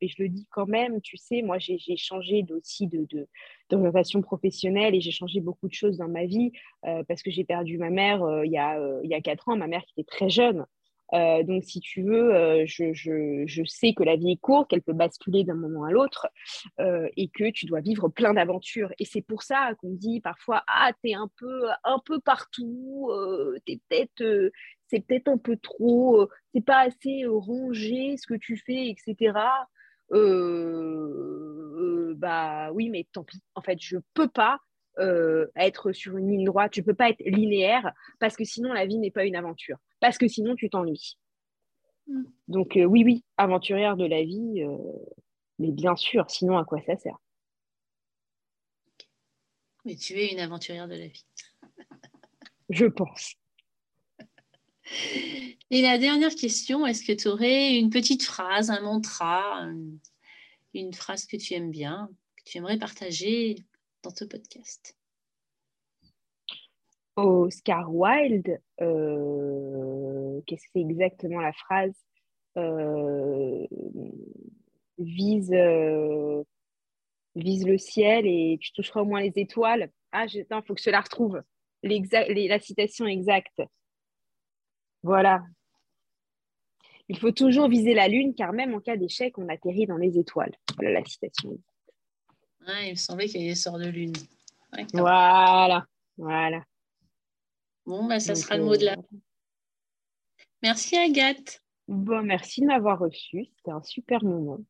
et 0.00 0.08
je 0.08 0.22
le 0.22 0.28
dis 0.28 0.46
quand 0.50 0.66
même, 0.66 1.00
tu 1.00 1.16
sais, 1.16 1.42
moi 1.42 1.58
j'ai 1.58 1.78
changé 1.96 2.44
aussi 2.50 2.86
de, 2.86 3.06
de, 3.10 3.26
d'orientation 3.68 4.22
professionnelle 4.22 4.94
et 4.94 5.00
j'ai 5.00 5.10
changé 5.10 5.40
beaucoup 5.40 5.68
de 5.68 5.74
choses 5.74 5.98
dans 5.98 6.08
ma 6.08 6.26
vie 6.26 6.52
parce 7.08 7.22
que 7.22 7.30
j'ai 7.30 7.44
perdu 7.44 7.78
ma 7.78 7.90
mère 7.90 8.22
il, 8.44 8.50
y 8.52 8.58
a, 8.58 8.78
il 9.02 9.10
y 9.10 9.14
a 9.14 9.20
quatre 9.20 9.48
ans, 9.48 9.56
ma 9.56 9.66
mère 9.66 9.84
qui 9.84 10.00
était 10.00 10.10
très 10.10 10.30
jeune. 10.30 10.66
Euh, 11.12 11.42
donc, 11.42 11.64
si 11.64 11.80
tu 11.80 12.02
veux, 12.02 12.34
euh, 12.34 12.64
je, 12.66 12.92
je, 12.92 13.44
je, 13.46 13.64
sais 13.64 13.94
que 13.94 14.02
la 14.02 14.16
vie 14.16 14.32
est 14.32 14.40
courte, 14.40 14.70
qu'elle 14.70 14.82
peut 14.82 14.92
basculer 14.92 15.44
d'un 15.44 15.54
moment 15.54 15.84
à 15.84 15.90
l'autre 15.90 16.28
euh, 16.78 17.08
et 17.16 17.28
que 17.28 17.50
tu 17.50 17.66
dois 17.66 17.80
vivre 17.80 18.08
plein 18.08 18.34
d'aventures. 18.34 18.92
Et 18.98 19.04
c'est 19.04 19.22
pour 19.22 19.42
ça 19.42 19.72
qu'on 19.80 19.90
dit 19.90 20.20
parfois 20.20 20.62
Ah, 20.68 20.92
t'es 21.02 21.14
un 21.14 21.30
peu, 21.36 21.68
un 21.84 22.00
peu 22.04 22.20
partout, 22.20 23.10
t'es 23.66 23.80
peut-être, 23.88 24.50
c'est 24.86 25.00
peut-être 25.00 25.28
un 25.28 25.38
peu 25.38 25.56
trop, 25.56 26.28
c'est 26.54 26.64
pas 26.64 26.80
assez 26.80 27.24
rongé 27.26 28.16
ce 28.16 28.26
que 28.26 28.34
tu 28.34 28.56
fais, 28.56 28.88
etc. 28.88 29.32
bah 32.16 32.70
oui, 32.72 32.90
mais 32.90 33.06
tant 33.12 33.24
pis. 33.24 33.42
En 33.54 33.62
fait, 33.62 33.78
je 33.80 33.96
peux 34.14 34.28
pas 34.28 34.60
euh, 34.98 35.46
être 35.56 35.92
sur 35.92 36.16
une 36.16 36.30
ligne 36.30 36.44
droite, 36.44 36.72
tu 36.72 36.82
peux 36.82 36.94
pas 36.94 37.10
être 37.10 37.22
linéaire 37.24 37.92
parce 38.18 38.36
que 38.36 38.44
sinon 38.44 38.72
la 38.72 38.86
vie 38.86 38.98
n'est 38.98 39.10
pas 39.10 39.24
une 39.24 39.36
aventure, 39.36 39.78
parce 40.00 40.18
que 40.18 40.28
sinon 40.28 40.54
tu 40.56 40.68
t'ennuies. 40.68 41.16
Mm. 42.06 42.24
Donc 42.48 42.76
euh, 42.76 42.84
oui, 42.84 43.04
oui, 43.04 43.24
aventurière 43.36 43.96
de 43.96 44.04
la 44.04 44.22
vie, 44.22 44.62
euh, 44.62 44.76
mais 45.58 45.70
bien 45.70 45.96
sûr, 45.96 46.28
sinon 46.30 46.58
à 46.58 46.64
quoi 46.64 46.80
ça 46.82 46.96
sert? 46.96 47.16
Mais 49.84 49.96
tu 49.96 50.14
es 50.14 50.32
une 50.32 50.40
aventurière 50.40 50.88
de 50.88 50.96
la 50.96 51.06
vie. 51.06 51.24
Je 52.68 52.86
pense. 52.86 53.36
Et 55.70 55.82
la 55.82 55.98
dernière 55.98 56.34
question, 56.34 56.86
est-ce 56.86 57.04
que 57.04 57.12
tu 57.12 57.28
aurais 57.28 57.78
une 57.78 57.90
petite 57.90 58.24
phrase, 58.24 58.70
un 58.70 58.80
mantra, 58.80 59.66
une 60.74 60.92
phrase 60.92 61.26
que 61.26 61.36
tu 61.36 61.54
aimes 61.54 61.70
bien, 61.70 62.10
que 62.36 62.42
tu 62.44 62.58
aimerais 62.58 62.78
partager 62.78 63.56
dans 64.02 64.10
ce 64.10 64.24
podcast? 64.24 64.96
Oscar 67.16 67.94
Wilde, 67.94 68.60
euh, 68.80 70.40
qu'est-ce 70.46 70.62
que 70.64 70.70
c'est 70.74 70.80
exactement 70.80 71.40
la 71.40 71.52
phrase? 71.52 71.94
Euh, 72.56 73.66
vise, 74.98 75.52
euh, 75.52 76.42
vise 77.36 77.66
le 77.66 77.78
ciel 77.78 78.26
et 78.26 78.58
tu 78.60 78.72
toucheras 78.72 79.02
au 79.02 79.04
moins 79.04 79.20
les 79.20 79.32
étoiles. 79.36 79.90
Ah, 80.12 80.26
il 80.26 80.46
faut 80.66 80.74
que 80.74 80.82
je 80.82 80.90
la 80.90 81.00
retrouve. 81.00 81.42
la 81.82 82.60
citation 82.60 83.06
exacte. 83.06 83.62
Voilà. 85.02 85.42
Il 87.08 87.18
faut 87.18 87.32
toujours 87.32 87.68
viser 87.68 87.94
la 87.94 88.08
lune 88.08 88.34
car 88.34 88.52
même 88.52 88.74
en 88.74 88.80
cas 88.80 88.96
d'échec, 88.96 89.36
on 89.38 89.48
atterrit 89.48 89.86
dans 89.86 89.96
les 89.96 90.18
étoiles. 90.18 90.54
Voilà 90.76 91.00
la 91.00 91.04
citation 91.04 91.58
il 92.68 92.90
me 92.90 92.94
semblait 92.96 93.26
qu'il 93.26 93.40
y 93.40 93.44
avait 93.44 93.52
des 93.52 93.56
sorts 93.56 93.78
de 93.78 93.88
lune. 93.88 94.12
Voilà, 94.92 95.86
voilà. 96.16 96.64
Bon, 97.86 98.06
bah, 98.06 98.20
ça 98.20 98.34
sera 98.34 98.56
le 98.56 98.64
mot 98.64 98.76
de 98.76 98.84
la. 98.84 98.96
Merci 100.62 100.96
Agathe. 100.96 101.62
Bon, 101.88 102.22
merci 102.22 102.60
de 102.60 102.66
m'avoir 102.66 102.98
reçu. 102.98 103.46
C'était 103.56 103.72
un 103.72 103.82
super 103.82 104.22
moment. 104.22 104.60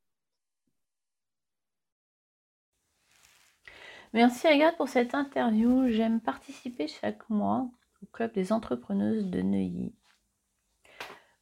Merci 4.13 4.47
Agathe 4.47 4.77
pour 4.77 4.89
cette 4.89 5.15
interview. 5.15 5.89
J'aime 5.89 6.21
participer 6.21 6.89
chaque 6.89 7.29
mois 7.29 7.69
au 8.03 8.07
Club 8.07 8.33
des 8.33 8.53
entrepreneuses 8.53 9.27
de 9.27 9.43
Neuilly. 9.43 9.93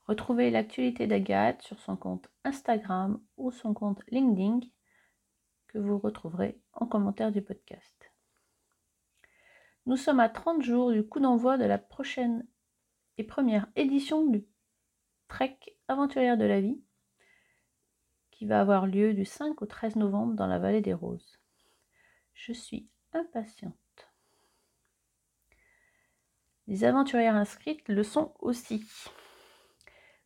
Retrouvez 0.08 0.50
l'actualité 0.50 1.06
d'Agathe 1.06 1.60
sur 1.60 1.78
son 1.80 1.94
compte 1.94 2.30
Instagram 2.42 3.22
ou 3.36 3.50
son 3.50 3.74
compte 3.74 4.02
LinkedIn 4.08 4.60
que 5.66 5.76
vous 5.76 5.98
retrouverez 5.98 6.58
en 6.72 6.86
commentaire 6.86 7.30
du 7.30 7.42
podcast. 7.42 8.10
Nous 9.84 9.98
sommes 9.98 10.20
à 10.20 10.30
30 10.30 10.62
jours 10.62 10.92
du 10.92 11.06
coup 11.06 11.20
d'envoi 11.20 11.58
de 11.58 11.66
la 11.66 11.76
prochaine 11.76 12.48
et 13.18 13.24
première 13.24 13.66
édition 13.76 14.26
du 14.26 14.46
Trek 15.28 15.58
Aventurière 15.88 16.38
de 16.38 16.46
la 16.46 16.62
Vie 16.62 16.82
qui 18.30 18.46
va 18.46 18.62
avoir 18.62 18.86
lieu 18.86 19.12
du 19.12 19.26
5 19.26 19.60
au 19.60 19.66
13 19.66 19.96
novembre 19.96 20.32
dans 20.32 20.46
la 20.46 20.58
vallée 20.58 20.80
des 20.80 20.94
Roses. 20.94 21.38
Je 22.32 22.54
suis 22.54 22.88
impatiente. 23.12 23.74
Les 26.66 26.84
aventurières 26.84 27.36
inscrites 27.36 27.86
le 27.88 28.02
sont 28.02 28.34
aussi. 28.38 28.86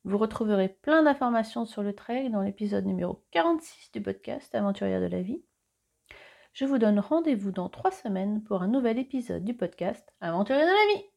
Vous 0.05 0.19
retrouverez 0.19 0.69
plein 0.69 1.05
d'informations 1.05 1.65
sur 1.65 1.85
le 1.85 1.95
trek 1.95 2.29
dans 2.29 2.43
l'épisode 2.43 2.85
numéro 2.85 3.25
46 3.31 3.93
du 3.93 4.03
podcast 4.03 4.53
Aventurière 4.53 5.01
de 5.01 5.07
la 5.07 5.23
vie. 5.23 5.45
Je 6.53 6.65
vous 6.65 6.79
donne 6.79 6.99
rendez-vous 6.99 7.53
dans 7.53 7.69
trois 7.69 7.93
semaines 7.93 8.43
pour 8.43 8.63
un 8.63 8.69
nouvel 8.69 8.99
épisode 8.99 9.45
du 9.45 9.55
podcast 9.55 10.13
Aventurière 10.21 10.67
de 10.67 10.73
la 10.73 10.95
vie. 10.97 11.12